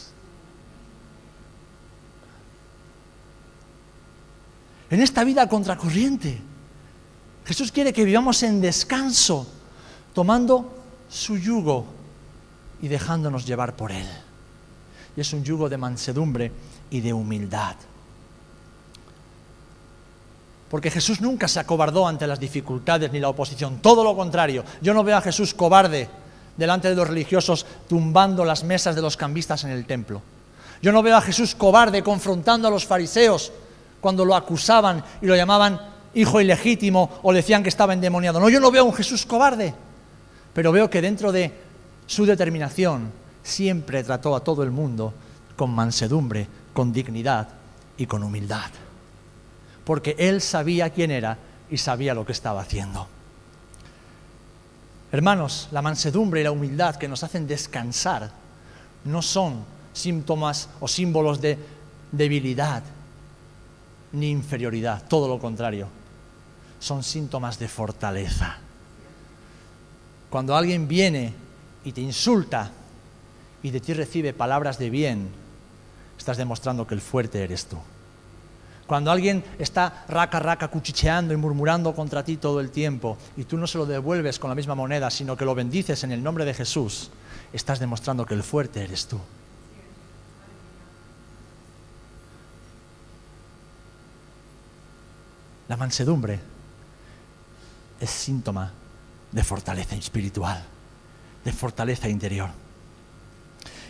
En 4.90 5.02
esta 5.02 5.24
vida 5.24 5.48
contracorriente. 5.48 6.42
Jesús 7.46 7.72
quiere 7.72 7.94
que 7.94 8.04
vivamos 8.04 8.42
en 8.44 8.62
descanso, 8.62 9.48
tomando 10.14 10.74
su 11.10 11.38
yugo 11.38 11.86
y 12.82 12.88
dejándonos 12.88 13.46
llevar 13.46 13.76
por 13.76 13.92
él. 13.92 14.08
Y 15.16 15.22
es 15.22 15.34
un 15.34 15.44
yugo 15.44 15.70
de 15.70 15.78
mansedumbre 15.78 16.52
y 16.92 17.02
de 17.02 17.14
humildad. 17.14 17.76
Porque 20.70 20.92
Jesús 20.92 21.20
nunca 21.20 21.48
se 21.48 21.60
acobardó 21.60 22.08
ante 22.08 22.28
las 22.28 22.40
dificultades 22.40 23.12
ni 23.12 23.20
la 23.20 23.30
oposición, 23.30 23.80
todo 23.82 24.04
lo 24.04 24.16
contrario. 24.16 24.64
Yo 24.82 24.94
no 24.94 25.04
veo 25.04 25.18
a 25.18 25.22
Jesús 25.22 25.54
cobarde 25.54 26.08
delante 26.56 26.90
de 26.90 26.96
los 26.96 27.08
religiosos 27.08 27.66
tumbando 27.88 28.46
las 28.46 28.64
mesas 28.64 28.96
de 28.96 29.02
los 29.02 29.18
cambistas 29.18 29.64
en 29.64 29.72
el 29.72 29.86
templo. 29.86 30.22
Yo 30.82 30.92
no 30.92 31.02
veo 31.02 31.18
a 31.18 31.22
Jesús 31.22 31.56
cobarde 31.56 32.04
confrontando 32.04 32.68
a 32.68 32.72
los 32.72 32.86
fariseos 32.86 33.52
cuando 34.02 34.26
lo 34.26 34.36
acusaban 34.36 35.04
y 35.22 35.26
lo 35.26 35.36
llamaban 35.36 35.80
hijo 36.14 36.42
ilegítimo 36.42 37.20
o 37.24 37.34
decían 37.34 37.64
que 37.64 37.70
estaba 37.70 37.94
endemoniado. 37.94 38.40
No, 38.40 38.50
yo 38.50 38.60
no 38.60 38.72
veo 38.72 38.84
a 38.84 38.86
un 38.86 38.94
Jesús 38.94 39.26
cobarde, 39.26 39.74
pero 40.54 40.72
veo 40.72 40.90
que 40.90 41.02
dentro 41.02 41.32
de 41.32 41.54
su 42.06 42.26
determinación 42.26 43.12
siempre 43.44 44.04
trató 44.04 44.36
a 44.36 44.44
todo 44.44 44.64
el 44.64 44.72
mundo 44.72 45.14
con 45.56 45.72
mansedumbre, 45.72 46.48
con 46.74 46.92
dignidad 46.92 47.48
y 47.98 48.06
con 48.06 48.24
humildad. 48.24 48.70
Porque 49.84 50.16
él 50.18 50.42
sabía 50.42 50.90
quién 50.90 51.12
era 51.12 51.38
y 51.70 51.78
sabía 51.78 52.14
lo 52.14 52.26
que 52.26 52.32
estaba 52.32 52.62
haciendo. 52.62 53.08
Hermanos, 55.12 55.68
la 55.72 55.82
mansedumbre 55.82 56.42
y 56.42 56.44
la 56.44 56.52
humildad 56.52 56.96
que 56.96 57.08
nos 57.08 57.24
hacen 57.24 57.48
descansar 57.48 58.30
no 59.06 59.22
son 59.22 59.64
síntomas 59.94 60.70
o 60.80 60.88
símbolos 60.88 61.42
de 61.42 61.58
debilidad, 62.12 62.84
ni 64.14 64.30
inferioridad, 64.30 65.04
todo 65.08 65.28
lo 65.28 65.40
contrario. 65.40 65.88
Son 66.80 67.04
síntomas 67.04 67.60
de 67.60 67.68
fortaleza. 67.68 68.58
Cuando 70.30 70.56
alguien 70.56 70.88
viene 70.88 71.34
y 71.84 71.92
te 71.92 72.02
insulta 72.02 72.72
y 73.64 73.72
de 73.72 73.80
ti 73.80 73.94
recibe 73.94 74.34
palabras 74.34 74.78
de 74.78 74.90
bien, 74.90 75.30
estás 76.18 76.38
demostrando 76.38 76.86
que 76.86 76.96
el 76.96 77.02
fuerte 77.02 77.44
eres 77.44 77.66
tú. 77.66 77.78
Cuando 78.86 79.12
alguien 79.12 79.44
está 79.60 80.06
raca, 80.08 80.40
raca, 80.40 80.68
cuchicheando 80.68 81.34
y 81.34 81.38
murmurando 81.38 81.94
contra 81.94 82.24
ti 82.24 82.38
todo 82.38 82.60
el 82.60 82.72
tiempo 82.72 83.18
y 83.38 83.44
tú 83.44 83.56
no 83.56 83.68
se 83.68 83.78
lo 83.78 83.86
devuelves 83.86 84.40
con 84.40 84.50
la 84.50 84.56
misma 84.56 84.74
moneda, 84.74 85.12
sino 85.12 85.38
que 85.38 85.46
lo 85.46 85.54
bendices 85.54 86.04
en 86.04 86.12
el 86.12 86.24
nombre 86.24 86.44
de 86.44 86.56
Jesús, 86.56 87.12
estás 87.54 87.80
demostrando 87.80 88.26
que 88.26 88.34
el 88.34 88.42
fuerte 88.42 88.84
eres 88.84 89.06
tú. 89.06 89.20
La 95.70 95.78
mansedumbre 95.78 96.40
es 98.02 98.10
síntoma 98.10 98.72
de 99.32 99.44
fortaleza 99.44 99.96
espiritual, 99.96 100.64
de 101.46 101.54
fortaleza 101.54 102.10
interior. 102.10 102.50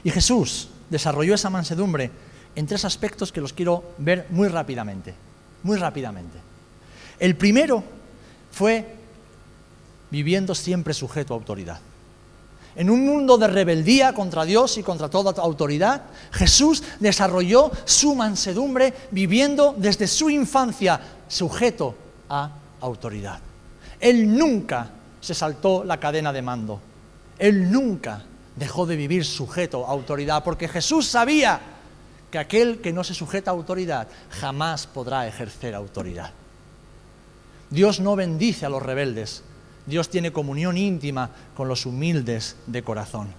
Y 0.03 0.11
Jesús 0.11 0.69
desarrolló 0.89 1.33
esa 1.33 1.49
mansedumbre 1.49 2.11
en 2.55 2.67
tres 2.67 2.83
aspectos 2.83 3.31
que 3.31 3.41
los 3.41 3.53
quiero 3.53 3.95
ver 3.97 4.27
muy 4.29 4.49
rápidamente, 4.49 5.15
muy 5.63 5.77
rápidamente. 5.77 6.37
El 7.17 7.35
primero 7.35 7.83
fue 8.51 8.95
viviendo 10.11 10.55
siempre 10.55 10.93
sujeto 10.93 11.33
a 11.33 11.37
autoridad. 11.37 11.79
En 12.75 12.89
un 12.89 13.05
mundo 13.05 13.37
de 13.37 13.47
rebeldía 13.47 14.13
contra 14.13 14.45
Dios 14.45 14.77
y 14.77 14.83
contra 14.83 15.09
toda 15.09 15.41
autoridad, 15.41 16.03
Jesús 16.31 16.83
desarrolló 16.99 17.71
su 17.85 18.15
mansedumbre 18.15 18.93
viviendo 19.11 19.73
desde 19.77 20.07
su 20.07 20.29
infancia 20.29 20.99
sujeto 21.27 21.95
a 22.29 22.51
autoridad. 22.81 23.39
Él 23.99 24.37
nunca 24.37 24.89
se 25.19 25.33
saltó 25.33 25.83
la 25.83 25.99
cadena 25.99 26.31
de 26.31 26.41
mando. 26.41 26.79
Él 27.37 27.71
nunca 27.71 28.23
dejó 28.55 28.85
de 28.85 28.95
vivir 28.95 29.25
sujeto 29.25 29.85
a 29.85 29.91
autoridad, 29.91 30.43
porque 30.43 30.67
Jesús 30.67 31.07
sabía 31.07 31.59
que 32.29 32.37
aquel 32.37 32.79
que 32.79 32.93
no 32.93 33.03
se 33.03 33.13
sujeta 33.13 33.51
a 33.51 33.53
autoridad 33.53 34.07
jamás 34.29 34.85
podrá 34.85 35.27
ejercer 35.27 35.73
autoridad. 35.73 36.31
Dios 37.69 37.99
no 37.99 38.15
bendice 38.15 38.65
a 38.65 38.69
los 38.69 38.81
rebeldes, 38.81 39.43
Dios 39.89 40.09
tiene 40.09 40.31
comunión 40.31 40.77
íntima 40.77 41.31
con 41.57 41.67
los 41.67 41.85
humildes 41.85 42.55
de 42.67 42.83
corazón, 42.83 43.33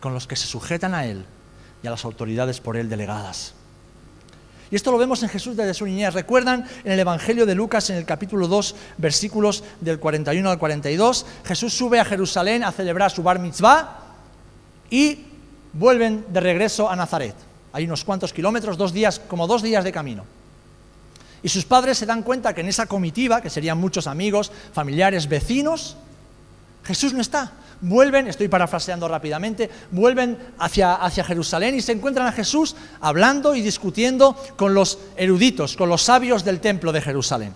con 0.00 0.14
los 0.14 0.26
que 0.26 0.34
se 0.34 0.46
sujetan 0.46 0.94
a 0.94 1.06
Él 1.06 1.24
y 1.82 1.86
a 1.86 1.90
las 1.90 2.04
autoridades 2.04 2.60
por 2.60 2.76
Él 2.76 2.88
delegadas. 2.88 3.54
Y 4.70 4.74
esto 4.74 4.90
lo 4.90 4.98
vemos 4.98 5.22
en 5.22 5.28
Jesús 5.28 5.56
desde 5.56 5.74
su 5.74 5.86
niñez. 5.86 6.12
¿Recuerdan 6.12 6.66
en 6.82 6.92
el 6.92 6.98
Evangelio 6.98 7.46
de 7.46 7.54
Lucas, 7.54 7.88
en 7.90 7.96
el 7.96 8.04
capítulo 8.04 8.48
2, 8.48 8.74
versículos 8.98 9.62
del 9.80 10.00
41 10.00 10.50
al 10.50 10.58
42? 10.58 11.26
Jesús 11.44 11.72
sube 11.72 12.00
a 12.00 12.04
Jerusalén 12.04 12.64
a 12.64 12.72
celebrar 12.72 13.12
su 13.12 13.22
bar 13.22 13.38
mitzvah 13.38 14.00
y 14.90 15.26
vuelven 15.72 16.24
de 16.32 16.40
regreso 16.40 16.90
a 16.90 16.96
Nazaret. 16.96 17.36
Hay 17.72 17.84
unos 17.84 18.04
cuantos 18.04 18.32
kilómetros, 18.32 18.76
dos 18.76 18.92
días, 18.92 19.20
como 19.20 19.46
dos 19.46 19.62
días 19.62 19.84
de 19.84 19.92
camino. 19.92 20.24
Y 21.46 21.48
sus 21.48 21.64
padres 21.64 21.96
se 21.96 22.06
dan 22.06 22.24
cuenta 22.24 22.52
que 22.52 22.62
en 22.62 22.66
esa 22.66 22.86
comitiva, 22.86 23.40
que 23.40 23.50
serían 23.50 23.78
muchos 23.78 24.08
amigos, 24.08 24.50
familiares, 24.72 25.28
vecinos, 25.28 25.96
Jesús 26.82 27.12
no 27.12 27.20
está. 27.20 27.52
Vuelven, 27.80 28.26
estoy 28.26 28.48
parafraseando 28.48 29.06
rápidamente, 29.06 29.70
vuelven 29.92 30.36
hacia, 30.58 30.96
hacia 30.96 31.22
Jerusalén 31.22 31.76
y 31.76 31.82
se 31.82 31.92
encuentran 31.92 32.26
a 32.26 32.32
Jesús 32.32 32.74
hablando 33.00 33.54
y 33.54 33.62
discutiendo 33.62 34.36
con 34.56 34.74
los 34.74 34.98
eruditos, 35.16 35.76
con 35.76 35.88
los 35.88 36.02
sabios 36.02 36.44
del 36.44 36.58
templo 36.58 36.90
de 36.90 37.00
Jerusalén. 37.00 37.54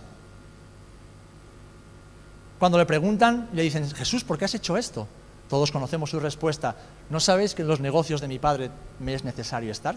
Cuando 2.61 2.79
le 2.79 2.87
preguntan, 2.87 3.49
le 3.53 3.63
dicen, 3.63 3.91
Jesús, 3.91 4.23
¿por 4.23 4.39
qué 4.39 4.45
has 4.45 4.55
hecho 4.55 4.77
esto? 4.77 5.09
Todos 5.49 5.73
conocemos 5.73 6.11
su 6.11 6.21
respuesta. 6.21 6.77
¿No 7.09 7.19
sabéis 7.19 7.57
que 7.57 7.63
en 7.63 7.69
los 7.69 7.81
negocios 7.81 8.21
de 8.21 8.29
mi 8.29 8.39
Padre 8.39 8.71
me 9.01 9.15
es 9.15 9.25
necesario 9.25 9.73
estar? 9.73 9.97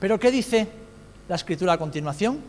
Pero 0.00 0.18
¿qué 0.18 0.32
dice 0.32 0.89
la 1.30 1.36
escritura 1.36 1.74
a 1.74 1.78
continuación? 1.78 2.40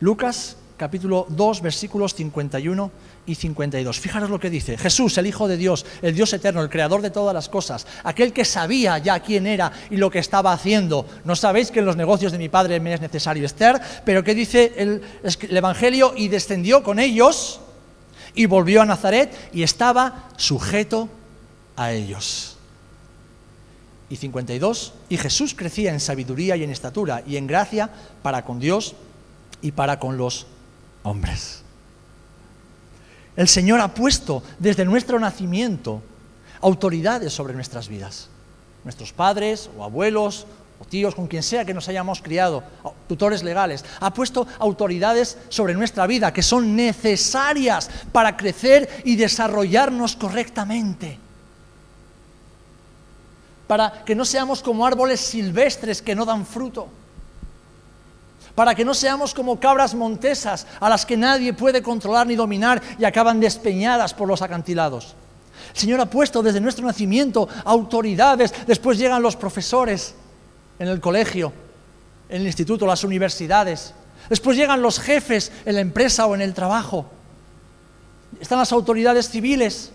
Lucas 0.00 0.56
capítulo 0.76 1.26
2 1.28 1.62
versículos 1.62 2.12
51 2.16 2.90
y 3.26 3.36
52. 3.36 4.00
Fijaros 4.00 4.30
lo 4.30 4.40
que 4.40 4.50
dice. 4.50 4.76
Jesús, 4.76 5.16
el 5.16 5.28
Hijo 5.28 5.46
de 5.46 5.56
Dios, 5.56 5.86
el 6.02 6.16
Dios 6.16 6.32
eterno, 6.32 6.60
el 6.60 6.68
Creador 6.68 7.00
de 7.00 7.10
todas 7.10 7.32
las 7.32 7.48
cosas, 7.48 7.86
aquel 8.02 8.32
que 8.32 8.44
sabía 8.44 8.98
ya 8.98 9.20
quién 9.20 9.46
era 9.46 9.70
y 9.90 9.96
lo 9.96 10.10
que 10.10 10.18
estaba 10.18 10.52
haciendo. 10.52 11.06
No 11.24 11.36
sabéis 11.36 11.70
que 11.70 11.78
en 11.78 11.86
los 11.86 11.94
negocios 11.94 12.32
de 12.32 12.38
mi 12.38 12.48
Padre 12.48 12.80
me 12.80 12.92
es 12.92 13.00
necesario 13.00 13.46
estar, 13.46 13.80
pero 14.04 14.24
¿qué 14.24 14.34
dice 14.34 14.72
el, 14.76 15.00
el 15.22 15.56
Evangelio? 15.56 16.14
Y 16.16 16.26
descendió 16.26 16.82
con 16.82 16.98
ellos 16.98 17.60
y 18.34 18.46
volvió 18.46 18.82
a 18.82 18.86
Nazaret 18.86 19.50
y 19.52 19.62
estaba 19.62 20.30
sujeto 20.36 21.08
a 21.76 21.92
ellos. 21.92 22.57
Y 24.10 24.16
52, 24.16 24.94
y 25.08 25.16
Jesús 25.18 25.54
crecía 25.54 25.92
en 25.92 26.00
sabiduría 26.00 26.56
y 26.56 26.64
en 26.64 26.70
estatura 26.70 27.22
y 27.26 27.36
en 27.36 27.46
gracia 27.46 27.90
para 28.22 28.44
con 28.44 28.58
Dios 28.58 28.94
y 29.60 29.72
para 29.72 29.98
con 29.98 30.16
los 30.16 30.46
hombres. 31.02 31.62
El 33.36 33.48
Señor 33.48 33.80
ha 33.80 33.94
puesto 33.94 34.42
desde 34.58 34.84
nuestro 34.84 35.20
nacimiento 35.20 36.02
autoridades 36.60 37.32
sobre 37.32 37.54
nuestras 37.54 37.88
vidas. 37.88 38.28
Nuestros 38.82 39.12
padres 39.12 39.70
o 39.76 39.84
abuelos 39.84 40.46
o 40.80 40.84
tíos, 40.84 41.14
con 41.14 41.26
quien 41.26 41.42
sea 41.42 41.64
que 41.64 41.74
nos 41.74 41.88
hayamos 41.88 42.22
criado, 42.22 42.62
tutores 43.08 43.42
legales, 43.42 43.84
ha 44.00 44.14
puesto 44.14 44.46
autoridades 44.58 45.36
sobre 45.48 45.74
nuestra 45.74 46.06
vida 46.06 46.32
que 46.32 46.42
son 46.42 46.76
necesarias 46.76 47.90
para 48.12 48.36
crecer 48.36 49.02
y 49.04 49.16
desarrollarnos 49.16 50.16
correctamente. 50.16 51.18
Para 53.68 54.02
que 54.04 54.14
no 54.14 54.24
seamos 54.24 54.62
como 54.62 54.84
árboles 54.84 55.20
silvestres 55.20 56.02
que 56.02 56.14
no 56.14 56.24
dan 56.24 56.44
fruto. 56.44 56.88
Para 58.54 58.74
que 58.74 58.84
no 58.84 58.94
seamos 58.94 59.34
como 59.34 59.60
cabras 59.60 59.94
montesas 59.94 60.66
a 60.80 60.88
las 60.88 61.06
que 61.06 61.16
nadie 61.16 61.52
puede 61.52 61.82
controlar 61.82 62.26
ni 62.26 62.34
dominar 62.34 62.82
y 62.98 63.04
acaban 63.04 63.38
despeñadas 63.38 64.14
por 64.14 64.26
los 64.26 64.42
acantilados. 64.42 65.14
El 65.74 65.78
Señor 65.78 66.00
ha 66.00 66.06
puesto 66.06 66.42
desde 66.42 66.60
nuestro 66.60 66.86
nacimiento 66.86 67.46
autoridades, 67.64 68.54
después 68.66 68.98
llegan 68.98 69.22
los 69.22 69.36
profesores, 69.36 70.14
en 70.78 70.88
el 70.88 71.00
colegio, 71.00 71.52
en 72.28 72.40
el 72.40 72.46
instituto, 72.46 72.86
las 72.86 73.04
universidades. 73.04 73.92
Después 74.30 74.56
llegan 74.56 74.80
los 74.80 74.98
jefes 74.98 75.52
en 75.66 75.74
la 75.74 75.80
empresa 75.80 76.26
o 76.26 76.34
en 76.34 76.40
el 76.40 76.54
trabajo. 76.54 77.06
Están 78.40 78.58
las 78.58 78.72
autoridades 78.72 79.28
civiles, 79.28 79.92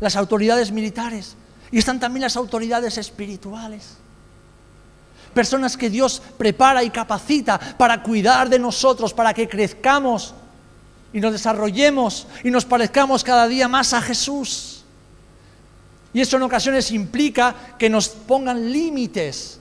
las 0.00 0.16
autoridades 0.16 0.72
militares 0.72 1.36
y 1.74 1.78
están 1.78 1.98
también 1.98 2.22
las 2.22 2.36
autoridades 2.36 2.96
espirituales. 2.98 3.96
Personas 5.34 5.76
que 5.76 5.90
Dios 5.90 6.22
prepara 6.38 6.84
y 6.84 6.90
capacita 6.90 7.58
para 7.58 8.00
cuidar 8.00 8.48
de 8.48 8.60
nosotros, 8.60 9.12
para 9.12 9.34
que 9.34 9.48
crezcamos 9.48 10.34
y 11.12 11.18
nos 11.18 11.32
desarrollemos 11.32 12.28
y 12.44 12.52
nos 12.52 12.64
parezcamos 12.64 13.24
cada 13.24 13.48
día 13.48 13.66
más 13.66 13.92
a 13.92 14.00
Jesús. 14.00 14.84
Y 16.12 16.20
eso 16.20 16.36
en 16.36 16.44
ocasiones 16.44 16.92
implica 16.92 17.74
que 17.76 17.90
nos 17.90 18.08
pongan 18.08 18.70
límites 18.70 19.58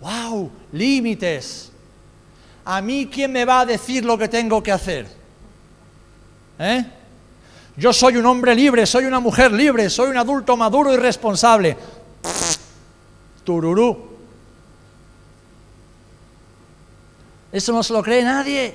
¡Wow! 0.00 0.48
Límites. 0.70 1.72
¿A 2.64 2.80
mí 2.80 3.08
quién 3.12 3.32
me 3.32 3.44
va 3.44 3.62
a 3.62 3.66
decir 3.66 4.04
lo 4.04 4.16
que 4.16 4.28
tengo 4.28 4.62
que 4.62 4.70
hacer? 4.70 5.08
¿Eh? 6.60 6.84
Yo 7.76 7.92
soy 7.92 8.16
un 8.16 8.26
hombre 8.26 8.54
libre, 8.54 8.86
soy 8.86 9.04
una 9.04 9.20
mujer 9.20 9.52
libre, 9.52 9.90
soy 9.90 10.10
un 10.10 10.16
adulto 10.16 10.56
maduro 10.56 10.94
y 10.94 10.96
responsable. 10.96 11.76
Tururú. 13.44 14.16
Eso 17.52 17.72
no 17.72 17.82
se 17.82 17.92
lo 17.92 18.02
cree 18.02 18.22
nadie. 18.22 18.74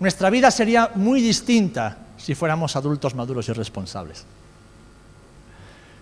Nuestra 0.00 0.30
vida 0.30 0.50
sería 0.50 0.90
muy 0.94 1.20
distinta 1.20 1.98
si 2.16 2.34
fuéramos 2.34 2.74
adultos 2.76 3.14
maduros 3.14 3.48
y 3.48 3.52
responsables. 3.52 4.24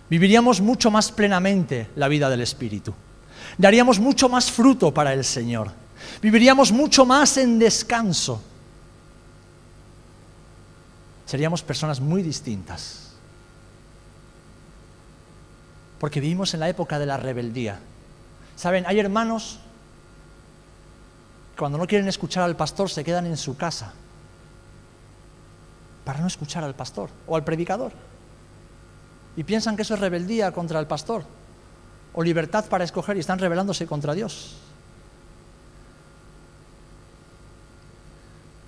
Viviríamos 0.08 0.60
mucho 0.60 0.90
más 0.90 1.12
plenamente 1.12 1.90
la 1.96 2.08
vida 2.08 2.30
del 2.30 2.40
Espíritu 2.40 2.94
daríamos 3.58 3.98
mucho 3.98 4.28
más 4.28 4.50
fruto 4.50 4.92
para 4.92 5.12
el 5.12 5.24
Señor, 5.24 5.70
viviríamos 6.22 6.72
mucho 6.72 7.04
más 7.04 7.36
en 7.36 7.58
descanso, 7.58 8.42
seríamos 11.30 11.62
personas 11.62 12.00
muy 12.00 12.24
distintas, 12.24 13.12
porque 16.00 16.18
vivimos 16.18 16.54
en 16.54 16.60
la 16.60 16.68
época 16.68 16.98
de 16.98 17.06
la 17.06 17.18
rebeldía. 17.18 17.78
Saben, 18.56 18.84
hay 18.84 18.98
hermanos 18.98 19.60
que 21.54 21.60
cuando 21.60 21.78
no 21.78 21.86
quieren 21.86 22.08
escuchar 22.08 22.42
al 22.42 22.56
pastor 22.56 22.90
se 22.90 23.04
quedan 23.04 23.26
en 23.26 23.36
su 23.36 23.56
casa 23.56 23.92
para 26.04 26.18
no 26.18 26.26
escuchar 26.26 26.64
al 26.64 26.74
pastor 26.74 27.10
o 27.28 27.36
al 27.36 27.44
predicador. 27.44 27.92
Y 29.36 29.44
piensan 29.44 29.76
que 29.76 29.82
eso 29.82 29.94
es 29.94 30.00
rebeldía 30.00 30.50
contra 30.50 30.80
el 30.80 30.88
pastor 30.88 31.22
o 32.12 32.24
libertad 32.24 32.64
para 32.64 32.82
escoger 32.82 33.16
y 33.16 33.20
están 33.20 33.38
rebelándose 33.38 33.86
contra 33.86 34.14
Dios. 34.14 34.56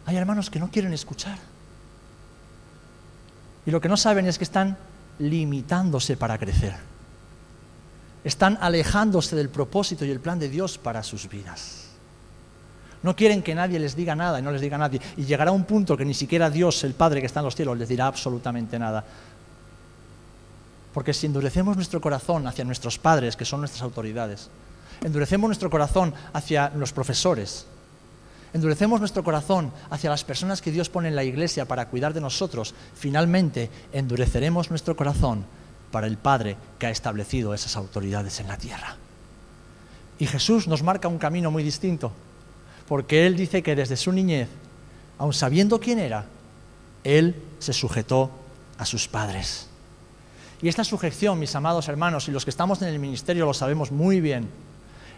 Hay 0.07 0.17
hermanos 0.17 0.49
que 0.49 0.61
no 0.61 0.71
quieren 0.71 0.93
escuchar. 0.93 1.39
Y 3.67 3.71
lo 3.71 3.81
que 3.81 3.89
no 3.89 3.97
saben 3.97 4.27
es 4.27 4.39
que 4.39 4.45
están 4.45 4.77
limitándose 5.19 6.17
para 6.17 6.39
crecer. 6.39 6.75
Están 8.25 8.59
alejándose 8.61 9.37
del 9.37 9.49
propósito 9.49 10.05
y 10.05 10.11
el 10.11 10.21
plan 10.21 10.39
de 10.39 10.49
Dios 10.49 10.79
para 10.79 11.03
sus 11.03 11.29
vidas. 11.29 11.89
No 13.03 13.17
quieren 13.17 13.43
que 13.43 13.55
nadie 13.55 13.81
les 13.81 13.97
diga 13.97 14.15
nada 14.15 14.39
y 14.39 14.43
no 14.43 14.53
les 14.53 14.61
diga 14.61 14.79
nadie. 14.79 15.01
Y 15.17 15.25
llegará 15.25 15.51
un 15.51 15.65
punto 15.65 15.97
que 15.97 16.05
ni 16.05 16.15
siquiera 16.15 16.51
Dios, 16.51 16.85
el 16.85 16.95
Padre 16.95 17.21
que 17.21 17.27
está 17.27 17.41
en 17.41 17.47
los 17.47 17.57
cielos, 17.57 17.77
les 17.77 17.89
dirá 17.89 18.07
absolutamente 18.07 18.79
nada. 18.79 19.05
Porque 20.95 21.13
si 21.13 21.27
endurecemos 21.27 21.75
nuestro 21.75 22.01
corazón 22.01 22.47
hacia 22.47 22.65
nuestros 22.65 22.99
padres, 22.99 23.35
que 23.35 23.45
son 23.45 23.61
nuestras 23.61 23.83
autoridades, 23.83 24.51
endurecemos 25.03 25.49
nuestro 25.49 25.71
corazón 25.71 26.15
hacia 26.33 26.71
los 26.77 26.93
profesores, 26.93 27.67
endurecemos 28.53 29.01
nuestro 29.01 29.25
corazón 29.25 29.73
hacia 29.91 30.11
las 30.11 30.25
personas 30.25 30.61
que 30.61 30.73
Dios 30.73 30.89
pone 30.89 31.09
en 31.09 31.17
la 31.17 31.25
iglesia 31.25 31.67
para 31.67 31.89
cuidar 31.89 32.15
de 32.15 32.21
nosotros, 32.21 32.75
finalmente 32.95 33.71
endureceremos 33.93 34.71
nuestro 34.71 34.97
corazón 34.97 35.45
para 35.91 36.07
el 36.07 36.19
Padre 36.19 36.57
que 36.79 36.87
ha 36.87 36.91
establecido 36.91 37.55
esas 37.55 37.77
autoridades 37.77 38.41
en 38.41 38.49
la 38.49 38.57
tierra. 38.57 38.97
Y 40.19 40.27
Jesús 40.27 40.69
nos 40.69 40.83
marca 40.83 41.09
un 41.09 41.19
camino 41.19 41.51
muy 41.51 41.63
distinto, 41.63 42.13
porque 42.89 43.27
Él 43.27 43.37
dice 43.37 43.63
que 43.63 43.75
desde 43.75 43.97
su 43.97 44.13
niñez, 44.13 44.49
aun 45.19 45.33
sabiendo 45.33 45.81
quién 45.81 45.99
era, 45.99 46.27
Él 47.05 47.37
se 47.59 47.73
sujetó 47.73 48.31
a 48.79 48.85
sus 48.85 49.09
padres. 49.09 49.69
Y 50.61 50.69
esta 50.69 50.85
sujeción, 50.85 51.39
mis 51.39 51.55
amados 51.57 51.89
hermanos, 51.89 52.29
y 52.29 52.31
los 52.31 52.45
que 52.45 52.51
estamos 52.51 52.81
en 52.83 52.89
el 52.89 52.99
ministerio 52.99 53.47
lo 53.47 53.55
sabemos 53.55 53.91
muy 53.91 54.21
bien, 54.21 54.49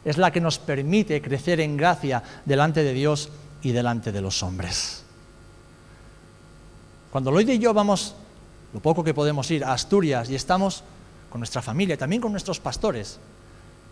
es 0.05 0.19
la 0.19 0.31
que 0.31 0.40
nos 0.40 0.59
permite 0.59 1.21
crecer 1.23 1.61
en 1.61 1.77
gracia 1.77 2.23
delante 2.45 2.83
de 2.83 2.93
Dios 2.93 3.31
y 3.62 3.73
delante 3.73 4.12
de 4.12 4.21
los 4.21 4.43
hombres. 4.43 5.03
Cuando 7.11 7.31
Lloyd 7.31 7.49
y 7.49 7.59
yo 7.59 7.73
vamos, 7.73 8.14
lo 8.73 8.81
poco 8.81 9.05
que 9.05 9.14
podemos 9.14 9.51
ir, 9.51 9.64
a 9.64 9.73
Asturias 9.73 10.29
y 10.29 10.35
estamos 10.35 10.83
con 11.31 11.40
nuestra 11.40 11.62
familia, 11.62 11.97
también 11.97 12.21
con 12.21 12.33
nuestros 12.33 12.61
pastores, 12.61 13.19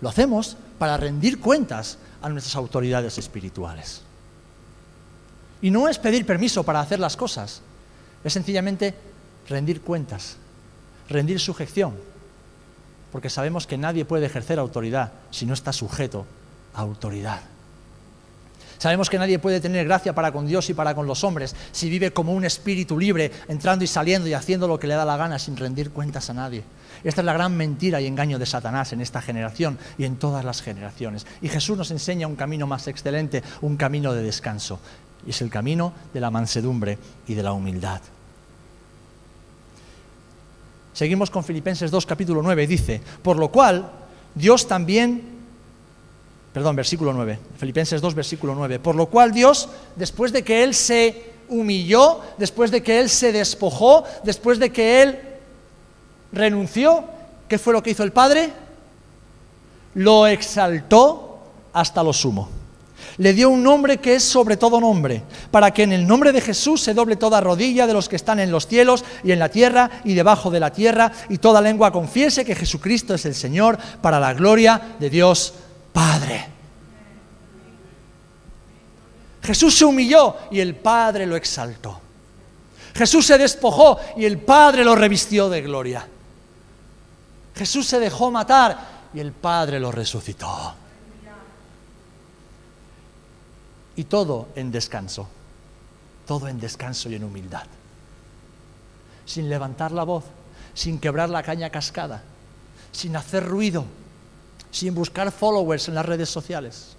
lo 0.01 0.09
hacemos 0.09 0.57
para 0.79 0.96
rendir 0.96 1.40
cuentas 1.40 1.98
a 2.20 2.29
nuestras 2.29 2.57
autoridades 2.57 3.16
espirituales. 3.18 4.03
Y 5.62 5.70
no 5.70 5.88
es 5.88 5.98
pedir 5.98 6.27
permiso 6.27 6.64
para 6.64 6.81
hacer 6.81 6.98
las 6.98 7.16
cosas, 7.16 7.62
es 8.25 8.33
sencillamente 8.33 8.94
rendir 9.48 9.81
cuentas, 9.81 10.37
rendir 11.09 11.38
sujeción, 11.38 11.96
porque 13.12 13.31
sabemos 13.31 13.66
que 13.66 13.77
nadie 13.77 14.07
puede 14.07 14.27
ejercer 14.27 14.59
autoridad 14.59 15.12
si 15.31 15.44
no 15.44 15.53
está 15.53 15.72
sujeto 15.72 16.27
a 16.75 16.81
autoridad. 16.81 17.40
Sabemos 18.79 19.09
que 19.09 19.18
nadie 19.18 19.38
puede 19.38 19.61
tener 19.61 19.85
gracia 19.87 20.12
para 20.12 20.33
con 20.33 20.44
Dios 20.44 20.68
y 20.68 20.75
para 20.75 20.96
con 20.96 21.07
los 21.07 21.22
hombres 21.22 21.55
si 21.70 21.88
vive 21.88 22.12
como 22.12 22.33
un 22.33 22.44
espíritu 22.44 22.98
libre, 22.98 23.31
entrando 23.46 23.85
y 23.85 23.87
saliendo 23.87 24.29
y 24.29 24.35
haciendo 24.35 24.66
lo 24.66 24.81
que 24.81 24.88
le 24.88 24.94
da 24.94 25.05
la 25.05 25.16
gana 25.16 25.38
sin 25.38 25.57
rendir 25.57 25.92
cuentas 25.92 26.31
a 26.31 26.35
nadie. 26.35 26.64
Esta 27.05 27.20
es 27.20 27.25
la 27.25 27.33
gran 27.33 27.57
mentira 27.57 28.01
y 28.01 28.07
engaño 28.07 28.40
de 28.40 28.46
Satanás 28.46 28.92
en 28.92 29.01
esta 29.01 29.22
generación 29.22 29.79
y 29.98 30.05
en 30.05 30.16
todas 30.16 30.44
las 30.44 30.62
generaciones. 30.62 31.27
Y 31.40 31.48
Jesús 31.48 31.79
nos 31.79 31.92
enseña 31.92 32.27
un 32.27 32.35
camino 32.35 32.66
más 32.66 32.88
excelente, 32.88 33.44
un 33.61 33.77
camino 33.77 34.14
de 34.14 34.22
descanso. 34.22 34.81
Y 35.25 35.31
es 35.31 35.42
el 35.42 35.51
camino 35.51 35.92
de 36.12 36.20
la 36.20 36.31
mansedumbre 36.31 36.98
y 37.29 37.35
de 37.35 37.42
la 37.44 37.53
humildad. 37.53 38.01
Seguimos 40.92 41.31
con 41.31 41.44
Filipenses 41.44 41.90
2, 41.90 42.07
capítulo 42.07 42.42
9. 42.42 42.66
Dice, 42.66 43.00
por 43.22 43.38
lo 43.38 43.48
cual 43.48 43.90
Dios 44.35 44.66
también, 44.68 45.22
perdón, 46.52 46.76
versículo 46.76 47.12
9, 47.12 47.38
Filipenses 47.57 48.00
2, 48.00 48.14
versículo 48.14 48.55
9, 48.55 48.78
por 48.78 48.94
lo 48.94 49.07
cual 49.07 49.33
Dios, 49.33 49.68
después 49.96 50.33
de 50.33 50.42
que 50.42 50.62
Él 50.62 50.74
se 50.74 51.33
humilló, 51.48 52.20
después 52.38 52.70
de 52.70 52.83
que 52.83 53.00
Él 53.00 53.09
se 53.09 53.33
despojó, 53.33 54.05
después 54.24 54.59
de 54.59 54.70
que 54.70 55.02
Él 55.02 55.18
renunció, 56.33 57.05
¿qué 57.48 57.59
fue 57.59 57.72
lo 57.72 57.83
que 57.83 57.90
hizo 57.90 58.02
el 58.02 58.12
Padre? 58.12 58.52
Lo 59.94 60.26
exaltó 60.26 61.40
hasta 61.72 62.02
lo 62.02 62.12
sumo 62.12 62.62
le 63.18 63.33
dio 63.33 63.51
un 63.51 63.62
nombre 63.62 63.98
que 63.98 64.14
es 64.14 64.25
sobre 64.25 64.57
todo 64.57 64.81
nombre, 64.81 65.22
para 65.51 65.70
que 65.70 65.83
en 65.83 65.92
el 65.92 66.07
nombre 66.07 66.33
de 66.33 66.40
Jesús 66.40 66.81
se 66.81 66.94
doble 66.94 67.16
toda 67.16 67.40
rodilla 67.40 67.87
de 67.87 67.92
los 67.92 68.09
que 68.09 68.16
están 68.16 68.40
en 68.40 68.51
los 68.51 68.66
cielos 68.66 69.05
y 69.25 69.33
en 69.33 69.38
la 69.38 69.48
tierra 69.48 69.90
y 70.05 70.14
debajo 70.14 70.51
de 70.51 70.61
la 70.61 70.72
tierra, 70.72 71.12
y 71.29 71.38
toda 71.38 71.61
lengua 71.61 71.92
confiese 71.92 72.44
que 72.44 72.55
Jesucristo 72.55 73.14
es 73.14 73.25
el 73.27 73.35
Señor, 73.35 73.79
para 74.01 74.20
la 74.20 74.35
gloria 74.35 74.81
de 74.98 75.11
Dios 75.11 75.55
Padre. 75.92 76.46
Jesús 79.42 79.77
se 79.77 79.85
humilló 79.85 80.37
y 80.51 80.61
el 80.61 80.77
Padre 80.77 81.27
lo 81.27 81.37
exaltó. 81.37 82.01
Jesús 82.94 83.27
se 83.27 83.38
despojó 83.38 83.98
y 84.16 84.25
el 84.25 84.38
Padre 84.38 84.85
lo 84.85 84.94
revistió 84.94 85.48
de 85.48 85.62
gloria. 85.62 86.07
Jesús 87.55 87.87
se 87.87 87.98
dejó 87.98 88.31
matar 88.31 89.09
y 89.12 89.20
el 89.20 89.33
Padre 89.33 89.81
lo 89.81 89.90
resucitó. 89.90 90.82
Y 93.96 94.05
todo 94.05 94.48
en 94.55 94.72
descanso, 94.72 95.28
todo 96.26 96.48
en 96.48 96.59
descanso 96.59 97.11
y 97.11 97.14
en 97.14 97.24
humildad. 97.24 97.66
Sin 99.26 99.48
levantar 99.48 99.92
la 99.92 100.05
voz, 100.05 100.24
sin 100.74 100.98
quebrar 100.98 101.28
la 101.28 101.42
caña 101.42 101.70
cascada, 101.70 102.22
sin 102.90 103.16
hacer 103.16 103.44
ruido, 103.46 103.85
sin 104.70 104.94
buscar 104.94 105.31
followers 105.31 105.88
en 105.88 105.94
las 105.94 106.07
redes 106.07 106.31
sociales, 106.31 106.96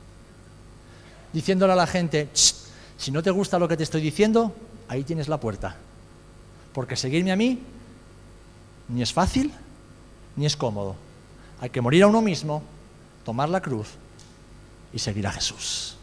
diciéndole 1.33 1.73
a 1.73 1.77
la 1.77 1.87
gente, 1.87 2.29
si 2.33 3.11
no 3.11 3.23
te 3.23 3.31
gusta 3.31 3.59
lo 3.59 3.67
que 3.67 3.77
te 3.77 3.83
estoy 3.83 4.01
diciendo, 4.01 4.55
ahí 4.87 5.03
tienes 5.03 5.27
la 5.27 5.39
puerta. 5.39 5.75
Porque 6.73 6.95
seguirme 6.95 7.31
a 7.31 7.35
mí 7.35 7.59
ni 8.89 9.01
es 9.01 9.13
fácil 9.13 9.51
ni 10.35 10.45
es 10.45 10.55
cómodo. 10.55 10.95
Hay 11.59 11.69
que 11.69 11.81
morir 11.81 12.03
a 12.03 12.07
uno 12.07 12.21
mismo, 12.21 12.63
tomar 13.25 13.49
la 13.49 13.61
cruz 13.61 13.87
y 14.91 14.99
seguir 14.99 15.25
a 15.27 15.31
Jesús. 15.31 15.97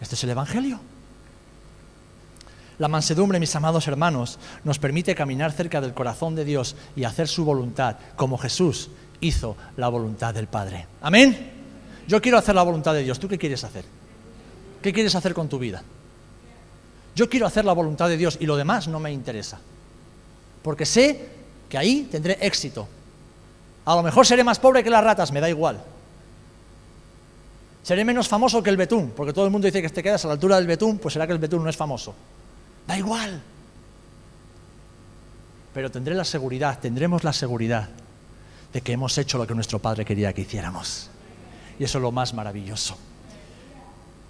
Este 0.00 0.14
es 0.14 0.24
el 0.24 0.30
Evangelio. 0.30 0.80
La 2.78 2.88
mansedumbre, 2.88 3.38
mis 3.38 3.54
amados 3.54 3.86
hermanos, 3.88 4.38
nos 4.64 4.78
permite 4.78 5.14
caminar 5.14 5.52
cerca 5.52 5.80
del 5.82 5.92
corazón 5.92 6.34
de 6.34 6.46
Dios 6.46 6.76
y 6.96 7.04
hacer 7.04 7.28
su 7.28 7.44
voluntad, 7.44 7.96
como 8.16 8.38
Jesús 8.38 8.88
hizo 9.20 9.56
la 9.76 9.88
voluntad 9.88 10.32
del 10.32 10.46
Padre. 10.46 10.86
Amén. 11.02 11.52
Yo 12.08 12.22
quiero 12.22 12.38
hacer 12.38 12.54
la 12.54 12.62
voluntad 12.62 12.94
de 12.94 13.02
Dios. 13.02 13.18
¿Tú 13.18 13.28
qué 13.28 13.36
quieres 13.36 13.62
hacer? 13.64 13.84
¿Qué 14.82 14.92
quieres 14.92 15.14
hacer 15.14 15.34
con 15.34 15.48
tu 15.48 15.58
vida? 15.58 15.82
Yo 17.14 17.28
quiero 17.28 17.46
hacer 17.46 17.66
la 17.66 17.74
voluntad 17.74 18.08
de 18.08 18.16
Dios 18.16 18.38
y 18.40 18.46
lo 18.46 18.56
demás 18.56 18.88
no 18.88 18.98
me 18.98 19.12
interesa. 19.12 19.60
Porque 20.62 20.86
sé 20.86 21.28
que 21.68 21.76
ahí 21.76 22.08
tendré 22.10 22.38
éxito. 22.40 22.88
A 23.84 23.94
lo 23.94 24.02
mejor 24.02 24.26
seré 24.26 24.42
más 24.42 24.58
pobre 24.58 24.82
que 24.82 24.88
las 24.88 25.04
ratas, 25.04 25.32
me 25.32 25.40
da 25.40 25.50
igual. 25.50 25.82
Seré 27.82 28.04
menos 28.04 28.28
famoso 28.28 28.62
que 28.62 28.70
el 28.70 28.76
betún, 28.76 29.12
porque 29.16 29.32
todo 29.32 29.46
el 29.46 29.50
mundo 29.50 29.66
dice 29.66 29.80
que 29.80 29.88
te 29.88 30.02
quedas 30.02 30.24
a 30.24 30.28
la 30.28 30.34
altura 30.34 30.56
del 30.56 30.66
betún, 30.66 30.98
pues 30.98 31.14
será 31.14 31.26
que 31.26 31.32
el 31.32 31.38
betún 31.38 31.64
no 31.64 31.70
es 31.70 31.76
famoso. 31.76 32.14
Da 32.86 32.98
igual. 32.98 33.40
Pero 35.72 35.90
tendré 35.90 36.14
la 36.14 36.24
seguridad, 36.24 36.78
tendremos 36.78 37.24
la 37.24 37.32
seguridad 37.32 37.88
de 38.72 38.80
que 38.80 38.92
hemos 38.92 39.16
hecho 39.18 39.38
lo 39.38 39.46
que 39.46 39.54
nuestro 39.54 39.78
Padre 39.78 40.04
quería 40.04 40.32
que 40.32 40.42
hiciéramos. 40.42 41.08
Y 41.78 41.84
eso 41.84 41.98
es 41.98 42.02
lo 42.02 42.12
más 42.12 42.34
maravilloso. 42.34 42.96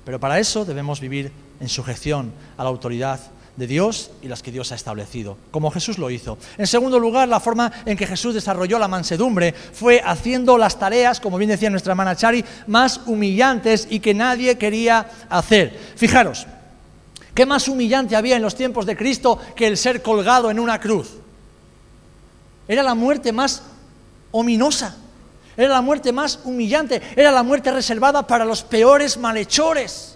Pero 0.05 0.21
para 0.21 0.39
eso 0.39 0.65
debemos 0.65 1.01
vivir 1.01 1.33
en 1.61 1.69
sujeción 1.69 2.33
a 2.57 2.63
la 2.63 2.71
autoridad 2.71 3.21
de 3.61 3.67
Dios 3.67 4.11
y 4.23 4.29
las 4.29 4.43
que 4.43 4.51
Dios 4.51 4.73
ha 4.73 4.75
establecido, 4.75 5.37
como 5.51 5.71
Jesús 5.71 5.99
lo 5.99 6.11
hizo. 6.11 6.39
En 6.57 6.67
segundo 6.67 6.99
lugar, 6.99 7.29
la 7.29 7.41
forma 7.41 7.71
en 7.85 7.95
que 7.95 8.07
Jesús 8.07 8.33
desarrolló 8.33 8.79
la 8.79 8.89
mansedumbre 8.89 9.53
fue 9.53 10.01
haciendo 10.03 10.57
las 10.57 10.79
tareas, 10.79 11.21
como 11.21 11.37
bien 11.37 11.51
decía 11.51 11.69
nuestra 11.69 11.93
hermana 11.93 12.17
Chari, 12.17 12.43
más 12.67 13.03
humillantes 13.05 13.87
y 13.91 14.01
que 14.01 14.15
nadie 14.15 14.57
quería 14.57 15.11
hacer. 15.29 15.79
Fijaros, 15.95 16.47
¿qué 17.35 17.45
más 17.45 17.69
humillante 17.69 18.17
había 18.17 18.37
en 18.37 18.43
los 18.43 18.57
tiempos 18.57 18.87
de 18.87 18.97
Cristo 18.97 19.39
que 19.55 19.67
el 19.67 19.77
ser 19.77 20.01
colgado 20.01 20.51
en 20.51 20.59
una 20.59 20.81
cruz? 20.81 21.19
Era 22.67 22.83
la 22.83 22.95
muerte 22.95 23.31
más 23.31 23.63
ominosa, 24.31 24.97
era 25.55 25.69
la 25.69 25.83
muerte 25.83 26.13
más 26.13 26.41
humillante, 26.45 27.03
era 27.15 27.31
la 27.31 27.43
muerte 27.43 27.71
reservada 27.71 28.27
para 28.27 28.47
los 28.47 28.63
peores 28.63 29.19
malhechores. 29.19 30.10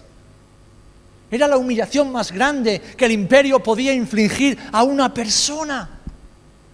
Era 1.29 1.47
la 1.47 1.57
humillación 1.57 2.11
más 2.11 2.31
grande 2.31 2.79
que 2.95 3.05
el 3.05 3.11
imperio 3.11 3.61
podía 3.61 3.93
infligir 3.93 4.57
a 4.71 4.83
una 4.83 5.13
persona. 5.13 5.89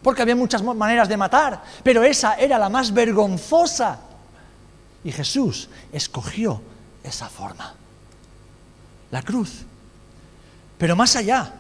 Porque 0.04 0.22
había 0.22 0.36
muchas 0.36 0.64
maneras 0.64 1.08
de 1.08 1.16
matar, 1.16 1.64
pero 1.84 2.04
esa 2.04 2.36
era 2.36 2.58
la 2.58 2.70
más 2.70 2.94
vergonzosa. 2.94 4.00
Y 5.04 5.12
Jesús 5.12 5.70
escogió 5.92 6.62
esa 7.04 7.30
forma. 7.30 7.74
La 9.12 9.22
cruz. 9.22 9.64
Pero 10.78 10.96
más 10.96 11.16
allá. 11.16 11.54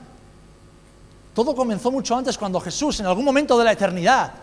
Todo 1.33 1.55
comenzó 1.55 1.91
mucho 1.91 2.15
antes 2.15 2.37
cuando 2.37 2.59
Jesús, 2.59 2.99
en 2.99 3.05
algún 3.05 3.23
momento 3.23 3.57
de 3.57 3.63
la 3.63 3.71
eternidad, 3.71 4.33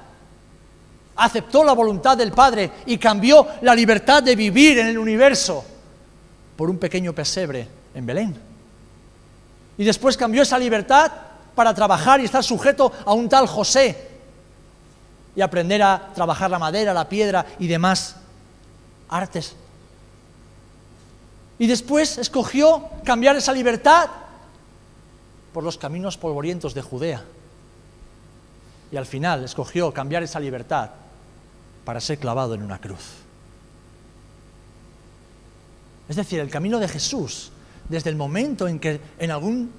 aceptó 1.17 1.65
la 1.65 1.75
voluntad 1.75 2.17
del 2.17 2.33
Padre 2.33 2.73
y 2.87 2.97
cambió 2.97 3.47
la 3.61 3.75
libertad 3.75 4.23
de 4.23 4.35
vivir 4.35 4.79
en 4.79 4.87
el 4.87 4.99
universo 4.99 5.65
por 6.57 6.71
un 6.71 6.79
pequeño 6.79 7.13
pesebre 7.13 7.78
en 7.95 8.07
Belén. 8.07 8.37
Y 9.77 9.85
después 9.85 10.17
cambió 10.17 10.43
esa 10.43 10.59
libertad 10.59 11.11
para 11.55 11.75
trabajar 11.75 12.21
y 12.21 12.25
estar 12.25 12.43
sujeto 12.45 12.93
a 13.05 13.13
un 13.13 13.29
tal 13.29 13.47
José 13.47 14.09
y 15.35 15.41
aprender 15.41 15.83
a 15.83 16.11
trabajar 16.15 16.51
la 16.51 16.59
madera, 16.59 16.93
la 16.93 17.09
piedra 17.09 17.47
y 17.59 17.69
demás 17.69 18.17
artes. 19.09 19.55
Y 21.59 21.67
después 21.67 22.19
escogió 22.19 22.89
cambiar 23.05 23.37
esa 23.37 23.53
libertad 23.53 24.09
por 25.53 25.65
los 25.65 25.79
caminos 25.79 26.17
polvorientos 26.17 26.75
de 26.75 26.83
Judea. 26.83 27.25
Y 28.91 28.97
al 28.97 29.07
final 29.07 29.45
escogió 29.45 29.93
cambiar 29.93 30.23
esa 30.23 30.41
libertad 30.41 30.91
para 31.85 32.01
ser 32.01 32.19
clavado 32.19 32.55
en 32.55 32.63
una 32.63 32.81
cruz. 32.81 33.17
Es 36.09 36.17
decir, 36.17 36.41
el 36.41 36.51
camino 36.51 36.79
de 36.79 36.89
Jesús 36.89 37.51
desde 37.89 38.11
el 38.11 38.17
momento 38.17 38.69
en 38.69 38.79
que 38.79 39.01
en 39.19 39.31
algún 39.31 39.71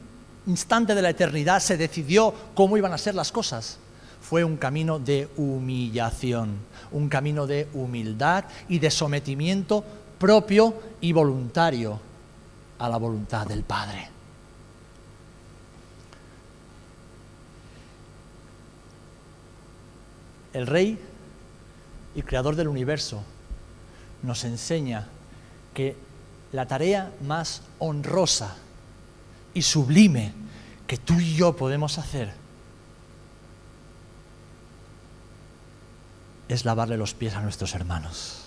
instante 0.47 0.95
de 0.95 1.01
la 1.01 1.09
eternidad 1.09 1.59
se 1.59 1.77
decidió 1.77 2.33
cómo 2.53 2.77
iban 2.77 2.93
a 2.93 2.97
ser 2.97 3.15
las 3.15 3.31
cosas. 3.31 3.77
Fue 4.21 4.43
un 4.43 4.57
camino 4.57 4.99
de 4.99 5.29
humillación, 5.37 6.57
un 6.91 7.07
camino 7.09 7.47
de 7.47 7.67
humildad 7.73 8.45
y 8.67 8.79
de 8.79 8.91
sometimiento 8.91 9.83
propio 10.17 10.73
y 11.01 11.13
voluntario 11.13 11.99
a 12.79 12.89
la 12.89 12.97
voluntad 12.97 13.47
del 13.47 13.63
Padre. 13.63 14.09
El 20.51 20.65
Rey 20.65 20.97
y 22.15 22.21
Creador 22.23 22.55
del 22.55 22.67
universo 22.67 23.23
nos 24.23 24.43
enseña 24.43 25.07
que 25.73 25.95
la 26.51 26.67
tarea 26.67 27.11
más 27.21 27.61
honrosa 27.77 28.55
y 29.53 29.61
sublime 29.61 30.33
que 30.87 30.97
tú 30.97 31.19
y 31.19 31.35
yo 31.35 31.55
podemos 31.55 31.97
hacer 31.97 32.33
es 36.47 36.65
lavarle 36.65 36.97
los 36.97 37.13
pies 37.13 37.35
a 37.35 37.41
nuestros 37.41 37.75
hermanos. 37.75 38.45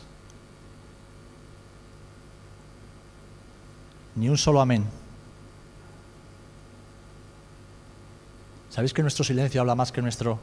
Ni 4.16 4.28
un 4.28 4.36
solo 4.36 4.60
amén. 4.60 4.84
¿Sabéis 8.70 8.92
que 8.92 9.02
nuestro 9.02 9.24
silencio 9.24 9.60
habla 9.60 9.74
más 9.74 9.92
que 9.92 10.02
nuestro 10.02 10.40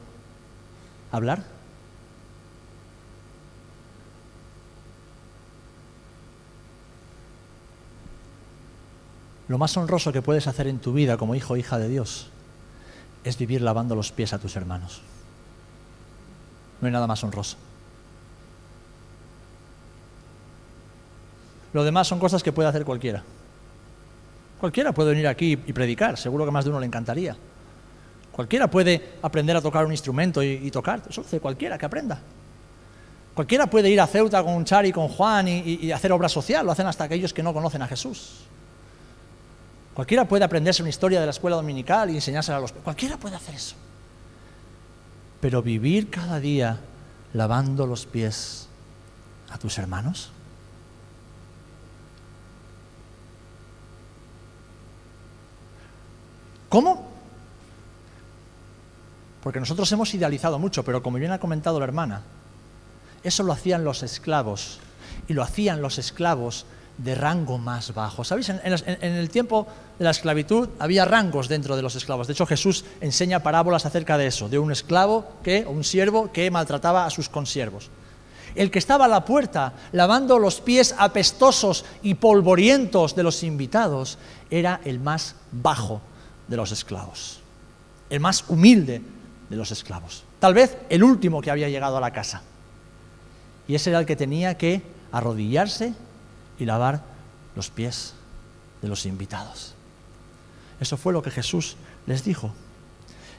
hablar? 1.12 1.59
Lo 9.50 9.58
más 9.58 9.76
honroso 9.76 10.12
que 10.12 10.22
puedes 10.22 10.46
hacer 10.46 10.68
en 10.68 10.78
tu 10.78 10.92
vida 10.92 11.16
como 11.16 11.34
hijo 11.34 11.54
o 11.54 11.56
hija 11.56 11.76
de 11.76 11.88
Dios 11.88 12.28
es 13.24 13.36
vivir 13.36 13.62
lavando 13.62 13.96
los 13.96 14.12
pies 14.12 14.32
a 14.32 14.38
tus 14.38 14.54
hermanos. 14.54 15.02
No 16.80 16.86
hay 16.86 16.92
nada 16.92 17.08
más 17.08 17.24
honroso. 17.24 17.56
Lo 21.72 21.82
demás 21.82 22.06
son 22.06 22.20
cosas 22.20 22.44
que 22.44 22.52
puede 22.52 22.68
hacer 22.68 22.84
cualquiera. 22.84 23.24
Cualquiera 24.60 24.92
puede 24.92 25.10
venir 25.10 25.26
aquí 25.26 25.58
y 25.66 25.72
predicar, 25.72 26.16
seguro 26.16 26.44
que 26.44 26.52
más 26.52 26.64
de 26.64 26.70
uno 26.70 26.78
le 26.78 26.86
encantaría. 26.86 27.36
Cualquiera 28.30 28.70
puede 28.70 29.14
aprender 29.20 29.56
a 29.56 29.60
tocar 29.60 29.84
un 29.84 29.90
instrumento 29.90 30.44
y, 30.44 30.70
tocar, 30.70 31.02
eso 31.10 31.22
hace 31.22 31.40
cualquiera 31.40 31.76
que 31.76 31.86
aprenda. 31.86 32.20
Cualquiera 33.34 33.66
puede 33.66 33.90
ir 33.90 34.00
a 34.00 34.06
Ceuta 34.06 34.44
con 34.44 34.64
Chari, 34.64 34.92
con 34.92 35.08
Juan 35.08 35.48
y 35.48 35.90
hacer 35.90 36.12
obra 36.12 36.28
social, 36.28 36.64
lo 36.64 36.70
hacen 36.70 36.86
hasta 36.86 37.02
aquellos 37.02 37.34
que 37.34 37.42
no 37.42 37.52
conocen 37.52 37.82
a 37.82 37.88
Jesús. 37.88 38.44
Cualquiera 39.94 40.26
puede 40.26 40.44
aprenderse 40.44 40.82
una 40.82 40.90
historia 40.90 41.20
de 41.20 41.26
la 41.26 41.30
escuela 41.30 41.56
dominical 41.56 42.10
y 42.10 42.16
enseñársela 42.16 42.58
a 42.58 42.60
los... 42.60 42.72
Cualquiera 42.72 43.16
puede 43.16 43.36
hacer 43.36 43.54
eso. 43.54 43.74
Pero 45.40 45.62
vivir 45.62 46.10
cada 46.10 46.38
día 46.38 46.80
lavando 47.32 47.86
los 47.86 48.06
pies 48.06 48.68
a 49.50 49.58
tus 49.58 49.78
hermanos. 49.78 50.30
¿Cómo? 56.68 57.10
Porque 59.42 59.58
nosotros 59.58 59.90
hemos 59.90 60.14
idealizado 60.14 60.58
mucho, 60.58 60.84
pero 60.84 61.02
como 61.02 61.18
bien 61.18 61.32
ha 61.32 61.40
comentado 61.40 61.80
la 61.80 61.84
hermana, 61.84 62.22
eso 63.24 63.42
lo 63.42 63.52
hacían 63.52 63.84
los 63.84 64.02
esclavos. 64.02 64.78
Y 65.26 65.34
lo 65.34 65.42
hacían 65.42 65.82
los 65.82 65.98
esclavos 65.98 66.66
de 67.02 67.14
rango 67.14 67.58
más 67.58 67.94
bajo. 67.94 68.24
¿Sabéis? 68.24 68.48
En, 68.50 68.62
el 69.02 69.30
tiempo 69.30 69.66
de 69.98 70.04
la 70.04 70.10
esclavitud 70.10 70.68
había 70.78 71.04
rangos 71.04 71.48
dentro 71.48 71.76
de 71.76 71.82
los 71.82 71.96
esclavos. 71.96 72.26
De 72.26 72.34
hecho, 72.34 72.46
Jesús 72.46 72.84
enseña 73.00 73.42
parábolas 73.42 73.86
acerca 73.86 74.18
de 74.18 74.26
eso, 74.26 74.48
de 74.48 74.58
un 74.58 74.72
esclavo 74.72 75.26
que, 75.42 75.64
o 75.66 75.70
un 75.70 75.84
siervo 75.84 76.30
que 76.32 76.50
maltrataba 76.50 77.06
a 77.06 77.10
sus 77.10 77.28
consiervos. 77.28 77.90
El 78.54 78.70
que 78.70 78.80
estaba 78.80 79.04
a 79.04 79.08
la 79.08 79.24
puerta 79.24 79.74
lavando 79.92 80.38
los 80.38 80.60
pies 80.60 80.94
apestosos 80.98 81.84
y 82.02 82.14
polvorientos 82.14 83.14
de 83.14 83.22
los 83.22 83.42
invitados 83.42 84.18
era 84.50 84.80
el 84.84 84.98
más 84.98 85.36
bajo 85.52 86.00
de 86.48 86.56
los 86.56 86.72
esclavos, 86.72 87.40
el 88.10 88.20
más 88.20 88.44
humilde 88.48 89.00
de 89.48 89.56
los 89.56 89.70
esclavos. 89.70 90.24
Tal 90.40 90.52
vez 90.52 90.76
el 90.88 91.04
último 91.04 91.40
que 91.40 91.50
había 91.50 91.68
llegado 91.68 91.96
a 91.96 92.00
la 92.00 92.12
casa. 92.12 92.42
Y 93.68 93.76
ese 93.76 93.90
era 93.90 94.00
el 94.00 94.06
que 94.06 94.16
tenía 94.16 94.58
que 94.58 94.82
arrodillarse 95.12 95.94
y 96.60 96.66
lavar 96.66 97.02
los 97.56 97.70
pies 97.70 98.14
de 98.82 98.88
los 98.88 99.06
invitados. 99.06 99.74
Eso 100.78 100.96
fue 100.96 101.12
lo 101.12 101.22
que 101.22 101.30
Jesús 101.30 101.76
les 102.06 102.24
dijo. 102.24 102.52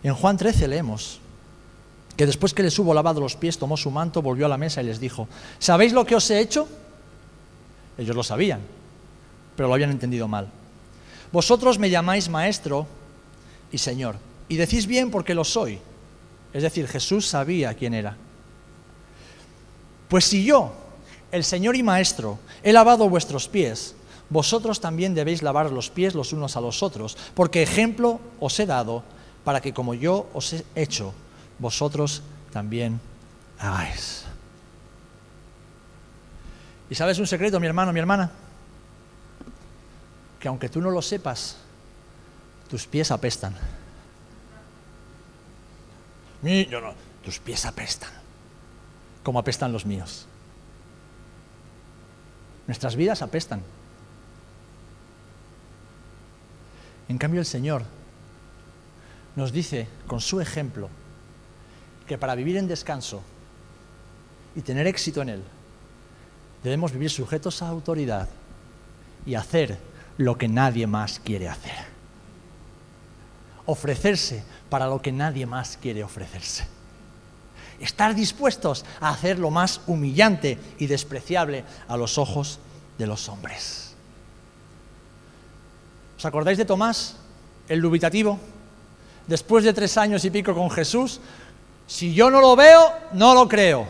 En 0.04 0.14
Juan 0.14 0.38
13 0.38 0.68
leemos 0.68 1.20
que 2.18 2.26
después 2.26 2.54
que 2.54 2.64
les 2.64 2.78
hubo 2.78 2.94
lavado 2.94 3.22
los 3.22 3.36
pies, 3.36 3.58
tomó 3.58 3.78
su 3.78 3.90
manto, 3.90 4.22
volvió 4.22 4.46
a 4.46 4.50
la 4.50 4.58
mesa 4.58 4.82
y 4.82 4.86
les 4.86 5.00
dijo, 5.00 5.28
¿sabéis 5.60 5.94
lo 5.94 6.06
que 6.06 6.16
os 6.16 6.30
he 6.30 6.40
hecho? 6.40 6.68
Ellos 7.98 8.16
lo 8.16 8.24
sabían, 8.24 8.60
pero 9.56 9.68
lo 9.68 9.74
habían 9.74 9.92
entendido 9.92 10.28
mal. 10.28 10.50
Vosotros 11.32 11.80
me 11.80 11.90
llamáis 11.90 12.30
maestro 12.30 12.86
y 13.72 13.78
señor, 13.78 14.18
y 14.50 14.58
decís 14.58 14.86
bien 14.86 15.10
porque 15.10 15.34
lo 15.34 15.44
soy. 15.44 15.80
Es 16.54 16.64
decir, 16.64 16.88
Jesús 16.88 17.28
sabía 17.28 17.74
quién 17.74 17.94
era. 17.94 18.18
Pues 20.10 20.26
si 20.26 20.44
yo, 20.44 20.74
el 21.32 21.44
Señor 21.44 21.76
y 21.76 21.84
Maestro, 21.84 22.40
he 22.64 22.74
lavado 22.74 23.10
vuestros 23.10 23.48
pies, 23.48 23.96
vosotros 24.30 24.80
también 24.80 25.14
debéis 25.14 25.42
lavar 25.42 25.72
los 25.72 25.90
pies 25.90 26.16
los 26.16 26.34
unos 26.34 26.56
a 26.56 26.62
los 26.62 26.84
otros, 26.84 27.18
porque 27.36 27.64
ejemplo 27.64 28.20
os 28.40 28.60
he 28.60 28.66
dado 28.66 29.04
para 29.44 29.62
que 29.62 29.74
como 29.74 29.94
yo 29.94 30.30
os 30.34 30.54
he 30.54 30.66
hecho, 30.76 31.14
vosotros 31.60 32.22
también 32.52 33.00
hagáis. 33.60 34.26
¿Y 36.90 36.96
sabes 36.96 37.20
un 37.20 37.28
secreto, 37.28 37.60
mi 37.60 37.68
hermano, 37.68 37.94
mi 37.94 38.00
hermana? 38.00 38.32
Que 40.40 40.48
aunque 40.48 40.70
tú 40.70 40.82
no 40.82 40.92
lo 40.92 41.02
sepas, 41.02 41.58
tus 42.70 42.88
pies 42.88 43.12
apestan. 43.12 43.56
No, 46.42 46.82
no, 46.82 46.94
tus 47.24 47.40
pies 47.40 47.66
apestan, 47.66 48.10
como 49.24 49.40
apestan 49.40 49.72
los 49.72 49.86
míos. 49.86 50.28
Nuestras 52.68 52.96
vidas 52.96 53.22
apestan. 53.22 53.62
En 57.08 57.18
cambio 57.18 57.40
el 57.40 57.46
Señor 57.46 57.84
nos 59.36 59.52
dice 59.52 59.88
con 60.08 60.22
su 60.22 60.40
ejemplo 60.40 60.90
que 62.08 62.18
para 62.18 62.36
vivir 62.36 62.58
en 62.58 62.68
descanso 62.68 63.22
y 64.56 64.62
tener 64.62 64.88
éxito 64.88 65.22
en 65.22 65.30
Él, 65.30 65.44
debemos 66.64 66.92
vivir 66.92 67.10
sujetos 67.10 67.62
a 67.62 67.70
autoridad 67.70 68.30
y 69.26 69.36
hacer 69.36 69.78
lo 70.18 70.38
que 70.38 70.48
nadie 70.48 70.88
más 70.88 71.20
quiere 71.20 71.50
hacer. 71.50 71.86
Ofrecerse 73.66 74.44
para 74.70 74.88
lo 74.88 75.02
que 75.02 75.12
nadie 75.12 75.46
más 75.46 75.78
quiere 75.78 76.04
ofrecerse 76.04 76.81
estar 77.82 78.16
dispuestos 78.16 78.86
a 79.00 79.10
hacer 79.10 79.40
lo 79.40 79.50
más 79.50 79.82
humillante 79.88 80.58
y 80.78 80.88
despreciable 80.88 81.66
a 81.88 81.98
los 81.98 82.18
ojos 82.18 82.60
de 82.98 83.08
los 83.08 83.28
hombres. 83.28 83.94
¿Os 86.18 86.26
acordáis 86.26 86.58
de 86.58 86.66
Tomás, 86.66 87.18
el 87.68 87.82
dubitativo? 87.82 88.40
Después 89.28 89.64
de 89.64 89.74
tres 89.74 89.98
años 89.98 90.24
y 90.24 90.30
pico 90.30 90.54
con 90.54 90.70
Jesús, 90.70 91.20
si 91.88 92.14
yo 92.14 92.30
no 92.30 92.40
lo 92.42 92.56
veo, 92.56 92.94
no 93.14 93.34
lo 93.34 93.48
creo. 93.48 93.88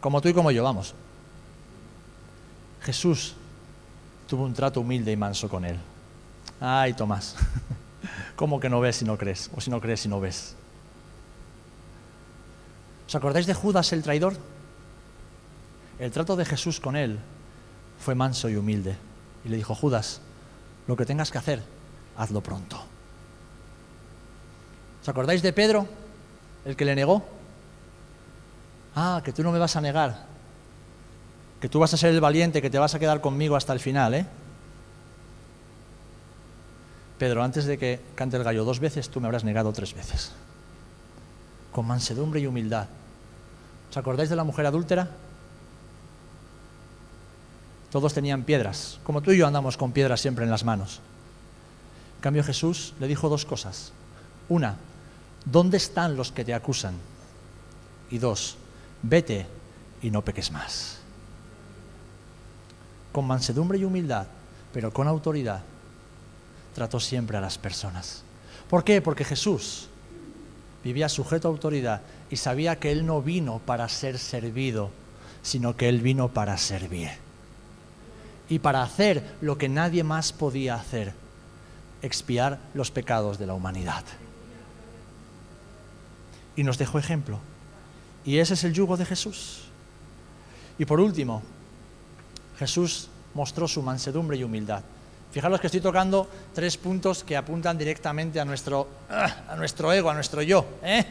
Como 0.00 0.20
tú 0.20 0.28
y 0.28 0.32
como 0.32 0.50
yo, 0.50 0.62
vamos. 0.62 0.94
Jesús 2.82 3.34
tuvo 4.28 4.44
un 4.44 4.54
trato 4.54 4.80
humilde 4.80 5.10
y 5.10 5.16
manso 5.16 5.48
con 5.48 5.64
él. 5.64 5.76
Ay, 6.60 6.94
Tomás, 6.94 7.34
¿cómo 8.36 8.60
que 8.60 8.68
no 8.68 8.80
ves 8.80 8.96
si 8.96 9.04
no 9.04 9.18
crees? 9.18 9.50
O 9.56 9.60
si 9.60 9.70
no 9.70 9.80
crees 9.80 10.00
si 10.00 10.08
no 10.08 10.20
ves. 10.20 10.54
¿Os 13.16 13.18
acordáis 13.24 13.46
de 13.46 13.54
Judas 13.54 13.94
el 13.94 14.02
traidor? 14.02 14.36
El 15.98 16.12
trato 16.12 16.36
de 16.36 16.44
Jesús 16.44 16.80
con 16.80 16.96
él 16.96 17.18
fue 17.98 18.14
manso 18.14 18.50
y 18.50 18.56
humilde. 18.56 18.94
Y 19.42 19.48
le 19.48 19.56
dijo, 19.56 19.74
Judas, 19.74 20.20
lo 20.86 20.96
que 20.96 21.06
tengas 21.06 21.30
que 21.30 21.38
hacer, 21.38 21.62
hazlo 22.18 22.42
pronto. 22.42 22.76
¿Os 25.00 25.08
acordáis 25.08 25.40
de 25.40 25.54
Pedro, 25.54 25.88
el 26.66 26.76
que 26.76 26.84
le 26.84 26.94
negó? 26.94 27.24
Ah, 28.94 29.22
que 29.24 29.32
tú 29.32 29.42
no 29.42 29.50
me 29.50 29.58
vas 29.58 29.76
a 29.76 29.80
negar, 29.80 30.26
que 31.58 31.70
tú 31.70 31.78
vas 31.78 31.94
a 31.94 31.96
ser 31.96 32.10
el 32.10 32.20
valiente, 32.20 32.60
que 32.60 32.68
te 32.68 32.78
vas 32.78 32.94
a 32.94 32.98
quedar 32.98 33.22
conmigo 33.22 33.56
hasta 33.56 33.72
el 33.72 33.80
final, 33.80 34.12
¿eh? 34.12 34.26
Pedro, 37.16 37.42
antes 37.42 37.64
de 37.64 37.78
que 37.78 37.98
cante 38.14 38.36
el 38.36 38.44
gallo 38.44 38.66
dos 38.66 38.78
veces, 38.78 39.08
tú 39.08 39.22
me 39.22 39.26
habrás 39.26 39.42
negado 39.42 39.72
tres 39.72 39.94
veces 39.94 40.32
con 41.72 41.86
mansedumbre 41.86 42.40
y 42.40 42.46
humildad. 42.46 42.88
¿Os 43.90 43.96
acordáis 43.96 44.30
de 44.30 44.36
la 44.36 44.44
mujer 44.44 44.66
adúltera? 44.66 45.08
Todos 47.90 48.12
tenían 48.12 48.44
piedras, 48.44 48.98
como 49.04 49.22
tú 49.22 49.30
y 49.30 49.38
yo 49.38 49.46
andamos 49.46 49.76
con 49.76 49.92
piedras 49.92 50.20
siempre 50.20 50.44
en 50.44 50.50
las 50.50 50.64
manos. 50.64 51.00
En 52.16 52.20
cambio 52.20 52.44
Jesús 52.44 52.94
le 53.00 53.06
dijo 53.06 53.28
dos 53.28 53.44
cosas. 53.44 53.92
Una, 54.48 54.76
¿dónde 55.44 55.76
están 55.76 56.16
los 56.16 56.32
que 56.32 56.44
te 56.44 56.54
acusan? 56.54 56.94
Y 58.10 58.18
dos, 58.18 58.56
vete 59.02 59.46
y 60.02 60.10
no 60.10 60.22
peques 60.22 60.50
más. 60.50 60.98
Con 63.12 63.26
mansedumbre 63.26 63.78
y 63.78 63.84
humildad, 63.84 64.26
pero 64.72 64.92
con 64.92 65.08
autoridad, 65.08 65.62
trató 66.74 67.00
siempre 67.00 67.38
a 67.38 67.40
las 67.40 67.56
personas. 67.56 68.22
¿Por 68.68 68.84
qué? 68.84 69.00
Porque 69.00 69.24
Jesús 69.24 69.88
vivía 70.84 71.08
sujeto 71.08 71.48
a 71.48 71.50
autoridad 71.50 72.02
y 72.30 72.36
sabía 72.36 72.78
que 72.78 72.92
Él 72.92 73.06
no 73.06 73.22
vino 73.22 73.60
para 73.64 73.88
ser 73.88 74.18
servido, 74.18 74.90
sino 75.42 75.76
que 75.76 75.88
Él 75.88 76.00
vino 76.00 76.28
para 76.28 76.58
servir. 76.58 77.10
Y 78.48 78.58
para 78.58 78.82
hacer 78.82 79.36
lo 79.40 79.58
que 79.58 79.68
nadie 79.68 80.04
más 80.04 80.32
podía 80.32 80.74
hacer, 80.74 81.12
expiar 82.02 82.58
los 82.74 82.90
pecados 82.90 83.38
de 83.38 83.46
la 83.46 83.54
humanidad. 83.54 84.04
Y 86.54 86.62
nos 86.62 86.78
dejó 86.78 86.98
ejemplo. 86.98 87.38
Y 88.24 88.38
ese 88.38 88.54
es 88.54 88.64
el 88.64 88.72
yugo 88.72 88.96
de 88.96 89.04
Jesús. 89.04 89.64
Y 90.78 90.84
por 90.84 91.00
último, 91.00 91.42
Jesús 92.58 93.08
mostró 93.34 93.68
su 93.68 93.82
mansedumbre 93.82 94.36
y 94.36 94.44
humildad. 94.44 94.82
Fijaros 95.30 95.60
que 95.60 95.66
estoy 95.66 95.80
tocando 95.80 96.28
tres 96.54 96.76
puntos 96.76 97.22
que 97.22 97.36
apuntan 97.36 97.76
directamente 97.76 98.40
a 98.40 98.44
nuestro, 98.44 98.88
ah, 99.10 99.44
a 99.48 99.56
nuestro 99.56 99.92
ego, 99.92 100.08
a 100.08 100.14
nuestro 100.14 100.40
yo. 100.42 100.64
¿eh? 100.82 101.04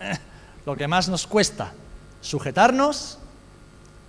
¿eh? 0.00 0.18
Lo 0.66 0.76
que 0.76 0.88
más 0.88 1.08
nos 1.08 1.26
cuesta, 1.26 1.72
sujetarnos, 2.20 3.18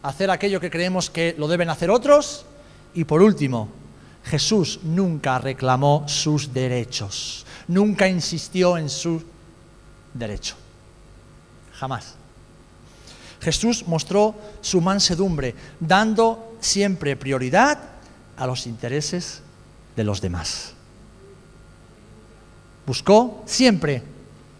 hacer 0.03 0.29
aquello 0.31 0.59
que 0.59 0.71
creemos 0.71 1.09
que 1.09 1.35
lo 1.37 1.47
deben 1.47 1.69
hacer 1.69 1.89
otros 1.89 2.45
y 2.93 3.05
por 3.05 3.21
último, 3.21 3.69
Jesús 4.23 4.79
nunca 4.83 5.39
reclamó 5.39 6.05
sus 6.07 6.53
derechos, 6.53 7.45
nunca 7.67 8.07
insistió 8.07 8.77
en 8.77 8.89
su 8.89 9.23
derecho. 10.13 10.55
Jamás. 11.73 12.15
Jesús 13.39 13.87
mostró 13.87 14.35
su 14.61 14.81
mansedumbre, 14.81 15.55
dando 15.79 16.55
siempre 16.59 17.15
prioridad 17.15 17.79
a 18.37 18.45
los 18.45 18.67
intereses 18.67 19.41
de 19.95 20.03
los 20.03 20.21
demás. 20.21 20.73
Buscó 22.85 23.43
siempre, 23.47 24.03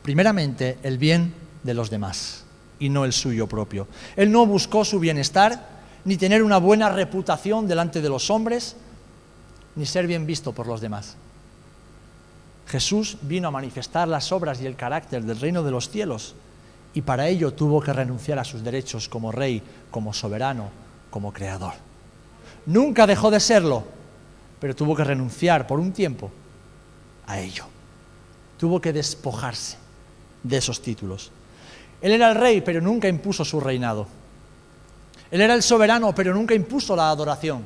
primeramente, 0.02 0.80
el 0.82 0.98
bien 0.98 1.41
de 1.64 1.74
los 1.74 1.90
demás 1.90 2.44
y 2.80 2.90
no 2.90 3.06
el 3.06 3.14
suyo 3.14 3.48
propio. 3.48 3.88
Él 4.16 4.32
no 4.32 4.46
buscó 4.46 4.84
su 4.84 5.00
bienestar, 5.00 5.70
ni 6.04 6.18
tener 6.18 6.42
una 6.42 6.58
buena 6.58 6.90
reputación 6.90 7.68
delante 7.68 8.02
de 8.02 8.10
los 8.10 8.30
hombres, 8.32 8.76
ni 9.76 9.86
ser 9.86 10.08
bien 10.08 10.26
visto 10.26 10.52
por 10.52 10.68
los 10.68 10.82
demás. 10.82 11.16
Jesús 12.68 13.18
vino 13.22 13.48
a 13.48 13.52
manifestar 13.52 14.08
las 14.08 14.32
obras 14.32 14.62
y 14.62 14.66
el 14.66 14.76
carácter 14.76 15.24
del 15.24 15.40
reino 15.40 15.62
de 15.62 15.72
los 15.72 15.90
cielos 15.90 16.36
y 16.94 17.02
para 17.02 17.28
ello 17.28 17.54
tuvo 17.54 17.82
que 17.82 17.94
renunciar 17.94 18.40
a 18.40 18.44
sus 18.44 18.64
derechos 18.64 19.08
como 19.08 19.32
rey, 19.32 19.62
como 19.92 20.14
soberano, 20.14 20.70
como 21.10 21.32
creador. 21.32 21.74
Nunca 22.66 23.08
dejó 23.08 23.32
de 23.32 23.40
serlo, 23.40 23.84
pero 24.60 24.76
tuvo 24.76 24.96
que 24.96 25.04
renunciar 25.04 25.68
por 25.68 25.80
un 25.80 25.92
tiempo 25.92 26.32
a 27.28 27.40
ello. 27.40 27.66
Tuvo 28.58 28.82
que 28.82 28.94
despojarse 28.94 29.78
de 30.44 30.58
esos 30.58 30.82
títulos. 30.82 31.32
Él 32.02 32.14
era 32.14 32.30
el 32.30 32.36
rey, 32.36 32.62
pero 32.62 32.82
nunca 32.82 33.08
impuso 33.08 33.46
su 33.46 33.60
reinado. 33.60 34.08
Él 35.30 35.42
era 35.42 35.54
el 35.54 35.64
soberano, 35.64 36.14
pero 36.14 36.34
nunca 36.34 36.54
impuso 36.54 36.96
la 36.96 37.10
adoración. 37.10 37.64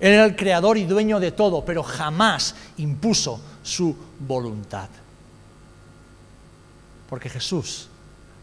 Él 0.00 0.12
era 0.12 0.24
el 0.24 0.36
creador 0.36 0.76
y 0.76 0.84
dueño 0.84 1.18
de 1.18 1.32
todo, 1.32 1.64
pero 1.64 1.82
jamás 1.82 2.54
impuso 2.76 3.40
su 3.62 3.96
voluntad. 4.20 4.88
Porque 7.08 7.28
Jesús 7.28 7.88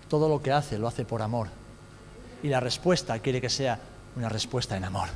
todo 0.07 0.29
lo 0.29 0.41
que 0.41 0.51
hace 0.51 0.77
lo 0.77 0.87
hace 0.87 1.05
por 1.05 1.21
amor. 1.21 1.47
Y 2.43 2.47
la 2.47 2.59
respuesta 2.59 3.19
quiere 3.19 3.41
que 3.41 3.49
sea 3.49 3.79
una 4.15 4.29
respuesta 4.29 4.77
en 4.77 4.83
amor. 4.83 5.09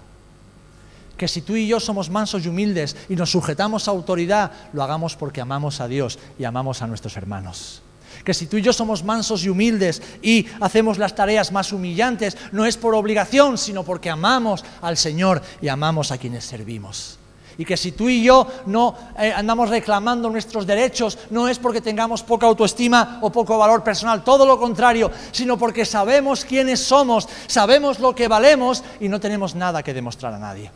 Que 1.17 1.27
si 1.27 1.41
tú 1.41 1.55
y 1.55 1.67
yo 1.67 1.79
somos 1.79 2.09
mansos 2.09 2.45
y 2.45 2.49
humildes 2.49 2.95
y 3.09 3.15
nos 3.15 3.31
sujetamos 3.31 3.87
a 3.87 3.91
autoridad, 3.91 4.51
lo 4.73 4.83
hagamos 4.83 5.15
porque 5.15 5.41
amamos 5.41 5.81
a 5.81 5.87
Dios 5.87 6.17
y 6.37 6.45
amamos 6.45 6.81
a 6.81 6.87
nuestros 6.87 7.17
hermanos. 7.17 7.81
Que 8.23 8.33
si 8.33 8.47
tú 8.47 8.57
y 8.57 8.61
yo 8.61 8.73
somos 8.73 9.03
mansos 9.03 9.43
y 9.43 9.49
humildes 9.49 10.01
y 10.21 10.47
hacemos 10.59 10.97
las 10.97 11.15
tareas 11.15 11.51
más 11.51 11.71
humillantes, 11.71 12.37
no 12.51 12.65
es 12.65 12.77
por 12.77 12.95
obligación, 12.95 13.57
sino 13.57 13.83
porque 13.83 14.09
amamos 14.09 14.63
al 14.81 14.97
Señor 14.97 15.41
y 15.61 15.67
amamos 15.67 16.11
a 16.11 16.17
quienes 16.17 16.45
servimos. 16.45 17.19
Y 17.59 17.65
que 17.65 17.75
si 17.75 17.91
tú 17.91 18.07
y 18.07 18.23
yo 18.23 18.47
no 18.67 18.95
eh, 19.19 19.33
andamos 19.35 19.69
reclamando 19.69 20.29
nuestros 20.29 20.65
derechos, 20.65 21.17
no 21.29 21.49
es 21.49 21.59
porque 21.59 21.81
tengamos 21.81 22.23
poca 22.23 22.45
autoestima 22.45 23.19
o 23.21 23.29
poco 23.33 23.57
valor 23.57 23.83
personal, 23.83 24.23
todo 24.23 24.45
lo 24.45 24.57
contrario, 24.57 25.11
sino 25.33 25.57
porque 25.57 25.83
sabemos 25.83 26.45
quiénes 26.45 26.79
somos, 26.79 27.27
sabemos 27.47 27.99
lo 27.99 28.15
que 28.15 28.29
valemos 28.29 28.81
y 29.01 29.09
no 29.09 29.19
tenemos 29.19 29.55
nada 29.55 29.83
que 29.83 29.93
demostrar 29.93 30.33
a 30.33 30.39
nadie. 30.39 30.71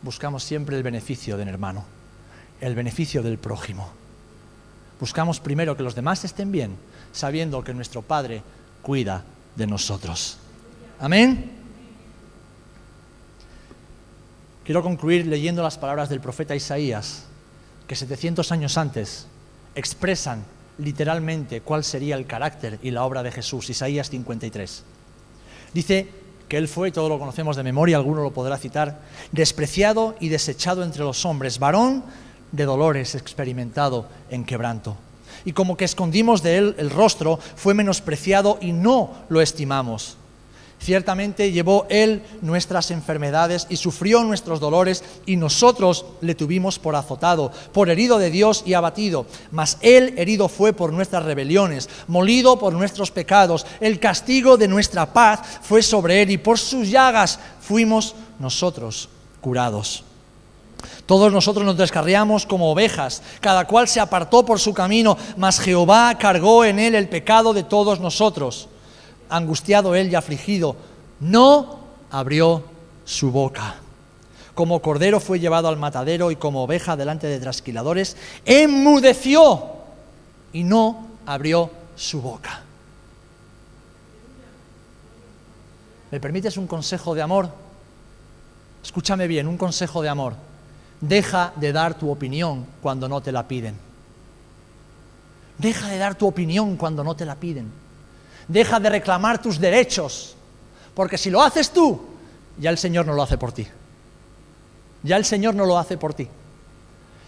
Buscamos 0.00 0.42
siempre 0.42 0.74
el 0.74 0.82
beneficio 0.82 1.36
del 1.36 1.48
hermano, 1.48 1.84
el 2.62 2.74
beneficio 2.74 3.22
del 3.22 3.36
prójimo. 3.36 3.99
Buscamos 5.00 5.40
primero 5.40 5.76
que 5.76 5.82
los 5.82 5.94
demás 5.94 6.24
estén 6.24 6.52
bien, 6.52 6.76
sabiendo 7.12 7.64
que 7.64 7.72
nuestro 7.72 8.02
Padre 8.02 8.42
cuida 8.82 9.24
de 9.56 9.66
nosotros. 9.66 10.36
Amén. 11.00 11.52
Quiero 14.62 14.82
concluir 14.82 15.26
leyendo 15.26 15.62
las 15.62 15.78
palabras 15.78 16.10
del 16.10 16.20
profeta 16.20 16.54
Isaías, 16.54 17.24
que 17.88 17.96
700 17.96 18.52
años 18.52 18.76
antes 18.76 19.26
expresan 19.74 20.44
literalmente 20.78 21.62
cuál 21.62 21.82
sería 21.82 22.16
el 22.16 22.26
carácter 22.26 22.78
y 22.82 22.90
la 22.90 23.04
obra 23.04 23.22
de 23.22 23.32
Jesús. 23.32 23.70
Isaías 23.70 24.10
53. 24.10 24.84
Dice 25.72 26.08
que 26.48 26.58
Él 26.58 26.68
fue, 26.68 26.92
todo 26.92 27.08
lo 27.08 27.18
conocemos 27.18 27.56
de 27.56 27.62
memoria, 27.62 27.96
alguno 27.96 28.22
lo 28.22 28.32
podrá 28.32 28.58
citar, 28.58 29.00
despreciado 29.32 30.14
y 30.20 30.28
desechado 30.28 30.82
entre 30.82 31.04
los 31.04 31.24
hombres, 31.24 31.58
varón 31.58 32.04
de 32.52 32.64
dolores, 32.64 33.14
experimentado 33.14 34.06
en 34.30 34.44
quebranto. 34.44 34.96
Y 35.44 35.52
como 35.52 35.76
que 35.76 35.84
escondimos 35.84 36.42
de 36.42 36.58
Él 36.58 36.74
el 36.78 36.90
rostro, 36.90 37.38
fue 37.56 37.74
menospreciado 37.74 38.58
y 38.60 38.72
no 38.72 39.10
lo 39.28 39.40
estimamos. 39.40 40.16
Ciertamente 40.80 41.52
llevó 41.52 41.86
Él 41.90 42.22
nuestras 42.40 42.90
enfermedades 42.90 43.66
y 43.68 43.76
sufrió 43.76 44.24
nuestros 44.24 44.60
dolores 44.60 45.04
y 45.26 45.36
nosotros 45.36 46.06
le 46.22 46.34
tuvimos 46.34 46.78
por 46.78 46.96
azotado, 46.96 47.52
por 47.72 47.90
herido 47.90 48.18
de 48.18 48.30
Dios 48.30 48.62
y 48.64 48.72
abatido. 48.72 49.26
Mas 49.50 49.76
Él 49.82 50.14
herido 50.16 50.48
fue 50.48 50.72
por 50.72 50.92
nuestras 50.94 51.24
rebeliones, 51.24 51.90
molido 52.08 52.58
por 52.58 52.72
nuestros 52.72 53.10
pecados. 53.10 53.66
El 53.80 54.00
castigo 54.00 54.56
de 54.56 54.68
nuestra 54.68 55.12
paz 55.12 55.60
fue 55.60 55.82
sobre 55.82 56.22
Él 56.22 56.30
y 56.30 56.38
por 56.38 56.58
sus 56.58 56.88
llagas 56.88 57.38
fuimos 57.60 58.14
nosotros 58.38 59.10
curados. 59.42 60.04
Todos 61.06 61.32
nosotros 61.32 61.64
nos 61.64 61.76
descarriamos 61.76 62.46
como 62.46 62.70
ovejas, 62.70 63.22
cada 63.40 63.66
cual 63.66 63.88
se 63.88 64.00
apartó 64.00 64.44
por 64.44 64.60
su 64.60 64.74
camino, 64.74 65.16
mas 65.36 65.58
Jehová 65.60 66.16
cargó 66.18 66.64
en 66.64 66.78
él 66.78 66.94
el 66.94 67.08
pecado 67.08 67.52
de 67.52 67.62
todos 67.62 68.00
nosotros 68.00 68.68
angustiado 69.30 69.94
él 69.94 70.10
y 70.10 70.14
afligido, 70.16 70.76
no 71.20 71.80
abrió 72.10 72.64
su 73.04 73.30
boca. 73.30 73.76
Como 74.54 74.82
cordero 74.82 75.20
fue 75.20 75.40
llevado 75.40 75.68
al 75.68 75.78
matadero 75.78 76.30
y 76.30 76.36
como 76.36 76.64
oveja 76.64 76.96
delante 76.96 77.28
de 77.28 77.38
trasquiladores, 77.38 78.16
enmudeció 78.44 79.64
y 80.52 80.64
no 80.64 81.06
abrió 81.24 81.70
su 81.96 82.20
boca. 82.20 82.62
¿Me 86.10 86.20
permites 86.20 86.56
un 86.56 86.66
consejo 86.66 87.14
de 87.14 87.22
amor? 87.22 87.48
Escúchame 88.82 89.28
bien, 89.28 89.46
un 89.46 89.56
consejo 89.56 90.02
de 90.02 90.08
amor. 90.08 90.34
Deja 91.00 91.52
de 91.56 91.72
dar 91.72 91.94
tu 91.94 92.10
opinión 92.10 92.66
cuando 92.82 93.08
no 93.08 93.20
te 93.20 93.32
la 93.32 93.48
piden. 93.48 93.76
Deja 95.58 95.88
de 95.88 95.98
dar 95.98 96.14
tu 96.14 96.26
opinión 96.26 96.76
cuando 96.76 97.04
no 97.04 97.14
te 97.14 97.24
la 97.24 97.36
piden. 97.36 97.70
Deja 98.48 98.80
de 98.80 98.90
reclamar 98.90 99.40
tus 99.40 99.58
derechos, 99.58 100.34
porque 100.94 101.18
si 101.18 101.30
lo 101.30 101.42
haces 101.42 101.70
tú, 101.70 102.00
ya 102.58 102.70
el 102.70 102.78
Señor 102.78 103.06
no 103.06 103.14
lo 103.14 103.22
hace 103.22 103.38
por 103.38 103.52
ti. 103.52 103.66
Ya 105.02 105.16
el 105.16 105.24
Señor 105.24 105.54
no 105.54 105.64
lo 105.64 105.78
hace 105.78 105.96
por 105.96 106.14
ti. 106.14 106.28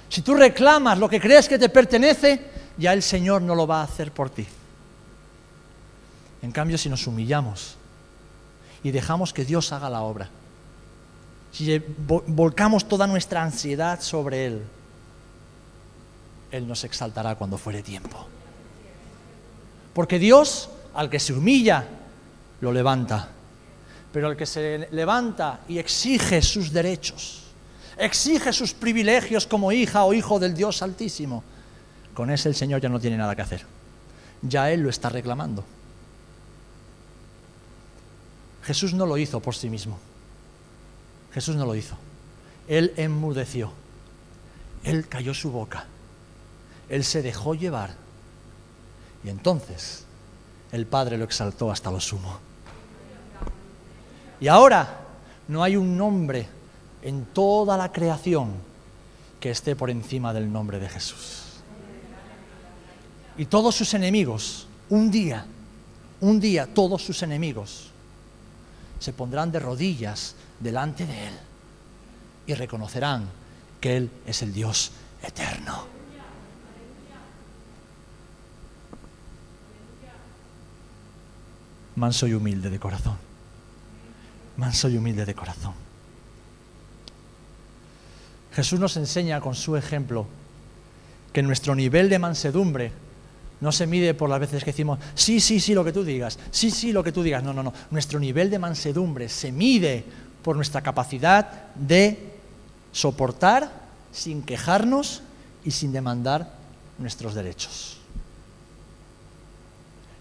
Si 0.08 0.20
tú 0.20 0.34
reclamas 0.34 0.98
lo 0.98 1.08
que 1.08 1.20
crees 1.20 1.48
que 1.48 1.58
te 1.58 1.68
pertenece, 1.68 2.50
ya 2.76 2.92
el 2.92 3.02
Señor 3.02 3.40
no 3.42 3.54
lo 3.54 3.66
va 3.66 3.80
a 3.80 3.84
hacer 3.84 4.12
por 4.12 4.28
ti. 4.30 4.46
En 6.42 6.52
cambio, 6.52 6.76
si 6.76 6.88
nos 6.88 7.06
humillamos 7.06 7.76
y 8.82 8.90
dejamos 8.90 9.32
que 9.32 9.44
Dios 9.44 9.72
haga 9.72 9.88
la 9.88 10.02
obra, 10.02 10.28
si 11.53 11.82
volcamos 12.07 12.88
toda 12.88 13.07
nuestra 13.07 13.42
ansiedad 13.42 14.00
sobre 14.00 14.46
Él, 14.46 14.62
Él 16.50 16.66
nos 16.66 16.82
exaltará 16.84 17.34
cuando 17.34 17.59
fuere 17.59 17.82
tiempo. 17.82 18.26
Porque 19.92 20.18
Dios 20.18 20.70
al 20.94 21.11
que 21.11 21.20
se 21.20 21.32
humilla, 21.32 21.86
lo 22.61 22.72
levanta. 22.72 23.28
Pero 24.12 24.28
al 24.28 24.36
que 24.36 24.46
se 24.46 24.88
levanta 24.92 25.61
y 25.68 25.78
exige 25.78 26.42
sus 26.42 26.72
derechos, 26.72 27.44
exige 27.96 28.53
sus 28.53 28.74
privilegios 28.74 29.46
como 29.46 29.72
hija 29.72 30.05
o 30.05 30.12
hijo 30.12 30.38
del 30.38 30.55
Dios 30.55 30.82
Altísimo, 30.82 31.42
con 32.14 32.30
ese 32.30 32.48
el 32.48 32.55
Señor 32.55 32.80
ya 32.80 32.88
no 32.88 33.00
tiene 33.00 33.16
nada 33.16 33.34
que 33.34 33.42
hacer. 33.42 33.64
Ya 34.42 34.70
Él 34.70 34.82
lo 34.82 34.90
está 34.90 35.09
reclamando. 35.09 35.64
Jesús 38.64 38.92
no 38.92 39.07
lo 39.07 39.16
hizo 39.16 39.40
por 39.40 39.55
sí 39.55 39.70
mismo. 39.70 39.98
Jesús 41.32 41.56
no 41.56 41.66
lo 41.66 41.74
hizo. 41.74 41.96
Él 42.68 42.92
enmudeció. 42.96 43.72
Él 44.84 45.08
cayó 45.08 45.34
su 45.34 45.50
boca. 45.50 45.86
Él 46.88 47.04
se 47.04 47.22
dejó 47.22 47.54
llevar. 47.54 47.94
Y 49.24 49.28
entonces 49.28 50.04
el 50.72 50.86
Padre 50.86 51.18
lo 51.18 51.24
exaltó 51.24 51.70
hasta 51.70 51.90
lo 51.90 52.00
sumo. 52.00 52.38
Y 54.40 54.48
ahora 54.48 55.00
no 55.48 55.62
hay 55.62 55.76
un 55.76 55.96
nombre 55.96 56.48
en 57.02 57.26
toda 57.26 57.76
la 57.76 57.92
creación 57.92 58.52
que 59.38 59.50
esté 59.50 59.76
por 59.76 59.90
encima 59.90 60.32
del 60.32 60.52
nombre 60.52 60.78
de 60.78 60.88
Jesús. 60.88 61.42
Y 63.36 63.46
todos 63.46 63.74
sus 63.74 63.94
enemigos, 63.94 64.66
un 64.88 65.10
día, 65.10 65.46
un 66.20 66.38
día 66.38 66.66
todos 66.72 67.02
sus 67.02 67.22
enemigos 67.22 67.90
se 68.98 69.12
pondrán 69.12 69.50
de 69.50 69.58
rodillas 69.58 70.34
delante 70.62 71.06
de 71.06 71.28
Él 71.28 71.34
y 72.46 72.54
reconocerán 72.54 73.28
que 73.80 73.96
Él 73.96 74.10
es 74.26 74.42
el 74.42 74.52
Dios 74.52 74.92
eterno. 75.22 75.86
Manso 81.96 82.26
y 82.26 82.34
humilde 82.34 82.70
de 82.70 82.78
corazón. 82.78 83.16
Manso 84.56 84.88
y 84.88 84.96
humilde 84.96 85.26
de 85.26 85.34
corazón. 85.34 85.74
Jesús 88.52 88.78
nos 88.78 88.96
enseña 88.96 89.40
con 89.40 89.54
su 89.54 89.76
ejemplo 89.76 90.26
que 91.32 91.42
nuestro 91.42 91.74
nivel 91.74 92.08
de 92.08 92.18
mansedumbre 92.18 92.92
no 93.60 93.72
se 93.72 93.86
mide 93.86 94.14
por 94.14 94.28
las 94.28 94.40
veces 94.40 94.64
que 94.64 94.72
decimos, 94.72 94.98
sí, 95.14 95.40
sí, 95.40 95.60
sí, 95.60 95.72
lo 95.72 95.84
que 95.84 95.92
tú 95.92 96.02
digas, 96.02 96.38
sí, 96.50 96.70
sí, 96.70 96.92
lo 96.92 97.04
que 97.04 97.12
tú 97.12 97.22
digas. 97.22 97.42
No, 97.44 97.52
no, 97.52 97.62
no. 97.62 97.72
Nuestro 97.90 98.18
nivel 98.18 98.50
de 98.50 98.58
mansedumbre 98.58 99.28
se 99.28 99.52
mide 99.52 100.04
por 100.43 100.57
nuestra 100.57 100.82
capacidad 100.82 101.72
de 101.74 102.32
soportar 102.93 103.70
sin 104.12 104.43
quejarnos 104.43 105.22
y 105.64 105.70
sin 105.70 105.93
demandar 105.93 106.53
nuestros 106.99 107.34
derechos. 107.34 107.99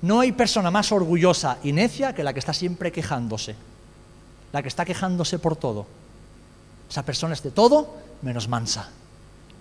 No 0.02 0.20
hay 0.20 0.32
persona 0.32 0.72
más 0.72 0.92
orgullosa 0.92 1.58
y 1.64 1.74
necia 1.74 2.14
que 2.14 2.24
la 2.24 2.34
que 2.34 2.40
está 2.40 2.54
siempre 2.54 2.92
quejándose, 2.92 3.56
la 4.52 4.62
que 4.62 4.68
está 4.68 4.86
quejándose 4.86 5.38
por 5.38 5.56
todo. 5.56 5.86
Esa 6.90 7.04
persona 7.04 7.34
es 7.34 7.44
de 7.44 7.52
todo 7.52 7.98
menos 8.22 8.48
mansa 8.48 8.90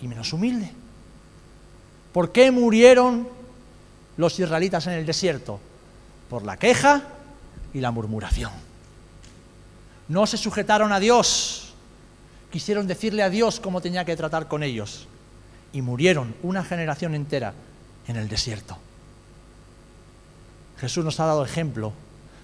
y 0.01 0.09
menos 0.09 0.33
humilde. 0.33 0.73
¿Por 2.13 2.33
qué 2.33 2.51
murieron 2.51 3.29
los 4.17 4.39
israelitas 4.41 4.87
en 4.87 4.95
el 4.95 5.07
desierto? 5.07 5.61
Por 6.29 6.45
la 6.45 6.57
queja 6.57 7.03
y 7.75 7.81
la 7.81 7.91
murmuración. 7.91 8.70
No 10.11 10.27
se 10.27 10.37
sujetaron 10.37 10.93
a 10.93 10.99
Dios, 10.99 11.73
quisieron 12.51 12.89
decirle 12.89 13.23
a 13.23 13.31
Dios 13.31 13.61
cómo 13.61 13.81
tenía 13.81 14.05
que 14.05 14.17
tratar 14.17 14.49
con 14.49 14.65
ellos 14.65 15.07
y 15.73 15.83
murieron 15.83 16.35
una 16.43 16.65
generación 16.65 17.15
entera 17.15 17.55
en 18.09 18.17
el 18.17 18.29
desierto. 18.29 18.77
Jesús 20.81 21.05
nos 21.05 21.21
ha 21.21 21.27
dado 21.27 21.45
ejemplo 21.45 21.93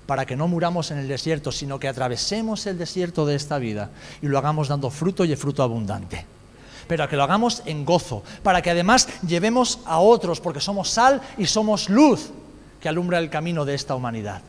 para 0.06 0.26
que 0.26 0.36
no 0.36 0.46
muramos 0.46 0.92
en 0.92 0.98
el 0.98 1.08
desierto, 1.08 1.50
sino 1.50 1.80
que 1.80 1.88
atravesemos 1.88 2.64
el 2.66 2.78
desierto 2.78 3.26
de 3.26 3.34
esta 3.34 3.58
vida 3.58 3.90
y 4.22 4.28
lo 4.28 4.38
hagamos 4.38 4.68
dando 4.68 4.88
fruto 4.88 5.24
y 5.24 5.34
fruto 5.34 5.64
abundante. 5.64 6.24
Pero 6.86 7.08
que 7.08 7.16
lo 7.16 7.24
hagamos 7.24 7.64
en 7.66 7.84
gozo, 7.84 8.22
para 8.44 8.62
que 8.62 8.70
además 8.70 9.08
llevemos 9.26 9.80
a 9.86 9.98
otros, 9.98 10.40
porque 10.40 10.60
somos 10.60 10.88
sal 10.88 11.20
y 11.36 11.46
somos 11.46 11.88
luz 11.88 12.30
que 12.80 12.88
alumbra 12.88 13.18
el 13.18 13.28
camino 13.28 13.64
de 13.64 13.74
esta 13.74 13.96
humanidad. 13.96 14.40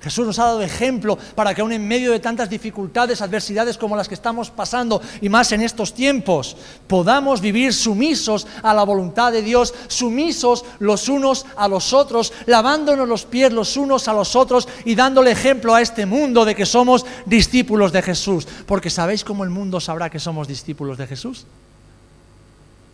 Jesús 0.00 0.26
nos 0.26 0.38
ha 0.38 0.44
dado 0.44 0.62
ejemplo 0.62 1.18
para 1.34 1.54
que 1.54 1.60
aún 1.60 1.72
en 1.72 1.86
medio 1.86 2.12
de 2.12 2.20
tantas 2.20 2.48
dificultades, 2.48 3.20
adversidades 3.20 3.76
como 3.76 3.96
las 3.96 4.06
que 4.06 4.14
estamos 4.14 4.48
pasando 4.48 5.02
y 5.20 5.28
más 5.28 5.50
en 5.50 5.60
estos 5.60 5.92
tiempos, 5.92 6.56
podamos 6.86 7.40
vivir 7.40 7.74
sumisos 7.74 8.46
a 8.62 8.74
la 8.74 8.84
voluntad 8.84 9.32
de 9.32 9.42
Dios, 9.42 9.74
sumisos 9.88 10.64
los 10.78 11.08
unos 11.08 11.46
a 11.56 11.66
los 11.66 11.92
otros, 11.92 12.32
lavándonos 12.46 13.08
los 13.08 13.24
pies 13.24 13.52
los 13.52 13.76
unos 13.76 14.06
a 14.06 14.12
los 14.12 14.36
otros 14.36 14.68
y 14.84 14.94
dándole 14.94 15.32
ejemplo 15.32 15.74
a 15.74 15.82
este 15.82 16.06
mundo 16.06 16.44
de 16.44 16.54
que 16.54 16.66
somos 16.66 17.04
discípulos 17.26 17.92
de 17.92 18.02
Jesús. 18.02 18.46
Porque 18.66 18.90
¿sabéis 18.90 19.24
cómo 19.24 19.42
el 19.42 19.50
mundo 19.50 19.80
sabrá 19.80 20.10
que 20.10 20.20
somos 20.20 20.46
discípulos 20.46 20.96
de 20.96 21.08
Jesús? 21.08 21.44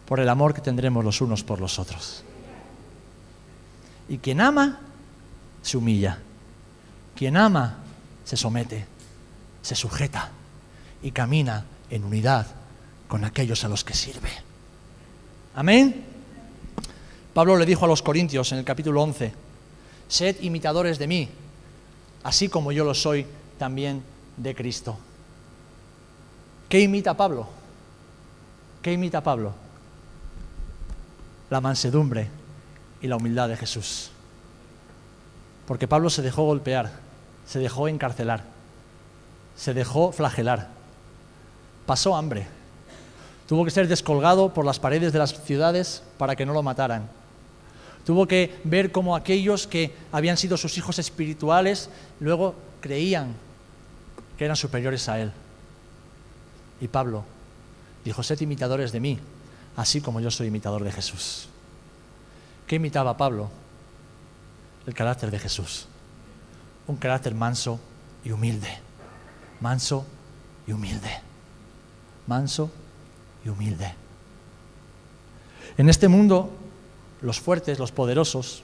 Por 0.07 0.21
el 0.21 0.29
amor 0.29 0.55
que 0.55 0.63
tendremos 0.63 1.05
los 1.05 1.21
unos 1.21 1.43
por 1.43 1.61
los 1.61 1.79
otros. 1.79 2.25
Y 4.09 4.19
quien 4.19 4.41
ama, 4.41 4.81
se 5.63 5.77
humilla. 5.77 6.19
Quien 7.17 7.37
ama 7.37 7.79
se 8.25 8.37
somete, 8.37 8.87
se 9.63 9.75
sujeta 9.75 10.31
y 11.03 11.11
camina 11.11 11.65
en 11.91 12.05
unidad 12.05 12.47
con 13.09 13.25
aquellos 13.25 13.65
a 13.65 13.69
los 13.69 13.85
que 13.85 13.95
sirve. 13.95 14.31
Amén. 15.55 16.05
Pablo 17.33 17.57
le 17.57 17.67
dijo 17.67 17.85
a 17.85 17.89
los 17.89 18.03
Corintios 18.03 18.51
en 18.53 18.59
el 18.59 18.65
capítulo 18.65 19.03
11, 19.03 19.33
sed 20.09 20.37
imitadores 20.41 20.99
de 20.99 21.07
mí, 21.07 21.29
así 22.23 22.49
como 22.49 22.73
yo 22.73 22.85
lo 22.85 22.95
soy 22.95 23.27
también 23.59 24.03
de 24.37 24.55
Cristo. 24.55 24.99
¿Qué 26.69 26.81
imita 26.81 27.17
Pablo? 27.17 27.49
¿Qué 28.83 28.93
imita 28.93 29.23
Pablo? 29.23 29.53
La 31.51 31.61
mansedumbre 31.61 32.29
y 33.01 33.07
la 33.07 33.17
humildad 33.17 33.49
de 33.49 33.57
Jesús. 33.57 34.11
Porque 35.67 35.89
Pablo 35.89 36.11
se 36.11 36.23
dejó 36.23 36.45
golpear, 36.45 37.04
se 37.47 37.59
dejó 37.59 37.89
encarcelar, 37.89 38.45
se 39.57 39.75
dejó 39.75 40.13
flagelar, 40.13 40.69
pasó 41.87 42.17
hambre, 42.17 42.47
tuvo 43.47 43.65
que 43.65 43.71
ser 43.71 43.89
descolgado 43.89 44.53
por 44.53 44.65
las 44.65 44.79
paredes 44.79 45.13
de 45.13 45.19
las 45.19 45.43
ciudades 45.45 46.03
para 46.19 46.37
que 46.37 46.47
no 46.47 46.53
lo 46.53 46.63
mataran. 46.63 47.09
Tuvo 48.05 48.27
que 48.27 48.61
ver 48.65 48.93
cómo 48.93 49.17
aquellos 49.17 49.67
que 49.67 49.95
habían 50.13 50.37
sido 50.37 50.57
sus 50.59 50.77
hijos 50.77 50.99
espirituales 50.99 51.89
luego 52.21 52.55
creían 52.81 53.35
que 54.37 54.45
eran 54.45 54.57
superiores 54.57 55.09
a 55.09 55.21
él. 55.21 55.33
Y 56.83 56.89
Pablo 56.89 57.25
dijo, 58.05 58.23
sed 58.23 58.41
imitadores 58.43 58.93
de 58.93 59.01
mí, 59.01 59.19
así 59.77 60.03
como 60.03 60.21
yo 60.21 60.31
soy 60.31 60.49
imitador 60.49 60.85
de 60.85 60.93
Jesús. 60.93 61.49
¿Qué 62.67 62.77
imitaba 62.77 63.17
Pablo? 63.17 63.51
El 64.87 64.93
carácter 64.93 65.31
de 65.31 65.39
Jesús 65.39 65.87
un 66.87 66.97
carácter 66.97 67.35
manso 67.35 67.81
y 68.25 68.33
humilde. 68.33 68.69
Manso 69.61 70.05
y 70.67 70.73
humilde. 70.73 71.11
Manso 72.27 72.71
y 73.45 73.49
humilde. 73.49 73.95
En 75.77 75.89
este 75.89 76.09
mundo, 76.09 76.51
los 77.23 77.41
fuertes, 77.41 77.79
los 77.79 77.93
poderosos, 77.93 78.63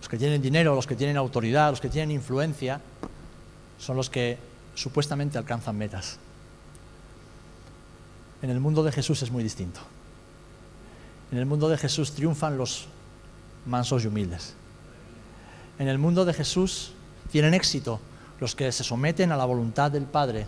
los 0.00 0.08
que 0.08 0.18
tienen 0.18 0.42
dinero, 0.42 0.74
los 0.74 0.86
que 0.86 0.96
tienen 0.96 1.16
autoridad, 1.16 1.70
los 1.70 1.80
que 1.80 1.88
tienen 1.88 2.10
influencia, 2.10 2.80
son 3.78 3.96
los 3.96 4.10
que 4.10 4.38
supuestamente 4.74 5.38
alcanzan 5.38 5.76
metas. 5.76 6.18
En 8.42 8.50
el 8.50 8.60
mundo 8.60 8.82
de 8.82 8.92
Jesús 8.92 9.22
es 9.22 9.30
muy 9.30 9.42
distinto. 9.42 9.80
En 11.32 11.38
el 11.38 11.46
mundo 11.46 11.68
de 11.68 11.76
Jesús 11.78 12.12
triunfan 12.12 12.56
los 12.56 12.86
mansos 13.64 14.04
y 14.04 14.06
humildes. 14.06 14.54
En 15.78 15.88
el 15.88 15.98
mundo 15.98 16.24
de 16.24 16.32
Jesús 16.32 16.92
tienen 17.30 17.54
éxito 17.54 18.00
los 18.40 18.54
que 18.54 18.72
se 18.72 18.84
someten 18.84 19.32
a 19.32 19.36
la 19.36 19.44
voluntad 19.44 19.90
del 19.90 20.04
Padre, 20.04 20.46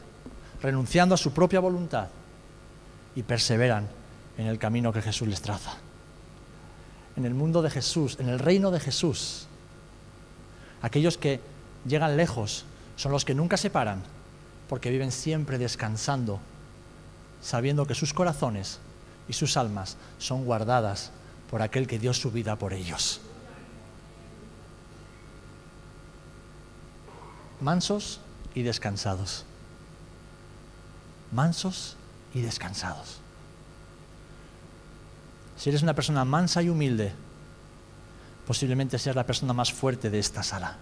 renunciando 0.63 1.15
a 1.15 1.19
su 1.19 1.33
propia 1.33 1.61
voluntad 1.61 2.09
y 3.15 3.23
perseveran 3.23 3.89
en 4.37 4.47
el 4.47 4.59
camino 4.59 4.93
que 4.93 5.03
Jesús 5.03 5.29
les 5.29 5.43
traza. 5.43 5.75
En 7.17 7.25
el 7.25 7.35
mundo 7.35 7.63
de 7.63 7.71
Jesús, 7.71 8.17
en 8.21 8.29
el 8.29 8.39
reino 8.39 8.71
de 8.71 8.81
Jesús, 8.81 9.47
aquellos 10.83 11.19
que 11.19 11.41
llegan 11.87 12.17
lejos 12.17 12.65
son 12.97 13.13
los 13.13 13.25
que 13.25 13.35
nunca 13.35 13.57
se 13.57 13.71
paran, 13.71 14.03
porque 14.69 14.91
viven 14.91 15.13
siempre 15.13 15.59
descansando, 15.59 16.41
sabiendo 17.43 17.87
que 17.87 17.95
sus 17.95 18.15
corazones 18.15 18.79
y 19.29 19.33
sus 19.33 19.57
almas 19.57 19.97
son 20.19 20.45
guardadas 20.45 21.11
por 21.51 21.63
aquel 21.63 21.87
que 21.87 21.99
dio 21.99 22.13
su 22.13 22.31
vida 22.31 22.57
por 22.57 22.73
ellos. 22.73 23.21
Mansos 27.61 28.21
y 28.55 28.63
descansados. 28.63 29.45
Mansos 31.33 31.97
y 32.35 32.41
descansados. 32.41 33.21
Si 35.57 35.69
eres 35.69 35.83
una 35.83 35.95
persona 35.95 36.25
mansa 36.25 36.63
y 36.63 36.69
humilde, 36.69 37.13
posiblemente 38.47 38.99
seas 38.99 39.17
la 39.17 39.27
persona 39.27 39.53
más 39.53 39.73
fuerte 39.73 40.09
de 40.09 40.19
esta 40.19 40.43
sala. 40.43 40.77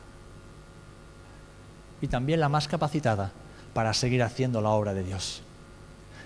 Y 2.00 2.08
también 2.08 2.40
la 2.40 2.48
más 2.48 2.68
capacitada 2.68 3.32
para 3.72 3.94
seguir 3.94 4.22
haciendo 4.22 4.60
la 4.60 4.70
obra 4.70 4.92
de 4.92 5.02
Dios. 5.02 5.42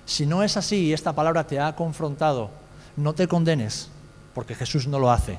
Si 0.04 0.26
no 0.26 0.42
es 0.42 0.56
así 0.56 0.86
y 0.86 0.92
esta 0.92 1.14
palabra 1.14 1.46
te 1.46 1.60
ha 1.60 1.76
confrontado, 1.76 2.50
no 2.96 3.14
te 3.14 3.28
condenes, 3.28 3.88
porque 4.34 4.56
Jesús 4.56 4.88
no 4.88 4.98
lo 4.98 5.12
hace, 5.12 5.38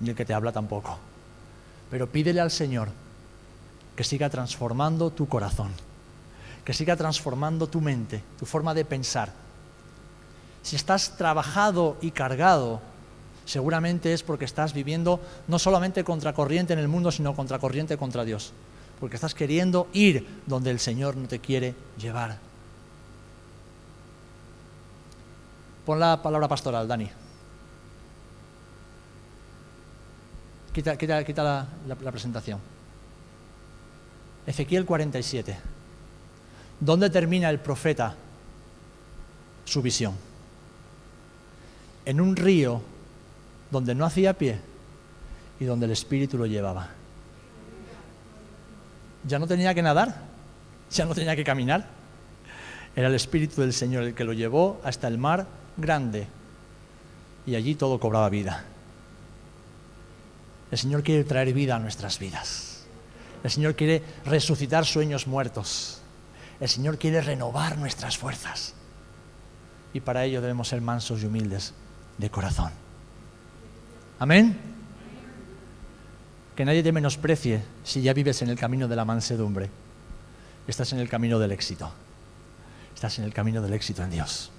ni 0.00 0.10
el 0.10 0.16
que 0.16 0.24
te 0.24 0.32
habla 0.32 0.52
tampoco. 0.52 0.98
Pero 1.90 2.10
pídele 2.10 2.40
al 2.40 2.50
Señor 2.50 2.88
que 3.96 4.04
siga 4.04 4.28
transformando 4.30 5.10
tu 5.10 5.26
corazón, 5.26 5.72
que 6.64 6.74
siga 6.74 6.96
transformando 6.96 7.66
tu 7.66 7.80
mente, 7.80 8.22
tu 8.38 8.44
forma 8.46 8.74
de 8.74 8.84
pensar. 8.84 9.32
Si 10.62 10.76
estás 10.76 11.16
trabajado 11.16 11.96
y 12.02 12.10
cargado, 12.10 12.80
seguramente 13.46 14.12
es 14.12 14.22
porque 14.22 14.44
estás 14.44 14.72
viviendo 14.74 15.20
no 15.48 15.58
solamente 15.58 16.04
contracorriente 16.04 16.72
en 16.72 16.78
el 16.78 16.88
mundo, 16.88 17.10
sino 17.10 17.34
contracorriente 17.34 17.96
contra 17.96 18.24
Dios, 18.24 18.52
porque 19.00 19.16
estás 19.16 19.34
queriendo 19.34 19.86
ir 19.92 20.42
donde 20.46 20.70
el 20.70 20.78
Señor 20.80 21.16
no 21.16 21.28
te 21.28 21.38
quiere 21.38 21.74
llevar. 21.98 22.38
Pon 25.86 26.00
la 26.00 26.20
palabra 26.20 26.48
pastoral, 26.48 26.88
Dani. 26.88 27.08
Quita, 30.72 30.96
quita, 30.98 31.24
quita 31.24 31.42
la, 31.44 31.66
la- 31.86 31.96
la 32.00 32.10
presentación. 32.12 32.58
Ezequiel 34.46 34.84
47. 34.84 35.56
¿Dónde 36.78 37.10
termina 37.10 37.50
el 37.50 37.58
profeta 37.58 38.14
su 39.64 39.82
visión? 39.82 40.14
En 42.04 42.20
un 42.20 42.36
río 42.36 42.80
donde 43.70 43.94
no 43.94 44.04
hacía 44.04 44.34
pie 44.34 44.60
y 45.58 45.64
donde 45.64 45.86
el 45.86 45.92
Espíritu 45.92 46.38
lo 46.38 46.46
llevaba. 46.46 46.90
Ya 49.26 49.38
no 49.38 49.48
tenía 49.48 49.74
que 49.74 49.82
nadar, 49.82 50.22
ya 50.90 51.04
no 51.04 51.14
tenía 51.14 51.34
que 51.34 51.42
caminar. 51.42 51.88
Era 52.94 53.08
el 53.08 53.14
Espíritu 53.14 53.60
del 53.60 53.72
Señor 53.72 54.04
el 54.04 54.14
que 54.14 54.24
lo 54.24 54.32
llevó 54.32 54.80
hasta 54.84 55.08
el 55.08 55.18
mar 55.18 55.46
grande 55.76 56.28
y 57.46 57.56
allí 57.56 57.74
todo 57.74 57.98
cobraba 57.98 58.28
vida. 58.28 58.64
El 60.70 60.78
Señor 60.78 61.02
quiere 61.02 61.24
traer 61.24 61.52
vida 61.52 61.76
a 61.76 61.78
nuestras 61.78 62.18
vidas. 62.18 62.65
El 63.46 63.52
Señor 63.52 63.76
quiere 63.76 64.02
resucitar 64.24 64.84
sueños 64.84 65.28
muertos. 65.28 66.00
El 66.58 66.68
Señor 66.68 66.98
quiere 66.98 67.20
renovar 67.20 67.78
nuestras 67.78 68.18
fuerzas. 68.18 68.74
Y 69.92 70.00
para 70.00 70.24
ello 70.24 70.40
debemos 70.40 70.66
ser 70.66 70.80
mansos 70.80 71.22
y 71.22 71.26
humildes 71.26 71.72
de 72.18 72.28
corazón. 72.28 72.72
Amén. 74.18 74.58
Que 76.56 76.64
nadie 76.64 76.82
te 76.82 76.90
menosprecie 76.90 77.62
si 77.84 78.02
ya 78.02 78.12
vives 78.12 78.42
en 78.42 78.48
el 78.48 78.58
camino 78.58 78.88
de 78.88 78.96
la 78.96 79.04
mansedumbre. 79.04 79.70
Estás 80.66 80.92
en 80.92 80.98
el 80.98 81.08
camino 81.08 81.38
del 81.38 81.52
éxito. 81.52 81.92
Estás 82.96 83.20
en 83.20 83.26
el 83.26 83.32
camino 83.32 83.62
del 83.62 83.74
éxito 83.74 84.02
en 84.02 84.10
Dios. 84.10 84.50